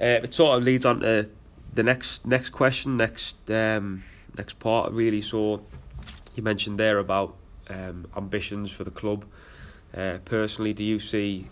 Uh, 0.00 0.22
it 0.22 0.32
sort 0.32 0.56
of 0.56 0.64
leads 0.64 0.84
on 0.84 1.00
to 1.00 1.28
the 1.74 1.82
next 1.82 2.26
next 2.26 2.50
question, 2.50 2.96
next 2.96 3.50
um, 3.50 4.04
next 4.36 4.58
part 4.58 4.92
really. 4.92 5.20
So 5.20 5.64
you 6.34 6.42
mentioned 6.42 6.78
there 6.78 6.98
about 6.98 7.36
um, 7.68 8.06
ambitions 8.16 8.70
for 8.70 8.84
the 8.84 8.90
club. 8.90 9.24
Uh, 9.96 10.18
personally, 10.24 10.72
do 10.72 10.82
you 10.82 10.98
see 10.98 11.46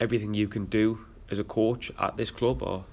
everything 0.00 0.34
you 0.34 0.48
can 0.48 0.64
do 0.66 1.00
as 1.30 1.38
a 1.38 1.44
coach 1.44 1.90
at 1.98 2.16
this 2.16 2.30
club, 2.30 2.62
or 2.62 2.84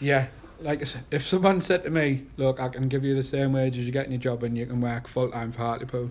Yeah, 0.00 0.26
like 0.60 0.80
I 0.80 0.84
said, 0.84 1.04
if 1.10 1.22
someone 1.24 1.60
said 1.60 1.84
to 1.84 1.90
me, 1.90 2.24
"Look, 2.36 2.60
I 2.60 2.68
can 2.68 2.88
give 2.88 3.04
you 3.04 3.14
the 3.14 3.22
same 3.22 3.52
wage 3.52 3.76
as 3.78 3.86
you 3.86 3.92
get 3.92 4.06
in 4.06 4.12
your 4.12 4.20
job, 4.20 4.42
and 4.42 4.56
you 4.56 4.66
can 4.66 4.80
work 4.80 5.06
full 5.08 5.30
time 5.30 5.52
for 5.52 5.58
Hartlepool," 5.58 6.10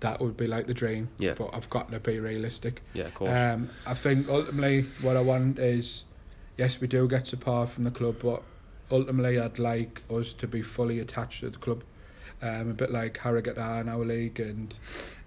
that 0.00 0.20
would 0.20 0.36
be 0.36 0.46
like 0.46 0.66
the 0.66 0.74
dream. 0.74 1.08
Yeah. 1.18 1.34
But 1.36 1.50
I've 1.54 1.70
got 1.70 1.90
to 1.92 2.00
be 2.00 2.18
realistic. 2.18 2.82
yeah, 2.94 3.04
of 3.04 3.14
course, 3.14 3.30
Um, 3.30 3.70
I 3.86 3.94
think 3.94 4.28
ultimately 4.28 4.82
what 5.00 5.16
I 5.16 5.20
want 5.22 5.58
is, 5.58 6.04
yes, 6.58 6.80
we 6.80 6.86
do 6.86 7.06
get 7.08 7.26
support 7.26 7.68
from 7.70 7.84
the 7.84 7.90
club, 7.90 8.16
but 8.22 8.42
ultimately 8.90 9.38
I'd 9.38 9.58
like 9.58 10.02
us 10.10 10.32
to 10.34 10.46
be 10.46 10.60
fully 10.62 11.00
attached 11.00 11.40
to 11.40 11.50
the 11.50 11.58
club. 11.58 11.84
Um, 12.44 12.70
a 12.70 12.74
bit 12.74 12.92
like 12.92 13.16
Harrogate 13.18 13.56
are 13.56 13.80
in 13.80 13.88
our 13.88 14.04
league 14.04 14.38
and 14.38 14.74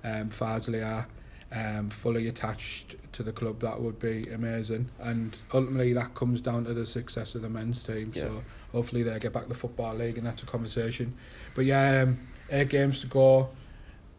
um, 0.03 0.30
Farsley 0.30 0.86
are 0.86 1.07
um, 1.51 1.89
fully 1.89 2.28
attached 2.28 2.95
to 3.13 3.24
the 3.24 3.32
club. 3.32 3.59
That 3.61 3.82
would 3.82 3.99
be 3.99 4.30
amazing. 4.32 4.89
And 4.99 5.36
ultimately 5.51 5.93
that 5.93 6.13
comes 6.13 6.41
down 6.41 6.65
to 6.65 6.76
the 6.76 6.86
success 6.86 7.34
of 7.34 7.41
the 7.41 7.49
men's 7.49 7.84
team. 7.84 8.11
Yeah. 8.13 8.24
So 8.24 8.43
hopefully 8.72 9.01
they 9.01 9.18
get 9.18 9.34
back 9.34 9.43
to 9.43 9.49
the 9.49 9.55
football 9.55 9.95
league 9.95 10.20
and 10.20 10.28
that's 10.28 10.43
a 10.43 10.45
conversation. 10.45 11.15
But 11.55 11.65
yeah, 11.65 12.03
um, 12.03 12.20
eight 12.51 12.70
games 12.70 13.01
to 13.01 13.07
go. 13.07 13.49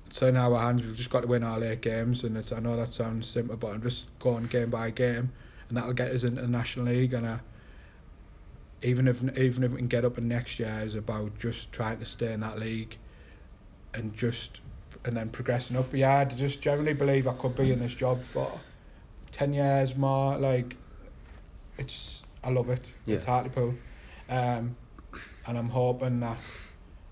It's 0.07 0.22
in 0.22 0.36
our 0.36 0.59
hands. 0.59 0.82
We've 0.82 0.96
just 0.96 1.11
got 1.11 1.20
to 1.20 1.26
win 1.26 1.44
all 1.44 1.62
eight 1.62 1.82
games, 1.82 2.24
and 2.24 2.36
it's, 2.38 2.51
I 2.51 2.61
know 2.61 2.76
that 2.76 2.90
sounds 2.90 3.26
simple, 3.26 3.57
but 3.57 3.68
I'm 3.68 3.82
just 3.82 4.07
going 4.18 4.46
game 4.46 4.70
by 4.70 4.88
game, 4.88 5.32
and 5.68 5.76
that'll 5.76 5.92
get 5.92 6.12
us 6.12 6.24
into 6.24 6.40
the 6.40 6.49
national 6.49 6.86
league. 6.86 7.12
And 7.12 7.26
uh, 7.26 7.36
even 8.83 9.09
if 9.09 9.22
even 9.37 9.64
if 9.64 9.72
we 9.72 9.79
can 9.79 9.89
get 9.89 10.05
up 10.05 10.18
in 10.18 10.29
next 10.29 10.59
year, 10.59 10.81
is 10.85 10.95
about 10.95 11.39
just 11.39 11.72
trying 11.72 11.99
to 11.99 12.05
stay 12.05 12.33
in 12.33 12.41
that 12.41 12.59
league, 12.59 12.97
and 13.95 14.16
just 14.16 14.61
and 15.05 15.16
then 15.16 15.31
progressing 15.31 15.76
up. 15.76 15.91
But 15.91 16.01
yeah, 16.01 16.18
I 16.18 16.24
just 16.24 16.61
generally 16.61 16.93
believe 16.93 17.26
I 17.26 17.33
could 17.33 17.57
be 17.57 17.72
in 17.72 17.81
this 17.81 17.95
job 17.95 18.22
for 18.24 18.61
ten 19.33 19.53
years 19.53 19.97
more. 19.97 20.39
Like, 20.39 20.76
it's 21.76 22.22
I 22.45 22.51
love 22.51 22.70
it. 22.70 22.87
It's 23.07 23.24
Yeah. 23.24 23.31
Hartlepool, 23.31 23.74
um, 24.29 24.76
and 25.47 25.59
I'm 25.59 25.70
hoping 25.70 26.20
that 26.20 26.39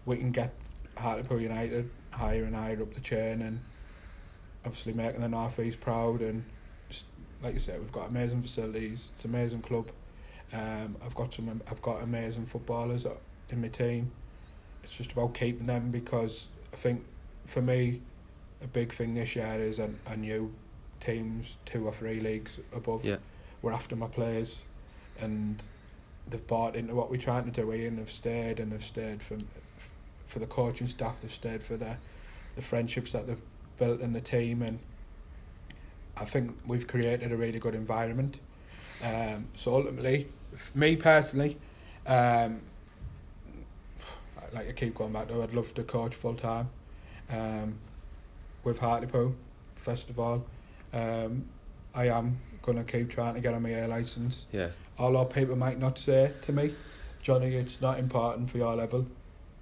we 0.04 0.18
can 0.18 0.30
get 0.30 0.52
Hartlepool 0.96 1.40
United 1.40 1.90
higher 2.12 2.44
and 2.44 2.54
higher 2.56 2.80
up 2.80 2.94
the 2.94 3.00
chain, 3.00 3.42
and 3.42 3.60
obviously 4.64 4.92
making 4.92 5.20
the 5.20 5.28
North 5.28 5.58
East 5.58 5.80
proud. 5.80 6.20
And 6.22 6.44
just 6.88 7.04
like 7.42 7.54
you 7.54 7.60
said, 7.60 7.80
we've 7.80 7.92
got 7.92 8.08
amazing 8.08 8.42
facilities. 8.42 9.10
It's 9.14 9.24
an 9.24 9.34
amazing 9.34 9.62
club. 9.62 9.90
Um, 10.52 10.96
I've 11.04 11.14
got 11.14 11.34
some. 11.34 11.60
I've 11.70 11.82
got 11.82 12.02
amazing 12.02 12.46
footballers 12.46 13.06
in 13.50 13.60
my 13.60 13.68
team. 13.68 14.10
It's 14.82 14.96
just 14.96 15.12
about 15.12 15.34
keeping 15.34 15.66
them 15.66 15.90
because 15.90 16.48
I 16.72 16.76
think 16.76 17.04
for 17.46 17.62
me, 17.62 18.00
a 18.62 18.66
big 18.66 18.92
thing 18.92 19.14
this 19.14 19.34
year 19.34 19.56
is 19.60 19.78
a, 19.78 19.90
a 20.06 20.16
new 20.16 20.52
teams 21.00 21.58
two 21.66 21.86
or 21.86 21.92
three 21.92 22.20
leagues 22.20 22.52
above. 22.72 23.04
Yeah. 23.04 23.16
We're 23.62 23.72
after 23.72 23.96
my 23.96 24.06
players, 24.06 24.62
and 25.20 25.62
they've 26.28 26.46
bought 26.46 26.76
into 26.76 26.94
what 26.94 27.10
we're 27.10 27.20
trying 27.20 27.44
to 27.44 27.50
do 27.50 27.70
here, 27.70 27.88
and 27.88 27.98
they've 27.98 28.10
stayed 28.10 28.60
and 28.60 28.70
they've 28.72 28.84
stayed 28.84 29.22
for 29.22 29.38
for 30.26 30.38
the 30.38 30.46
coaching 30.46 30.86
staff. 30.86 31.20
They've 31.20 31.32
stayed 31.32 31.62
for 31.62 31.76
the 31.76 31.96
the 32.54 32.62
friendships 32.62 33.12
that 33.12 33.26
they've 33.26 33.42
built 33.78 34.00
in 34.00 34.12
the 34.12 34.20
team, 34.20 34.62
and 34.62 34.78
I 36.16 36.24
think 36.24 36.56
we've 36.66 36.86
created 36.86 37.32
a 37.32 37.36
really 37.36 37.58
good 37.58 37.74
environment. 37.74 38.38
Um, 39.02 39.48
so 39.54 39.74
ultimately, 39.74 40.28
me 40.74 40.96
personally, 40.96 41.58
um, 42.06 42.60
like 44.52 44.68
I 44.68 44.72
keep 44.72 44.94
going 44.94 45.12
back 45.12 45.28
to, 45.28 45.42
I'd 45.42 45.52
love 45.52 45.74
to 45.74 45.82
coach 45.82 46.14
full 46.14 46.34
time. 46.34 46.68
Um, 47.30 47.78
with 48.64 48.78
Hartlepool, 48.78 49.34
first 49.76 50.10
of 50.10 50.18
all, 50.18 50.44
um, 50.92 51.44
I 51.94 52.08
am 52.08 52.38
gonna 52.62 52.84
keep 52.84 53.10
trying 53.10 53.34
to 53.34 53.40
get 53.40 53.54
on 53.54 53.62
my 53.62 53.70
A 53.70 53.88
license. 53.88 54.46
Yeah. 54.52 54.70
Although 54.98 55.24
people 55.26 55.56
might 55.56 55.78
not 55.78 55.98
say 55.98 56.32
to 56.42 56.52
me, 56.52 56.74
Johnny, 57.22 57.54
it's 57.54 57.80
not 57.80 57.98
important 57.98 58.50
for 58.50 58.58
your 58.58 58.74
level. 58.74 59.06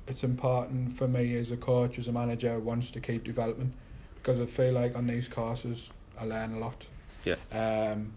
It's 0.06 0.22
important 0.22 0.96
for 0.96 1.08
me 1.08 1.36
as 1.36 1.50
a 1.50 1.56
coach, 1.56 1.98
as 1.98 2.08
a 2.08 2.12
manager, 2.12 2.54
who 2.54 2.60
wants 2.60 2.90
to 2.92 3.00
keep 3.00 3.24
development 3.24 3.72
because 4.24 4.40
I 4.40 4.46
feel 4.46 4.72
like 4.72 4.96
on 4.96 5.06
these 5.06 5.28
courses 5.28 5.90
I 6.18 6.24
learn 6.24 6.54
a 6.54 6.58
lot. 6.58 6.86
Yeah. 7.24 7.36
Um, 7.52 8.12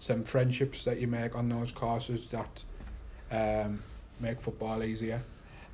some 0.00 0.24
friendships 0.24 0.84
that 0.84 1.00
you 1.00 1.06
make 1.06 1.34
on 1.36 1.48
those 1.48 1.72
courses 1.72 2.28
that 2.28 2.62
um, 3.30 3.82
make 4.20 4.40
football 4.40 4.82
easier. 4.82 5.22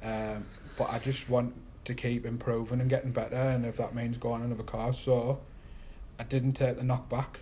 Um, 0.02 0.44
but 0.76 0.90
I 0.90 0.98
just 0.98 1.28
want 1.28 1.54
to 1.84 1.94
keep 1.94 2.24
improving 2.24 2.80
and 2.80 2.88
getting 2.88 3.12
better, 3.12 3.36
and 3.36 3.64
if 3.64 3.76
that 3.76 3.94
means 3.94 4.18
going 4.18 4.42
another 4.42 4.62
course, 4.62 4.98
so 4.98 5.40
I 6.18 6.24
didn't 6.24 6.52
take 6.54 6.76
the 6.76 6.82
knockback 6.82 7.36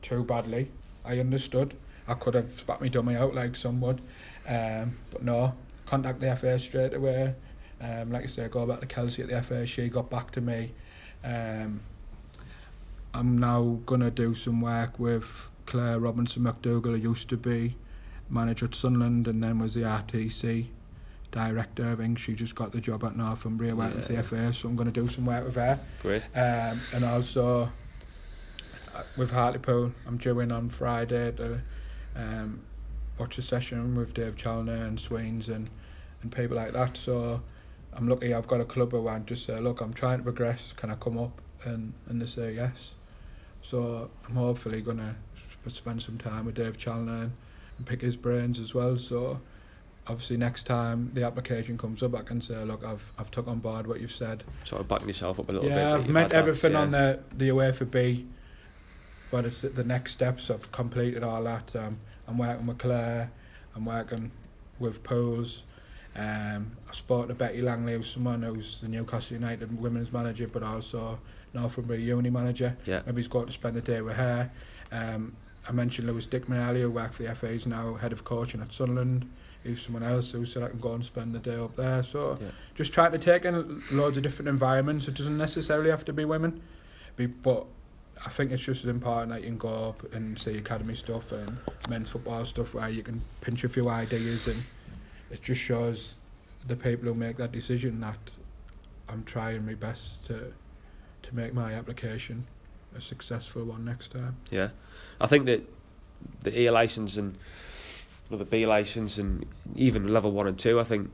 too 0.00 0.24
badly. 0.24 0.70
I 1.04 1.18
understood. 1.18 1.74
I 2.08 2.14
could 2.14 2.34
have 2.34 2.58
spat 2.58 2.80
my 2.80 2.88
dummy 2.88 3.16
out 3.16 3.34
like 3.34 3.56
some 3.56 3.80
would, 3.80 4.00
um, 4.48 4.98
but 5.10 5.22
no. 5.22 5.54
Contact 5.86 6.20
the 6.20 6.34
FA 6.36 6.58
straight 6.58 6.94
away. 6.94 7.34
Um, 7.80 8.12
like 8.12 8.24
I 8.24 8.26
say, 8.26 8.48
go 8.48 8.64
back 8.64 8.80
to 8.80 8.86
Kelsey 8.86 9.22
at 9.22 9.28
the 9.28 9.42
FA. 9.42 9.66
She 9.66 9.88
got 9.88 10.08
back 10.08 10.30
to 10.32 10.40
me. 10.40 10.72
Um, 11.24 11.80
I'm 13.12 13.38
now 13.38 13.78
gonna 13.84 14.10
do 14.10 14.34
some 14.34 14.60
work 14.60 14.98
with 14.98 15.48
Claire 15.66 15.98
Robinson 15.98 16.42
McDougall, 16.42 16.84
who 16.84 16.94
used 16.96 17.28
to 17.30 17.36
be 17.36 17.76
manager 18.28 18.66
at 18.66 18.74
Sunderland 18.74 19.28
and 19.28 19.42
then 19.42 19.58
was 19.58 19.74
the 19.74 19.82
RTC 19.82 20.66
director. 21.30 21.90
I 21.92 21.94
think 21.96 22.18
she 22.18 22.34
just 22.34 22.54
got 22.54 22.72
the 22.72 22.80
job 22.80 23.04
at 23.04 23.16
Northumbria 23.16 23.74
working 23.74 24.00
for 24.00 24.12
Yeah. 24.12 24.22
the 24.22 24.28
FA, 24.28 24.52
so 24.52 24.68
I'm 24.68 24.76
gonna 24.76 24.90
do 24.90 25.08
some 25.08 25.26
work 25.26 25.44
with 25.44 25.56
her. 25.56 25.78
Great. 26.02 26.24
Um, 26.34 26.80
and 26.94 27.04
also 27.04 27.72
uh, 28.94 29.02
with 29.16 29.30
Hartlepool, 29.30 29.92
I'm 30.06 30.18
due 30.18 30.40
in 30.40 30.52
on 30.52 30.68
Friday 30.68 31.32
to 31.32 31.60
um, 32.16 32.60
watch 33.18 33.38
a 33.38 33.42
session 33.42 33.94
with 33.96 34.14
Dave 34.14 34.36
Challinor 34.36 34.86
and 34.86 34.98
Swains 35.00 35.48
and, 35.48 35.70
and 36.22 36.30
people 36.34 36.56
like 36.56 36.72
that. 36.72 36.96
So 36.96 37.42
I'm 37.94 38.08
lucky 38.08 38.34
I've 38.34 38.46
got 38.46 38.60
a 38.60 38.64
club 38.66 38.92
who 38.92 39.08
I 39.08 39.18
just 39.20 39.44
say, 39.46 39.58
look, 39.60 39.80
I'm 39.80 39.94
trying 39.94 40.18
to 40.18 40.24
progress. 40.24 40.72
Can 40.76 40.90
I 40.90 40.94
come 40.96 41.18
up? 41.18 41.40
And, 41.64 41.92
and 42.08 42.20
they 42.20 42.26
say 42.26 42.54
yes. 42.54 42.92
So 43.62 44.10
I'm 44.28 44.34
hopefully 44.34 44.80
going 44.80 44.96
to 44.98 45.14
spend 45.70 46.02
some 46.02 46.18
time 46.18 46.44
with 46.46 46.54
Dave 46.54 46.76
Challinor 46.76 47.22
and, 47.22 47.32
and 47.78 47.86
pick 47.86 48.00
his 48.00 48.16
brains 48.16 48.60
as 48.60 48.74
well. 48.74 48.98
So 48.98 49.40
obviously 50.06 50.36
next 50.36 50.64
time 50.64 51.10
the 51.14 51.24
application 51.24 51.78
comes 51.78 52.02
up, 52.02 52.14
I 52.14 52.22
can 52.22 52.40
say, 52.40 52.62
look, 52.64 52.84
I've 52.84 53.12
I've 53.18 53.30
took 53.30 53.48
on 53.48 53.58
board 53.58 53.86
what 53.86 54.00
you've 54.00 54.12
said. 54.12 54.44
Sort 54.64 54.80
of 54.80 54.88
backing 54.88 55.08
yourself 55.08 55.38
up 55.38 55.48
a 55.48 55.52
little 55.52 55.68
bit. 55.68 55.76
Yeah, 55.76 55.84
that 55.84 55.94
I've 55.94 56.06
you've 56.06 56.10
met 56.10 56.32
everything 56.32 56.72
yeah. 56.72 56.80
on 56.80 56.90
the 56.90 57.20
the 57.36 57.48
UEFA 57.50 57.90
B, 57.90 58.26
but 59.30 59.46
it's 59.46 59.62
the 59.62 59.84
next 59.84 60.12
steps. 60.12 60.50
I've 60.50 60.70
completed 60.72 61.22
all 61.22 61.42
that. 61.44 61.74
Um, 61.76 61.98
I'm 62.26 62.38
working 62.38 62.66
with 62.66 62.78
Claire. 62.78 63.30
I'm 63.74 63.84
working 63.84 64.30
with 64.78 65.02
Pools. 65.02 65.62
Um, 66.14 66.76
I 66.88 66.92
spoke 66.92 67.28
to 67.28 67.34
Becky 67.34 67.62
Langley, 67.62 67.94
who's 67.94 68.12
someone 68.12 68.42
who's 68.42 68.82
the 68.82 68.88
Newcastle 68.88 69.34
United 69.34 69.80
women's 69.80 70.12
manager, 70.12 70.46
but 70.46 70.62
also 70.62 71.18
Northumbria 71.54 72.00
Uni 72.00 72.28
manager. 72.28 72.76
Yeah. 72.84 73.00
Maybe 73.06 73.22
he's 73.22 73.28
going 73.28 73.46
to 73.46 73.52
spend 73.52 73.76
the 73.76 73.80
day 73.80 74.02
with 74.02 74.16
her. 74.16 74.50
Um, 74.90 75.36
I 75.68 75.72
mentioned 75.72 76.08
Lewis 76.08 76.26
Dickman 76.26 76.68
earlier, 76.68 76.84
who 76.84 76.90
worked 76.90 77.14
for 77.14 77.22
the 77.22 77.34
FA, 77.34 77.48
he's 77.48 77.66
now 77.66 77.94
head 77.94 78.12
of 78.12 78.24
coaching 78.24 78.60
at 78.60 78.72
Sunderland. 78.72 79.30
He's 79.62 79.80
someone 79.80 80.02
else 80.02 80.32
who 80.32 80.44
said 80.44 80.64
I 80.64 80.68
can 80.70 80.80
go 80.80 80.92
and 80.94 81.04
spend 81.04 81.34
the 81.34 81.38
day 81.38 81.54
up 81.56 81.76
there. 81.76 82.02
So 82.02 82.36
Yeah. 82.40 82.48
just 82.74 82.92
trying 82.92 83.12
to 83.12 83.18
take 83.18 83.44
in 83.44 83.80
loads 83.92 84.16
of 84.16 84.24
different 84.24 84.48
environments. 84.48 85.06
It 85.06 85.14
doesn't 85.14 85.38
necessarily 85.38 85.90
have 85.90 86.04
to 86.06 86.12
be 86.12 86.24
women, 86.24 86.60
be, 87.16 87.26
but 87.26 87.66
I 88.26 88.28
think 88.30 88.50
it's 88.50 88.64
just 88.64 88.84
as 88.84 88.90
important 88.90 89.30
that 89.30 89.42
you 89.42 89.48
can 89.48 89.58
go 89.58 89.88
up 89.90 90.12
and 90.12 90.36
see 90.38 90.56
academy 90.58 90.94
stuff 90.94 91.30
and 91.32 91.58
men's 91.88 92.10
football 92.10 92.44
stuff 92.44 92.74
where 92.74 92.88
you 92.88 93.02
can 93.02 93.22
pinch 93.40 93.62
a 93.62 93.68
few 93.68 93.88
ideas 93.88 94.48
and 94.48 94.62
it 95.30 95.42
just 95.42 95.60
shows 95.60 96.14
the 96.66 96.76
people 96.76 97.06
who 97.06 97.14
make 97.14 97.36
that 97.36 97.52
decision 97.52 98.00
that 98.00 98.18
I'm 99.08 99.24
trying 99.24 99.64
my 99.66 99.74
best 99.74 100.24
to 100.26 100.52
to 101.22 101.34
make 101.36 101.54
my 101.54 101.72
application 101.74 102.46
a 102.96 103.00
successful 103.00 103.64
one 103.64 103.84
next 103.84 104.12
time. 104.12 104.36
Yeah, 104.50 104.70
I 105.20 105.26
think 105.26 105.46
that 105.46 105.68
the 106.42 106.60
A 106.62 106.70
license 106.70 107.16
and 107.16 107.36
well, 108.30 108.38
the 108.38 108.44
B 108.44 108.66
license 108.66 109.18
and 109.18 109.44
even 109.76 110.12
level 110.12 110.32
one 110.32 110.46
and 110.46 110.58
two, 110.58 110.80
I 110.80 110.84
think 110.84 111.10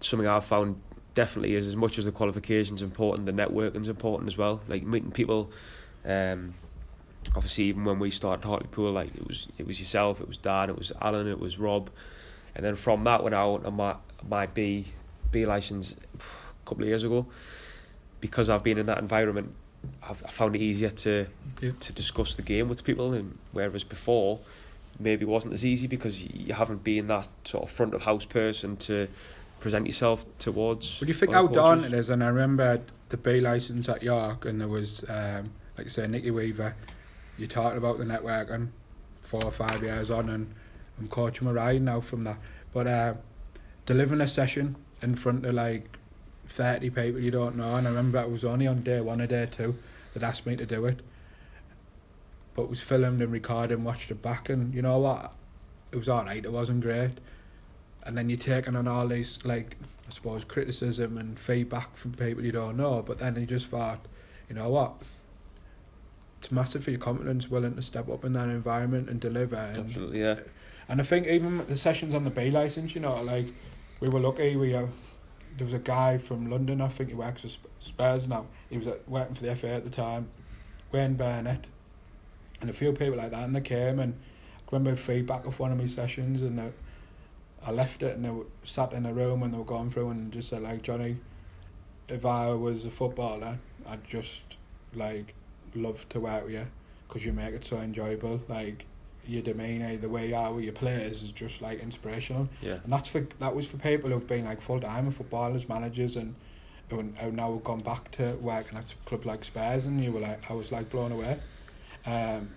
something 0.00 0.26
I've 0.26 0.44
found 0.44 0.80
definitely 1.14 1.54
is 1.54 1.66
as 1.66 1.76
much 1.76 1.98
as 1.98 2.04
the 2.04 2.12
qualifications 2.12 2.82
important, 2.82 3.26
the 3.26 3.32
networking's 3.32 3.88
important 3.88 4.28
as 4.28 4.36
well. 4.36 4.60
Like 4.68 4.84
meeting 4.84 5.10
people. 5.10 5.50
Um, 6.04 6.54
obviously, 7.34 7.64
even 7.64 7.84
when 7.84 7.98
we 7.98 8.10
started 8.10 8.44
Hartlepool, 8.44 8.92
like 8.92 9.14
it 9.14 9.26
was 9.26 9.48
it 9.58 9.66
was 9.66 9.80
yourself, 9.80 10.20
it 10.20 10.28
was 10.28 10.38
Dan, 10.38 10.70
it 10.70 10.78
was 10.78 10.92
Alan, 11.00 11.26
it 11.28 11.38
was 11.38 11.58
Rob, 11.58 11.90
and 12.54 12.64
then 12.64 12.76
from 12.76 13.04
that 13.04 13.22
went 13.22 13.34
out 13.34 13.66
on 13.66 13.74
my 13.74 13.96
my 14.28 14.46
B 14.46 14.86
B 15.30 15.44
license 15.44 15.94
a 16.14 16.68
couple 16.68 16.84
of 16.84 16.88
years 16.88 17.04
ago. 17.04 17.26
Because 18.20 18.50
I've 18.50 18.64
been 18.64 18.78
in 18.78 18.86
that 18.86 18.98
environment, 18.98 19.54
I've 20.02 20.22
I 20.24 20.30
found 20.30 20.56
it 20.56 20.62
easier 20.62 20.90
to 20.90 21.26
Yeah. 21.60 21.72
to 21.80 21.92
discuss 21.92 22.34
the 22.34 22.42
game 22.42 22.68
with 22.68 22.84
people, 22.84 23.12
and 23.12 23.38
whereas 23.52 23.84
before 23.84 24.40
maybe 24.98 25.22
it 25.24 25.28
wasn't 25.28 25.52
as 25.54 25.64
easy 25.64 25.86
because 25.86 26.22
you 26.22 26.54
haven't 26.54 26.82
been 26.82 27.06
that 27.06 27.28
sort 27.44 27.64
of 27.64 27.70
front 27.70 27.94
of 27.94 28.02
house 28.02 28.24
person 28.24 28.76
to 28.76 29.06
present 29.60 29.86
yourself 29.86 30.24
towards. 30.38 31.00
Well, 31.00 31.08
you 31.08 31.14
think 31.14 31.32
how 31.32 31.46
daunting 31.46 31.92
it 31.92 31.98
is, 31.98 32.10
and 32.10 32.22
I 32.22 32.28
remember 32.28 32.80
the 33.10 33.16
B 33.16 33.40
license 33.40 33.88
at 33.88 34.02
York, 34.02 34.44
and 34.44 34.60
there 34.60 34.68
was, 34.68 35.04
um, 35.08 35.50
like 35.76 35.84
you 35.86 35.90
say, 35.90 36.06
Nicky 36.06 36.30
Weaver. 36.30 36.74
You 37.36 37.46
talked 37.46 37.76
about 37.76 37.98
the 37.98 38.04
networking 38.04 38.68
four 39.22 39.44
or 39.44 39.52
five 39.52 39.82
years 39.82 40.10
on, 40.10 40.28
and 40.28 40.52
I'm 40.98 41.08
coaching 41.08 41.46
my 41.46 41.52
ride 41.52 41.82
now 41.82 42.00
from 42.00 42.24
that. 42.24 42.38
But 42.72 42.86
uh, 42.86 43.14
delivering 43.86 44.20
a 44.20 44.28
session 44.28 44.76
in 45.02 45.14
front 45.14 45.46
of 45.46 45.54
like 45.54 45.97
30 46.48 46.90
people 46.90 47.20
you 47.20 47.30
don't 47.30 47.56
know, 47.56 47.76
and 47.76 47.86
I 47.86 47.90
remember 47.90 48.18
it 48.20 48.30
was 48.30 48.44
only 48.44 48.66
on 48.66 48.82
day 48.82 49.00
one 49.00 49.20
or 49.20 49.26
day 49.26 49.46
two 49.50 49.76
that 50.14 50.22
asked 50.22 50.46
me 50.46 50.56
to 50.56 50.66
do 50.66 50.86
it. 50.86 51.00
But 52.54 52.62
it 52.64 52.70
was 52.70 52.80
filmed 52.82 53.20
and 53.22 53.30
recorded 53.32 53.72
and 53.74 53.84
watched 53.84 54.10
it 54.10 54.20
back, 54.22 54.48
and 54.48 54.74
you 54.74 54.82
know 54.82 54.98
what? 54.98 55.32
It 55.92 55.96
was 55.96 56.08
alright, 56.08 56.44
it 56.44 56.52
wasn't 56.52 56.80
great. 56.80 57.12
and 58.04 58.16
then 58.16 58.28
you're 58.30 58.38
taking 58.38 58.74
on 58.74 58.88
all 58.88 59.06
these 59.06 59.38
like 59.44 59.76
I 60.08 60.10
suppose 60.10 60.42
criticism 60.44 61.18
and 61.18 61.38
feedback 61.38 61.94
from 61.96 62.12
people 62.14 62.42
you 62.44 62.52
don't 62.52 62.76
know. 62.76 63.02
But 63.02 63.18
then 63.18 63.36
you 63.36 63.44
just 63.46 63.66
thought, 63.66 64.00
you 64.48 64.54
know 64.54 64.70
what? 64.70 64.94
It's 66.38 66.50
massive 66.50 66.84
for 66.84 66.90
your 66.90 67.00
confidence, 67.00 67.50
willing 67.50 67.74
to 67.76 67.82
step 67.82 68.08
up 68.08 68.24
in 68.24 68.32
that 68.34 68.48
environment 68.48 69.10
and 69.10 69.20
deliver. 69.20 69.56
And, 69.56 69.78
Absolutely, 69.86 70.20
yeah. 70.20 70.40
and 70.88 71.00
I 71.00 71.04
think 71.04 71.26
even 71.26 71.66
the 71.68 71.76
sessions 71.76 72.14
on 72.14 72.24
the 72.24 72.30
B 72.30 72.50
license, 72.50 72.94
you 72.94 73.00
know, 73.00 73.20
like 73.22 73.46
we 74.00 74.08
were 74.08 74.20
lucky. 74.20 74.56
We 74.56 74.74
uh, 74.74 74.86
there 75.58 75.64
was 75.64 75.74
a 75.74 75.78
guy 75.78 76.18
from 76.18 76.50
London. 76.50 76.80
I 76.80 76.88
think 76.88 77.10
he 77.10 77.14
works 77.14 77.42
for 77.42 77.48
Spurs 77.80 78.28
now. 78.28 78.46
He 78.70 78.78
was 78.78 78.86
at, 78.86 79.08
working 79.08 79.34
for 79.34 79.44
the 79.44 79.54
FA 79.56 79.68
at 79.68 79.84
the 79.84 79.90
time. 79.90 80.28
Wayne 80.92 81.14
Burnett, 81.14 81.66
and 82.60 82.70
a 82.70 82.72
few 82.72 82.92
people 82.92 83.16
like 83.16 83.32
that, 83.32 83.42
and 83.42 83.54
they 83.54 83.60
came 83.60 83.98
and 83.98 84.14
I 84.14 84.76
remember 84.76 84.96
feedback 84.96 85.44
of 85.46 85.58
one 85.58 85.72
of 85.72 85.78
my 85.78 85.86
sessions, 85.86 86.42
and 86.42 86.58
they, 86.58 86.70
I 87.62 87.72
left 87.72 88.02
it, 88.02 88.16
and 88.16 88.24
they 88.24 88.30
were 88.30 88.46
sat 88.64 88.92
in 88.92 89.04
a 89.04 89.12
room 89.12 89.42
and 89.42 89.52
they 89.52 89.58
were 89.58 89.64
going 89.64 89.90
through 89.90 90.10
and 90.10 90.32
just 90.32 90.48
said 90.48 90.62
like 90.62 90.82
Johnny, 90.82 91.18
if 92.08 92.24
I 92.24 92.50
was 92.50 92.86
a 92.86 92.90
footballer, 92.90 93.58
I'd 93.86 94.04
just 94.04 94.56
like 94.94 95.34
love 95.74 96.08
to 96.10 96.20
work 96.20 96.44
with 96.44 96.54
you 96.54 96.66
because 97.06 97.24
you 97.24 97.32
make 97.32 97.54
it 97.54 97.64
so 97.64 97.78
enjoyable. 97.78 98.40
Like 98.48 98.84
your 99.28 99.42
demeanour, 99.42 99.96
the 99.98 100.08
way 100.08 100.28
you 100.28 100.34
are 100.34 100.52
with 100.52 100.64
your 100.64 100.72
players 100.72 101.22
is 101.22 101.30
just 101.30 101.60
like 101.60 101.80
inspirational. 101.80 102.48
Yeah. 102.62 102.78
And 102.82 102.92
that's 102.92 103.08
for 103.08 103.26
that 103.38 103.54
was 103.54 103.66
for 103.66 103.76
people 103.76 104.10
who've 104.10 104.26
been 104.26 104.46
like 104.46 104.60
full 104.60 104.80
time 104.80 105.10
footballers, 105.10 105.68
managers, 105.68 106.16
and 106.16 106.34
who 106.90 107.02
who 107.02 107.30
now 107.30 107.52
have 107.52 107.64
gone 107.64 107.80
back 107.80 108.10
to 108.12 108.34
working 108.40 108.78
at 108.78 108.92
a 108.92 108.96
club 109.08 109.26
like 109.26 109.44
Spurs, 109.44 109.86
and 109.86 110.02
you 110.02 110.12
were 110.12 110.20
like, 110.20 110.50
I 110.50 110.54
was 110.54 110.72
like 110.72 110.88
blown 110.88 111.12
away. 111.12 111.38
Um, 112.06 112.50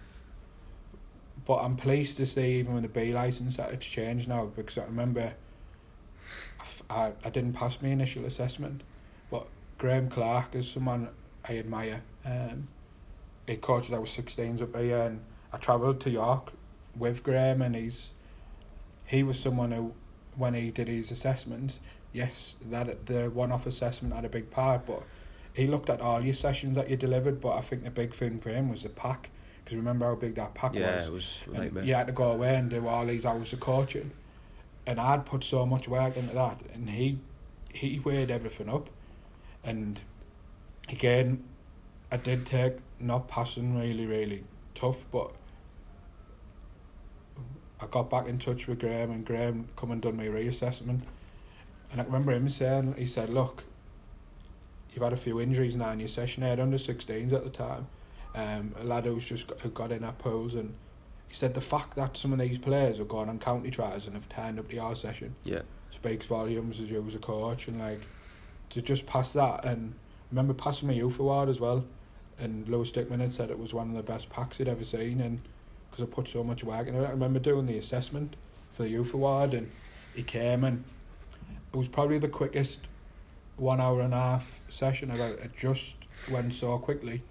but 1.46 1.56
I'm 1.56 1.76
pleased 1.76 2.18
to 2.18 2.26
see 2.26 2.60
even 2.60 2.74
with 2.74 2.84
the 2.84 2.90
B 2.90 3.12
license 3.12 3.58
that 3.58 3.72
it's 3.72 3.86
changed 3.86 4.28
now 4.28 4.46
because 4.46 4.78
I 4.78 4.86
remember 4.86 5.34
I 6.90 7.12
I 7.26 7.30
didn't 7.30 7.54
pass 7.54 7.82
my 7.82 7.90
initial 7.90 8.26
assessment, 8.26 8.82
but 9.30 9.46
Graham 9.78 10.10
Clark 10.10 10.56
is 10.56 10.70
someone 10.72 11.10
I 11.48 11.58
admire. 11.58 12.02
Um, 12.26 12.68
he 13.48 13.58
coached 13.58 13.92
I 13.92 13.98
was 13.98 14.12
16s 14.12 14.62
up 14.62 14.76
here, 14.78 15.02
and 15.02 15.22
I 15.52 15.58
travelled 15.58 16.00
to 16.02 16.10
York 16.10 16.54
with 16.98 17.24
Graham, 17.24 17.62
and 17.62 17.76
he's 17.76 18.14
he 19.06 19.24
was 19.24 19.40
someone 19.40 19.72
who, 19.72 19.94
when 20.38 20.54
he 20.54 20.72
did 20.72 20.88
his 20.88 21.12
assessments, 21.12 21.80
yes, 22.14 22.56
that 22.70 23.06
the 23.08 23.30
one-off 23.30 23.66
assessment 23.66 24.14
had 24.14 24.26
a 24.26 24.30
big 24.30 24.50
part, 24.50 24.86
but 24.86 25.04
he 25.54 25.68
looked 25.68 25.90
at 25.90 26.00
all 26.00 26.22
your 26.22 26.34
sessions 26.34 26.76
that 26.76 26.90
you 26.90 26.96
delivered. 26.96 27.42
But 27.42 27.58
I 27.58 27.62
think 27.62 27.84
the 27.84 27.92
big 27.92 28.14
thing 28.14 28.40
for 28.40 28.50
him 28.50 28.70
was 28.70 28.84
the 28.84 28.90
pack, 28.90 29.30
because 29.64 29.76
remember 29.76 30.06
how 30.06 30.16
big 30.16 30.36
that 30.36 30.54
pack 30.54 30.74
Yeah, 30.74 30.96
was. 30.96 31.08
it 31.08 31.14
was 31.14 31.38
And 31.54 31.88
you 31.88 31.94
had 31.94 32.08
to 32.08 32.14
go 32.14 32.32
away 32.32 32.56
and 32.56 32.70
do 32.70 32.88
all 32.88 33.06
these 33.06 33.26
hours 33.26 33.52
of 33.54 33.60
coaching, 33.60 34.12
and 34.86 35.00
I'd 35.00 35.26
put 35.26 35.44
so 35.44 35.66
much 35.66 35.88
work 35.88 36.16
into 36.16 36.34
that, 36.36 36.62
and 36.74 36.90
he 36.90 37.20
he 37.74 38.00
weighed 38.00 38.30
everything 38.32 38.70
up, 38.70 38.90
and 39.64 40.00
again, 40.90 41.44
I 42.12 42.18
did 42.18 42.46
take 42.46 42.74
not 43.00 43.28
passing 43.28 43.78
really 43.78 44.06
really 44.06 44.44
tough, 44.76 45.06
but 45.12 45.32
I 47.82 47.88
got 47.88 48.10
back 48.10 48.28
in 48.28 48.38
touch 48.38 48.68
with 48.68 48.80
Graham, 48.80 49.12
and 49.12 49.26
Graham 49.26 49.68
come 49.76 49.92
and 49.92 50.02
done 50.02 50.18
my 50.18 50.26
reassessment, 50.26 51.02
and 51.92 52.00
I 52.00 52.04
remember 52.04 52.32
him 52.32 52.48
saying 52.50 52.96
he 52.98 53.08
said, 53.08 53.30
look. 53.30 53.64
You've 54.94 55.04
had 55.04 55.14
a 55.14 55.18
few 55.18 55.40
injuries 55.40 55.78
now 55.78 55.92
in 55.92 56.00
your 56.02 56.10
session. 56.10 56.44
I 56.44 56.48
had 56.48 56.60
under 56.60 56.78
16s 56.78 57.32
at 57.32 57.46
the 57.46 57.50
time. 57.50 57.88
Um, 58.36 58.76
a 58.78 58.84
lad 58.84 59.06
who's 59.06 59.24
just 59.24 59.48
got, 59.48 59.62
who 59.62 59.70
got 59.70 59.90
in 59.90 60.04
at 60.04 60.18
pools 60.20 60.54
and 60.54 60.74
he 61.30 61.34
said 61.34 61.54
the 61.54 61.62
fact 61.62 61.96
that 61.96 62.18
some 62.18 62.34
of 62.34 62.40
these 62.40 62.58
players 62.58 62.98
have 62.98 63.08
gone 63.08 63.30
on 63.30 63.40
county 63.40 63.72
trials 63.72 64.06
and 64.06 64.16
have 64.18 64.28
turned 64.28 64.60
up 64.60 64.68
the 64.68 64.80
our 64.80 64.96
session 64.96 65.34
Yeah. 65.46 65.62
speaks 65.92 66.26
volumes 66.26 66.82
as 66.82 66.90
you 66.92 67.02
as 67.08 67.16
a 67.16 67.20
coach 67.20 67.70
and 67.70 67.80
like 67.80 68.02
to 68.72 68.82
just 68.82 69.06
pass 69.06 69.32
that 69.34 69.64
and 69.64 69.94
remember 70.30 70.54
passing 70.54 70.90
my 70.90 70.94
youth 70.94 71.20
award 71.20 71.48
as 71.48 71.62
well 71.62 71.86
and 72.38 72.68
Lewis 72.68 72.92
Dickman 72.92 73.20
had 73.22 73.34
said 73.34 73.50
it 73.50 73.60
was 73.60 73.74
one 73.74 73.90
of 73.90 73.96
the 73.96 74.04
best 74.04 74.30
packs 74.30 74.58
he'd 74.58 74.68
ever 74.68 74.84
seen 74.84 75.22
and 75.22 75.40
because 75.92 76.04
I 76.04 76.08
put 76.08 76.28
so 76.28 76.44
much 76.44 76.64
work 76.64 76.88
it 76.88 76.96
I 76.96 77.10
remember 77.10 77.40
doing 77.40 77.66
the 77.66 77.78
assessment 77.78 78.36
for 78.72 78.84
the 78.84 78.90
youth 78.90 79.14
award 79.14 79.54
and 79.54 79.70
he 80.16 80.24
came 80.24 80.64
and 80.64 80.84
it 81.74 81.78
was 81.78 81.88
probably 81.88 82.18
the 82.18 82.28
quickest 82.30 82.80
one 83.58 83.80
hour 83.82 84.02
and 84.02 84.14
a 84.14 84.18
half 84.18 84.62
session 84.70 85.12
about 85.12 85.40
it 85.40 85.52
just 85.58 85.96
went 86.32 86.54
so 86.54 86.78
quickly 86.78 87.22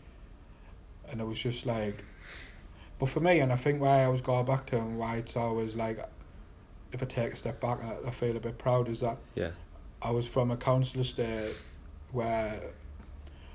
and 1.10 1.20
it 1.20 1.24
was 1.24 1.38
just 1.38 1.66
like 1.66 2.04
but 2.98 3.08
for 3.08 3.20
me 3.20 3.40
and 3.40 3.52
I 3.52 3.56
think 3.56 3.80
why 3.80 4.04
I 4.04 4.08
was 4.08 4.20
going 4.20 4.44
back 4.44 4.66
to 4.66 4.76
and 4.78 4.98
why 4.98 5.16
it's 5.16 5.36
always 5.36 5.74
like 5.74 5.98
if 6.92 7.02
I 7.02 7.06
take 7.06 7.32
a 7.32 7.36
step 7.36 7.60
back 7.60 7.80
and 7.82 7.90
I- 7.90 8.08
I 8.08 8.10
feel 8.10 8.36
a 8.36 8.40
bit 8.40 8.58
proud 8.58 8.88
is 8.88 9.00
that 9.00 9.16
Yeah. 9.34 9.50
I 10.02 10.10
was 10.10 10.26
from 10.26 10.50
a 10.50 10.56
council 10.56 11.00
estate 11.00 11.54
where 12.12 12.60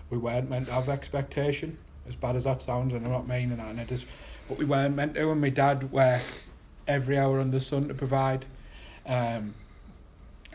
we 0.10 0.18
weren't 0.18 0.50
meant 0.50 0.68
to 0.68 0.72
have 0.74 0.88
expectation, 0.90 1.78
as 2.08 2.16
bad 2.16 2.36
as 2.36 2.44
that 2.44 2.62
sounds, 2.62 2.94
and 2.94 3.04
I'm 3.06 3.12
not 3.12 3.28
meaning 3.28 3.58
that, 3.58 3.68
and 3.68 3.80
it 3.80 3.92
is, 3.92 4.06
but 4.48 4.58
we 4.58 4.66
weren't 4.66 4.96
meant 4.96 5.16
to, 5.16 5.32
and 5.32 5.42
my 5.42 5.50
dad 5.50 5.92
worked 5.92 6.44
every 6.88 7.18
hour 7.18 7.40
under 7.40 7.58
the 7.58 7.64
sun 7.64 7.88
to 7.88 7.94
provide. 7.94 8.46
Um, 9.06 9.54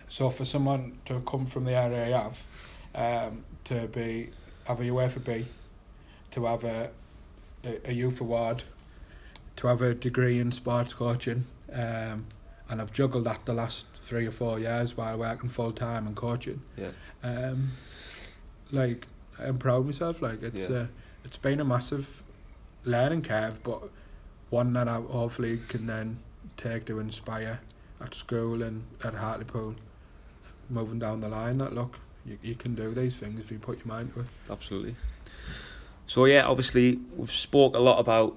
so 0.08 0.30
for 0.30 0.44
someone 0.44 0.98
to 1.06 1.20
come 1.20 1.46
from 1.46 1.64
the 1.64 1.74
area 1.74 2.16
I 2.16 2.22
have, 2.22 2.46
um, 3.28 3.44
to 3.64 3.86
be 3.88 4.30
have 4.64 4.80
a 4.80 4.84
UEFA 4.84 5.24
B, 5.24 5.46
to 6.32 6.44
have 6.46 6.64
a, 6.64 6.90
a, 7.64 7.90
a 7.90 7.92
youth 7.92 8.20
award, 8.20 8.64
to 9.56 9.66
have 9.68 9.82
a 9.82 9.94
degree 9.94 10.38
in 10.40 10.52
sports 10.52 10.92
coaching, 10.94 11.46
um, 11.72 12.26
and 12.68 12.80
I've 12.80 12.92
juggled 12.92 13.24
that 13.24 13.44
the 13.46 13.52
last 13.54 13.86
three 14.04 14.26
or 14.26 14.30
four 14.32 14.58
years 14.58 14.96
while 14.96 15.16
working 15.18 15.48
full 15.48 15.72
time 15.72 16.06
and 16.06 16.16
coaching. 16.16 16.62
Yeah. 16.76 16.90
Um, 17.22 17.72
like 18.72 19.06
I'm 19.38 19.58
proud 19.58 19.80
of 19.80 19.86
myself. 19.86 20.22
Like 20.22 20.42
it's 20.42 20.68
Yeah. 20.70 20.76
uh, 20.76 20.86
it's 21.24 21.36
been 21.36 21.60
a 21.60 21.64
massive 21.64 22.22
learning 22.84 23.22
curve, 23.22 23.62
but 23.62 23.90
one 24.50 24.72
that 24.72 24.88
I 24.88 24.94
hopefully 24.94 25.60
can 25.68 25.86
then 25.86 26.18
take 26.56 26.86
to 26.86 26.98
inspire 26.98 27.60
at 28.00 28.14
school 28.14 28.62
and 28.62 28.84
at 29.04 29.14
Hartlepool, 29.14 29.74
moving 30.68 30.98
down 30.98 31.20
the 31.20 31.28
line. 31.28 31.58
That 31.58 31.74
look, 31.74 31.98
you 32.26 32.38
you 32.42 32.54
can 32.54 32.74
do 32.74 32.92
these 32.92 33.16
things 33.16 33.40
if 33.40 33.50
you 33.50 33.58
put 33.58 33.78
your 33.78 33.88
mind 33.88 34.14
to 34.14 34.20
it. 34.20 34.26
Absolutely. 34.50 34.96
So 36.06 36.24
yeah, 36.24 36.44
obviously 36.44 36.98
we've 37.16 37.30
spoke 37.30 37.76
a 37.76 37.78
lot 37.78 37.98
about 38.00 38.36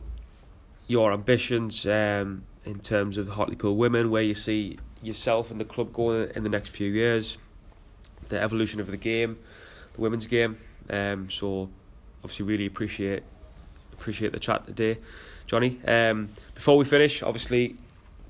your 0.87 1.11
ambitions 1.11 1.85
um, 1.87 2.43
in 2.65 2.79
terms 2.79 3.17
of 3.17 3.25
the 3.25 3.33
Hartlepool 3.33 3.75
women, 3.75 4.11
where 4.11 4.21
you 4.21 4.35
see 4.35 4.77
yourself 5.01 5.49
and 5.51 5.59
the 5.59 5.65
club 5.65 5.91
going 5.91 6.29
in 6.35 6.43
the 6.43 6.49
next 6.49 6.69
few 6.69 6.91
years, 6.91 7.37
the 8.29 8.39
evolution 8.39 8.79
of 8.79 8.87
the 8.87 8.97
game, 8.97 9.39
the 9.93 10.01
women's 10.01 10.27
game. 10.27 10.57
Um, 10.89 11.31
so 11.31 11.69
obviously 12.23 12.45
really 12.45 12.65
appreciate 12.65 13.23
appreciate 14.03 14.33
the 14.33 14.39
chat 14.39 14.65
today, 14.67 14.97
Johnny. 15.47 15.79
Um, 15.87 16.27
before 16.55 16.75
we 16.75 16.83
finish, 16.83 17.23
obviously 17.23 17.77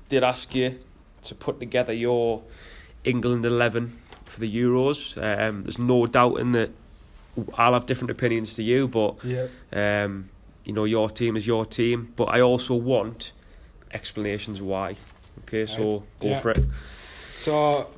did 0.08 0.22
ask 0.22 0.54
you 0.54 0.78
to 1.22 1.34
put 1.34 1.58
together 1.58 1.92
your 1.92 2.42
England 3.02 3.44
eleven 3.44 3.98
for 4.24 4.38
the 4.38 4.48
Euros. 4.56 5.16
Um, 5.20 5.62
there's 5.62 5.78
no 5.80 6.06
doubt 6.06 6.36
in 6.38 6.52
that 6.52 6.70
I'll 7.58 7.72
have 7.72 7.86
different 7.86 8.12
opinions 8.12 8.54
to 8.54 8.62
you, 8.62 8.86
but 8.86 9.16
Yeah. 9.24 9.48
um, 9.72 10.28
you 10.64 10.72
know 10.72 10.84
your 10.84 11.10
team 11.10 11.36
is 11.36 11.44
your 11.44 11.66
team. 11.66 12.12
But 12.14 12.26
I 12.26 12.40
also 12.40 12.76
want 12.76 13.32
explanations 13.92 14.60
why. 14.62 14.94
Okay, 15.40 15.66
so 15.66 16.04
go 16.20 16.28
Yeah. 16.28 16.40
for 16.40 16.50
it. 16.52 16.64
So 17.34 17.90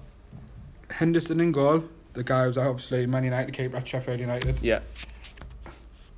Henderson 0.91 1.41
in 1.41 1.53
goal. 1.53 1.85
The 2.15 2.25
guy 2.25 2.47
who's 2.47 2.57
obviously 2.57 3.07
Man 3.07 3.25
United 3.25 3.53
keeper 3.53 3.77
at 3.77 3.87
Sheffield 3.87 4.19
United. 4.21 4.57
Yeah, 4.63 4.81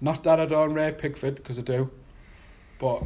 Not 0.00 0.22
that 0.24 0.38
I 0.38 0.46
don't 0.46 0.74
rate 0.74 0.98
Pickford, 0.98 1.36
because 1.36 1.58
I 1.58 1.62
do, 1.62 1.90
but 2.78 3.02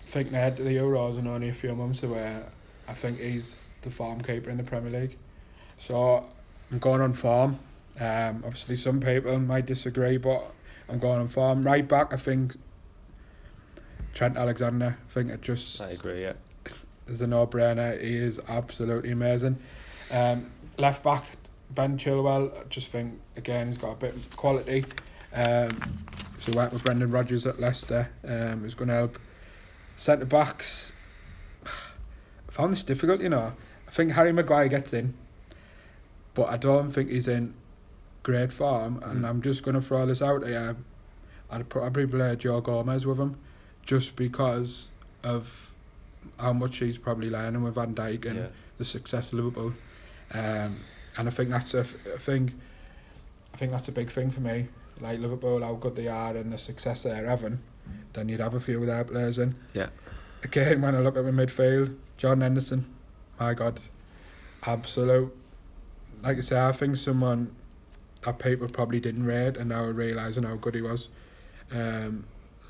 thinking 0.00 0.34
ahead 0.34 0.56
to 0.56 0.62
the 0.62 0.76
Euros 0.76 1.18
and 1.18 1.28
only 1.28 1.48
a 1.48 1.52
few 1.52 1.74
months 1.74 2.02
away, 2.02 2.40
I 2.88 2.94
think 2.94 3.20
he's 3.20 3.66
the 3.82 3.90
farm 3.90 4.20
keeper 4.20 4.50
in 4.50 4.56
the 4.56 4.64
Premier 4.64 5.00
League. 5.00 5.16
So 5.76 6.28
I'm 6.70 6.78
going 6.78 7.00
on 7.00 7.12
farm. 7.12 7.58
Um, 8.00 8.42
obviously, 8.44 8.76
some 8.76 9.00
people 9.00 9.38
might 9.38 9.66
disagree, 9.66 10.16
but 10.16 10.52
I'm 10.88 10.98
going 10.98 11.20
on 11.20 11.28
farm. 11.28 11.62
Right 11.62 11.86
back, 11.86 12.12
I 12.12 12.16
think 12.16 12.56
Trent 14.14 14.36
Alexander. 14.36 14.98
I 15.08 15.12
think 15.12 15.30
it 15.30 15.42
just 15.42 15.80
I 15.80 15.90
agree. 15.90 16.22
Yeah, 16.22 16.32
is 17.06 17.22
a 17.22 17.26
no-brainer. 17.26 18.00
He 18.00 18.16
is 18.16 18.40
absolutely 18.48 19.12
amazing. 19.12 19.58
Um, 20.10 20.50
left 20.76 21.04
back 21.04 21.24
Ben 21.70 21.98
Chilwell. 21.98 22.60
I 22.60 22.64
just 22.64 22.88
think 22.88 23.20
again 23.36 23.68
he's 23.68 23.78
got 23.78 23.92
a 23.92 23.96
bit 23.96 24.14
of 24.14 24.36
quality. 24.36 24.84
Um, 25.34 25.98
so 26.38 26.52
work 26.52 26.72
with 26.72 26.84
Brendan 26.84 27.10
Rodgers 27.10 27.46
at 27.46 27.58
Leicester 27.60 28.10
um, 28.26 28.64
is 28.64 28.74
going 28.74 28.88
to 28.88 28.94
help. 28.94 29.18
Centre 29.96 30.26
backs. 30.26 30.92
I 31.66 31.70
found 32.50 32.72
this 32.72 32.84
difficult, 32.84 33.20
you 33.20 33.28
know. 33.28 33.52
I 33.86 33.90
think 33.90 34.12
Harry 34.12 34.32
Maguire 34.32 34.68
gets 34.68 34.92
in, 34.92 35.14
but 36.34 36.48
I 36.48 36.56
don't 36.56 36.90
think 36.90 37.10
he's 37.10 37.28
in 37.28 37.54
great 38.22 38.52
form. 38.52 39.00
And 39.02 39.22
Mm. 39.22 39.28
I'm 39.28 39.42
just 39.42 39.62
going 39.62 39.74
to 39.74 39.80
throw 39.80 40.06
this 40.06 40.20
out 40.22 40.46
here. 40.46 40.76
I'd 41.50 41.68
probably 41.68 42.06
play 42.06 42.34
Joe 42.36 42.60
Gomez 42.60 43.06
with 43.06 43.18
him, 43.18 43.36
just 43.84 44.16
because 44.16 44.90
of 45.22 45.72
how 46.38 46.52
much 46.52 46.78
he's 46.78 46.98
probably 46.98 47.30
learning 47.30 47.62
with 47.62 47.74
Van 47.76 47.94
Dijk 47.94 48.24
and 48.26 48.36
Yeah. 48.36 48.46
the 48.78 48.84
success 48.84 49.28
of 49.28 49.34
Liverpool. 49.38 49.74
Um, 50.32 50.78
and 51.16 51.28
I 51.28 51.30
think 51.30 51.50
that's 51.50 51.74
a, 51.74 51.84
thing. 51.84 52.52
I 53.52 53.56
think 53.56 53.70
that's 53.72 53.88
a 53.88 53.92
big 53.92 54.10
thing 54.10 54.30
for 54.30 54.40
me. 54.40 54.68
Like 55.00 55.18
Liverpool, 55.18 55.62
how 55.62 55.74
good 55.74 55.96
they 55.96 56.08
are 56.08 56.36
and 56.36 56.52
the 56.52 56.58
success 56.58 57.02
they're 57.02 57.26
having. 57.26 57.60
Then 58.12 58.28
you'd 58.28 58.40
have 58.40 58.54
a 58.54 58.60
few 58.60 58.80
of 58.80 58.86
their 58.86 59.04
players 59.04 59.38
in. 59.38 59.56
Yeah. 59.74 59.88
Again, 60.42 60.82
when 60.82 60.94
I 60.94 61.00
look 61.00 61.16
at 61.16 61.24
the 61.24 61.30
midfield, 61.30 61.96
John 62.16 62.40
Henderson, 62.40 62.86
my 63.40 63.54
God, 63.54 63.80
absolute. 64.66 65.34
Like 66.22 66.38
I 66.38 66.40
say, 66.40 66.60
I 66.60 66.72
think 66.72 66.96
someone 66.96 67.54
that 68.22 68.38
people 68.38 68.68
probably 68.68 69.00
didn't 69.00 69.24
rate 69.24 69.56
and 69.56 69.68
now 69.68 69.84
realising 69.84 70.44
how 70.44 70.56
good 70.56 70.74
he 70.74 70.82
was. 70.82 71.08
Um, 71.70 72.24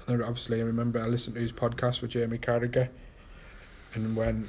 and 0.07 0.23
obviously, 0.23 0.61
I 0.61 0.65
remember 0.65 1.01
I 1.01 1.07
listened 1.07 1.35
to 1.35 1.41
his 1.41 1.53
podcast 1.53 2.03
with 2.03 2.11
Jamie 2.11 2.39
Carragher, 2.39 2.89
and 3.95 4.17
when 4.17 4.49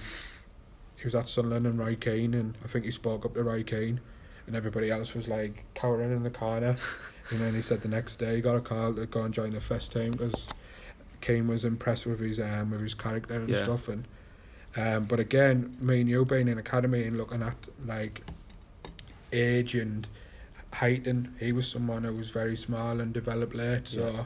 he 0.98 1.06
was 1.06 1.16
at 1.16 1.28
Sunderland 1.28 1.66
and 1.66 1.80
Roy 1.80 1.96
Keane, 1.96 2.34
and 2.34 2.58
I 2.64 2.68
think 2.68 2.86
he 2.86 2.92
spoke 2.92 3.26
up 3.26 3.36
to 3.36 3.44
Roy 3.44 3.64
Keane, 3.64 4.02
and 4.48 4.56
everybody 4.56 4.92
else 4.92 5.14
was 5.14 5.28
like 5.28 5.64
cowering 5.74 6.12
in 6.12 6.24
the 6.24 6.30
corner. 6.30 6.78
and 7.32 7.40
then 7.40 7.54
he 7.56 7.62
said 7.62 7.82
the 7.82 7.88
next 7.88 8.18
day 8.18 8.36
he 8.36 8.42
got 8.42 8.56
a 8.56 8.62
call 8.62 8.94
to 8.94 9.06
go 9.06 9.22
and 9.24 9.34
join 9.34 9.50
the 9.52 9.62
first 9.62 9.92
team 9.92 10.12
because 10.12 10.50
Keane 11.22 11.48
was 11.48 11.66
impressed 11.66 12.06
with 12.06 12.20
his 12.20 12.40
um 12.40 12.72
with 12.72 12.82
his 12.82 12.94
character 12.94 13.36
and 13.36 13.50
Yeah. 13.50 13.64
stuff. 13.64 13.88
And 13.88 14.08
um, 14.78 15.04
but 15.04 15.20
again, 15.20 15.76
me 15.82 16.02
and 16.02 16.10
you 16.10 16.26
being 16.26 16.48
in 16.48 16.58
academy 16.58 17.04
and 17.04 17.18
looking 17.18 17.42
at 17.42 17.56
like 17.86 18.22
age 19.32 19.74
and 19.76 20.08
height, 20.74 21.08
and 21.08 21.34
he 21.40 21.52
was 21.52 21.70
someone 21.70 22.04
who 22.04 22.14
was 22.14 22.30
very 22.30 22.58
small 22.58 23.00
and 23.00 23.14
developed 23.14 23.56
late. 23.56 23.88
So 23.88 24.12
Yeah. 24.12 24.24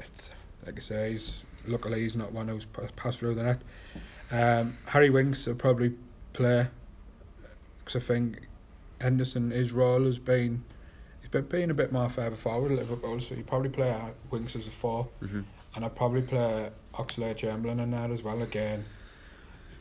it's 0.00 0.30
like 0.64 0.76
I 0.76 0.80
say, 0.80 1.12
he's 1.12 1.44
luckily 1.66 2.00
he's 2.02 2.16
not 2.16 2.32
one 2.32 2.48
who's 2.48 2.64
pa- 2.64 2.88
passed 2.96 3.18
through 3.18 3.34
the 3.34 3.42
net. 3.42 3.60
Um, 4.30 4.78
Harry 4.86 5.10
Winks 5.10 5.46
will 5.46 5.54
probably 5.56 5.94
play 6.32 6.68
because 7.78 7.96
I 8.02 8.04
think 8.06 8.48
Henderson 9.00 9.50
his 9.50 9.72
role 9.72 10.04
has 10.04 10.18
been 10.18 10.62
he's 11.26 11.30
been 11.32 11.44
being 11.48 11.70
a 11.70 11.74
bit 11.74 11.90
more 11.92 12.08
further 12.08 12.36
forward 12.36 12.70
at 12.72 12.78
Liverpool, 12.78 13.18
so 13.18 13.34
you 13.34 13.42
probably 13.42 13.68
play 13.70 13.98
Winks 14.30 14.54
as 14.54 14.66
a 14.66 14.70
four, 14.70 15.08
hmm 15.20 15.40
and 15.74 15.84
I'd 15.84 15.94
probably 15.94 16.22
play 16.22 16.70
Oxlade 16.94 17.36
Chamberlain 17.36 17.80
in 17.80 17.90
there 17.90 18.10
as 18.10 18.22
well 18.22 18.40
again. 18.40 18.86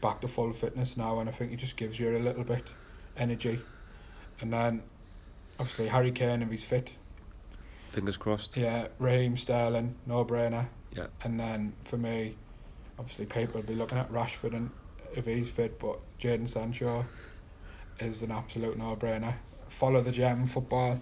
Back 0.02 0.20
to 0.22 0.28
full 0.28 0.52
fitness 0.52 0.98
now, 0.98 1.20
and 1.22 1.30
I 1.30 1.32
think 1.32 1.52
he 1.52 1.56
just 1.56 1.78
gives 1.78 1.98
you 1.98 2.18
a 2.18 2.20
little 2.20 2.44
bit 2.44 2.66
energy, 3.16 3.62
and 4.42 4.52
then 4.52 4.84
obviously 5.58 5.88
Harry 5.88 6.12
Kane 6.12 6.42
if 6.42 6.50
he's 6.50 6.66
fit, 6.66 6.92
Fingers 7.88 8.18
crossed. 8.18 8.58
yeah, 8.58 8.88
Raheem 9.00 9.38
Sterling, 9.38 9.96
no 10.06 10.26
brainer. 10.26 10.68
Yeah. 10.92 11.08
And 11.24 11.40
then 11.40 11.72
for 11.86 11.96
me, 11.98 12.36
obviously 13.00 13.26
people 13.26 13.62
will 13.62 13.68
be 13.68 13.76
looking 13.76 13.98
at 13.98 14.12
Rashford 14.12 14.54
and 14.54 14.70
if 15.16 15.26
he's 15.26 15.50
fit, 15.50 15.80
but 15.80 16.00
Jadon 16.20 16.50
Sancho 16.50 17.06
is 18.02 18.22
an 18.22 18.32
absolute 18.32 18.78
no 18.78 18.98
brainer. 18.98 19.36
Follow 19.70 20.02
the 20.02 20.12
gem 20.12 20.46
football 20.46 21.00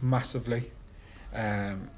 massively. 0.00 0.70
Um, 1.32 1.90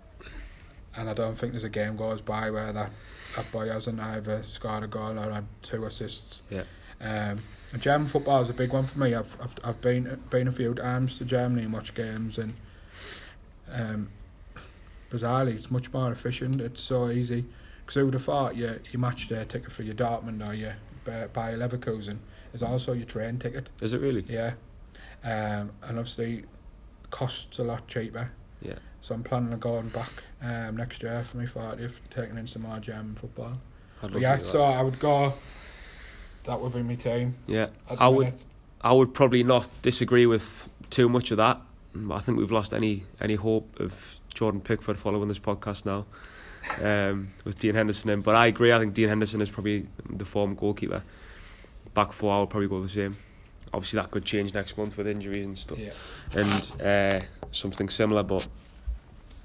and 0.96 1.10
I 1.10 1.14
don't 1.14 1.36
think 1.36 1.52
there's 1.52 1.64
a 1.64 1.70
game 1.70 1.96
goes 1.96 2.22
by 2.22 2.50
where 2.50 2.72
that, 2.72 2.90
that 3.36 3.52
boy 3.52 3.68
hasn't 3.68 4.00
either 4.00 4.42
scored 4.42 4.82
a 4.82 4.86
goal 4.86 5.18
or 5.18 5.30
had 5.30 5.46
two 5.62 5.84
assists. 5.84 6.42
Yeah. 6.50 6.64
Um, 7.00 7.40
German 7.78 8.06
football 8.06 8.40
is 8.40 8.48
a 8.48 8.54
big 8.54 8.72
one 8.72 8.86
for 8.86 8.98
me. 8.98 9.14
I've 9.14 9.36
I've 9.42 9.54
I've 9.62 9.80
been 9.82 10.20
been 10.30 10.48
a 10.48 10.52
few 10.52 10.72
times 10.72 11.18
to 11.18 11.26
Germany 11.26 11.64
and 11.64 11.72
watched 11.72 11.94
games 11.94 12.38
and 12.38 12.54
um, 13.70 14.08
bizarrely 15.10 15.54
it's 15.54 15.70
much 15.70 15.92
more 15.92 16.10
efficient. 16.10 16.60
It's 16.60 16.80
so 16.80 17.10
easy. 17.10 17.44
Because 17.80 18.00
who 18.00 18.04
would 18.06 18.14
have 18.14 18.24
thought 18.24 18.56
your 18.56 18.78
your 18.90 19.00
match 19.00 19.28
day 19.28 19.44
ticket 19.46 19.70
for 19.70 19.82
your 19.82 19.94
Dortmund 19.94 20.46
or 20.46 20.54
your 20.54 20.76
Bayer 21.04 21.28
Bayer 21.28 21.58
Leverkusen 21.58 22.18
is 22.54 22.62
also 22.62 22.92
your 22.92 23.06
train 23.06 23.38
ticket. 23.38 23.68
Is 23.82 23.92
it 23.92 24.00
really? 24.00 24.24
Yeah, 24.28 24.54
um, 25.22 25.70
and 25.82 25.98
obviously 25.98 26.44
costs 27.16 27.58
a 27.58 27.64
lot 27.64 27.88
cheaper. 27.88 28.30
Yeah. 28.60 28.74
So 29.00 29.14
I'm 29.14 29.22
planning 29.22 29.50
on 29.54 29.58
going 29.58 29.88
back 29.88 30.10
um, 30.42 30.76
next 30.76 31.02
year 31.02 31.22
for 31.22 31.38
my 31.38 31.44
40th, 31.46 31.94
taking 32.14 32.36
in 32.36 32.46
some 32.46 32.62
more 32.62 32.78
German 32.78 33.14
football. 33.14 33.52
I'd 34.02 34.12
But 34.12 34.12
love 34.12 34.22
yeah, 34.22 34.38
so 34.42 34.62
I 34.62 34.82
would 34.82 34.98
go. 34.98 35.32
That 36.44 36.60
would 36.60 36.74
be 36.74 36.82
my 36.82 36.94
team. 36.94 37.36
yeah. 37.46 37.68
I 37.88 38.08
would 38.08 38.26
minute. 38.26 38.44
I 38.82 38.92
would 38.92 39.14
probably 39.14 39.42
not 39.42 39.66
disagree 39.80 40.26
with 40.26 40.68
too 40.90 41.08
much 41.08 41.30
of 41.30 41.38
that. 41.38 41.58
I 42.10 42.20
think 42.20 42.36
we've 42.36 42.52
lost 42.52 42.74
any 42.74 43.04
any 43.22 43.36
hope 43.36 43.80
of 43.80 44.20
Jordan 44.34 44.60
Pickford 44.60 44.98
following 44.98 45.28
this 45.28 45.38
podcast 45.38 45.86
now 45.86 46.04
um, 46.84 47.32
with 47.44 47.58
Dean 47.58 47.74
Henderson 47.74 48.10
in. 48.10 48.20
But 48.20 48.34
I 48.36 48.46
agree. 48.48 48.72
I 48.74 48.78
think 48.78 48.92
Dean 48.92 49.08
Henderson 49.08 49.40
is 49.40 49.50
probably 49.50 49.86
the 50.10 50.26
form 50.26 50.54
goalkeeper. 50.54 51.02
Back 51.94 52.12
four, 52.12 52.36
I 52.36 52.40
would 52.40 52.50
probably 52.50 52.68
go 52.68 52.82
the 52.82 52.88
same. 52.90 53.16
Obviously, 53.72 53.98
that 53.98 54.10
could 54.10 54.24
change 54.24 54.54
next 54.54 54.78
month 54.78 54.96
with 54.96 55.06
injuries 55.06 55.44
and 55.44 55.58
stuff, 55.58 55.78
Yeah. 55.78 55.90
and 56.34 56.72
uh, 56.80 57.20
something 57.52 57.88
similar. 57.88 58.22
But 58.22 58.46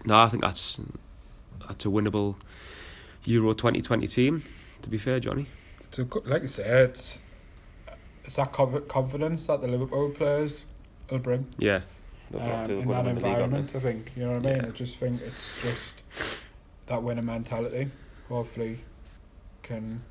no, 0.05 0.19
I 0.21 0.29
think 0.29 0.43
that's 0.43 0.79
that's 1.67 1.85
a 1.85 1.89
winnable 1.89 2.35
Euro 3.25 3.53
2020 3.53 4.07
team. 4.07 4.43
To 4.83 4.89
be 4.89 4.97
fair, 4.97 5.19
Johnny. 5.19 5.47
So, 5.91 6.07
like 6.25 6.43
you 6.43 6.47
said, 6.47 6.89
it's 6.91 7.19
it's 8.23 8.35
that 8.35 8.51
confidence 8.53 9.47
that 9.47 9.61
the 9.61 9.67
Liverpool 9.67 10.11
players 10.11 10.63
will 11.09 11.19
bring 11.19 11.47
Yeah. 11.57 11.81
um, 12.33 12.39
to 12.67 12.77
in 12.77 12.87
that 12.87 13.03
the 13.03 13.13
league, 13.13 13.17
environment. 13.17 13.71
I 13.75 13.79
think 13.79 14.11
you 14.15 14.23
know 14.23 14.31
what 14.33 14.45
I 14.45 14.49
mean. 14.49 14.61
Yeah. 14.63 14.67
I 14.67 14.71
just 14.71 14.97
think 14.97 15.21
it's 15.21 15.61
just 15.61 16.45
that 16.85 17.01
winning 17.03 17.25
mentality. 17.25 17.89
Hopefully, 18.29 18.79
can 19.63 20.01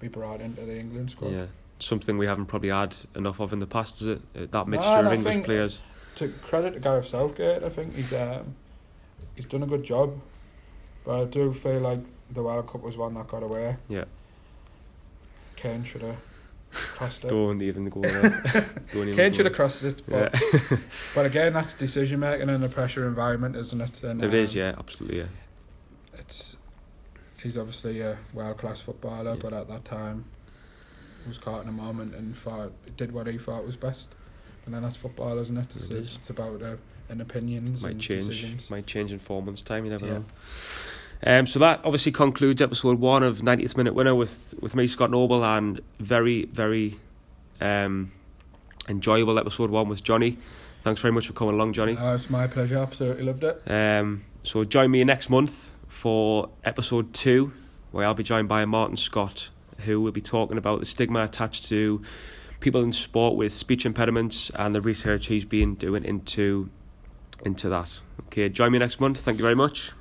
be 0.00 0.08
brought 0.08 0.40
into 0.40 0.60
the 0.62 0.76
England 0.78 1.10
squad. 1.12 1.32
Yeah, 1.32 1.46
something 1.82 2.18
we 2.18 2.26
haven't 2.26 2.46
probably 2.46 2.68
had 2.70 2.94
enough 3.16 3.40
of 3.40 3.52
in 3.52 3.58
the 3.58 3.66
past, 3.66 4.02
is 4.02 4.08
it? 4.08 4.22
Uh, 4.36 4.46
That 4.50 4.68
mixture 4.68 4.90
and 4.90 5.06
of 5.06 5.12
English 5.12 5.44
players. 5.44 5.80
To 6.16 6.28
credit 6.42 6.74
to 6.74 6.80
Gareth 6.80 7.08
Southgate, 7.08 7.62
I 7.62 7.68
think 7.68 7.94
he's 7.94 8.12
um, 8.12 8.54
he's 9.34 9.46
done 9.46 9.62
a 9.62 9.66
good 9.66 9.82
job. 9.82 10.18
But 11.04 11.20
I 11.20 11.24
do 11.24 11.52
feel 11.52 11.80
like 11.80 12.00
the 12.30 12.42
World 12.42 12.66
Cup 12.66 12.82
was 12.82 12.96
one 12.96 13.14
that 13.14 13.26
got 13.28 13.42
away. 13.42 13.76
Yeah. 13.88 14.04
Kane 15.56 15.84
should 15.84 16.02
have 16.02 16.16
crossed 16.70 17.24
it. 17.24 17.28
Don't 17.28 17.60
even 17.62 17.88
go 17.88 18.00
there. 18.00 18.30
Don't 18.92 19.14
Kane 19.14 19.32
should 19.32 19.46
have 19.46 19.54
crossed 19.54 19.82
it, 19.82 20.02
but, 20.08 20.34
Yeah. 20.52 20.76
but 21.14 21.26
again, 21.26 21.52
that's 21.52 21.72
decision 21.72 22.20
making 22.20 22.48
in 22.48 22.62
a 22.62 22.68
pressure 22.68 23.06
environment, 23.06 23.56
isn't 23.56 23.80
it? 23.80 24.02
And, 24.02 24.22
it 24.22 24.34
is, 24.34 24.54
um, 24.54 24.58
yeah, 24.60 24.74
absolutely, 24.78 25.18
yeah. 25.18 25.24
It's 26.14 26.56
he's 27.42 27.56
obviously 27.56 28.00
a 28.02 28.18
world 28.34 28.58
class 28.58 28.80
footballer, 28.80 29.32
Yeah. 29.32 29.40
but 29.40 29.52
at 29.52 29.68
that 29.68 29.84
time, 29.84 30.26
was 31.28 31.38
caught 31.38 31.62
in 31.62 31.68
a 31.68 31.72
moment 31.72 32.14
and 32.14 32.36
thought 32.36 32.72
did 32.96 33.12
what 33.12 33.26
he 33.26 33.38
thought 33.38 33.64
was 33.64 33.76
best. 33.76 34.14
And 34.66 34.74
then 34.74 34.82
that's 34.82 34.96
football, 34.96 35.38
isn't 35.38 35.56
it? 35.56 35.66
It's, 35.76 35.90
It 35.90 35.96
is. 35.96 36.16
it's 36.16 36.30
about 36.30 36.62
uh, 36.62 36.76
an 37.08 37.20
opinions 37.20 37.82
Might 37.82 37.92
and 37.92 38.00
change, 38.00 38.26
decisions. 38.26 38.70
might 38.70 38.86
change 38.86 39.12
in 39.12 39.18
four 39.18 39.42
months' 39.42 39.62
time. 39.62 39.84
You 39.84 39.90
never 39.90 40.06
Yeah. 40.06 40.12
know. 40.12 40.24
Um, 41.22 41.46
so 41.46 41.58
that 41.58 41.80
obviously 41.84 42.12
concludes 42.12 42.62
episode 42.62 42.98
one 42.98 43.22
of 43.22 43.40
90th 43.42 43.76
minute 43.76 43.94
winner 43.94 44.14
with 44.14 44.54
with 44.60 44.74
me, 44.74 44.86
Scott 44.86 45.10
Noble, 45.10 45.44
and 45.44 45.80
very 45.98 46.46
very 46.46 46.98
um, 47.60 48.10
enjoyable 48.88 49.38
episode 49.38 49.70
one 49.70 49.88
with 49.88 50.02
Johnny. 50.02 50.38
Thanks 50.82 51.00
very 51.02 51.12
much 51.12 51.26
for 51.26 51.34
coming 51.34 51.54
along, 51.54 51.74
Johnny. 51.74 51.96
Oh, 51.98 52.14
it's 52.14 52.30
my 52.30 52.46
pleasure. 52.46 52.78
Absolutely 52.78 53.24
loved 53.24 53.44
it. 53.44 53.62
Um, 53.70 54.24
so 54.44 54.64
join 54.64 54.90
me 54.90 55.04
next 55.04 55.28
month 55.28 55.72
for 55.88 56.48
episode 56.64 57.12
two, 57.12 57.52
where 57.92 58.06
I'll 58.06 58.14
be 58.14 58.22
joined 58.22 58.48
by 58.48 58.64
Martin 58.64 58.96
Scott, 58.96 59.50
who 59.80 60.00
will 60.00 60.12
be 60.12 60.20
talking 60.20 60.58
about 60.58 60.80
the 60.80 60.86
stigma 60.86 61.24
attached 61.24 61.64
to 61.66 62.02
people 62.60 62.82
in 62.82 62.92
sport 62.92 63.36
with 63.36 63.52
speech 63.52 63.86
impediments 63.86 64.50
and 64.54 64.74
the 64.74 64.80
research 64.80 65.26
he's 65.26 65.44
been 65.44 65.74
doing 65.74 66.04
into 66.04 66.70
into 67.44 67.68
that. 67.70 68.00
Okay, 68.26 68.48
join 68.48 68.70
me 68.72 68.78
next 68.78 69.00
month. 69.00 69.20
Thank 69.20 69.38
you 69.38 69.42
very 69.42 69.54
much. 69.54 69.92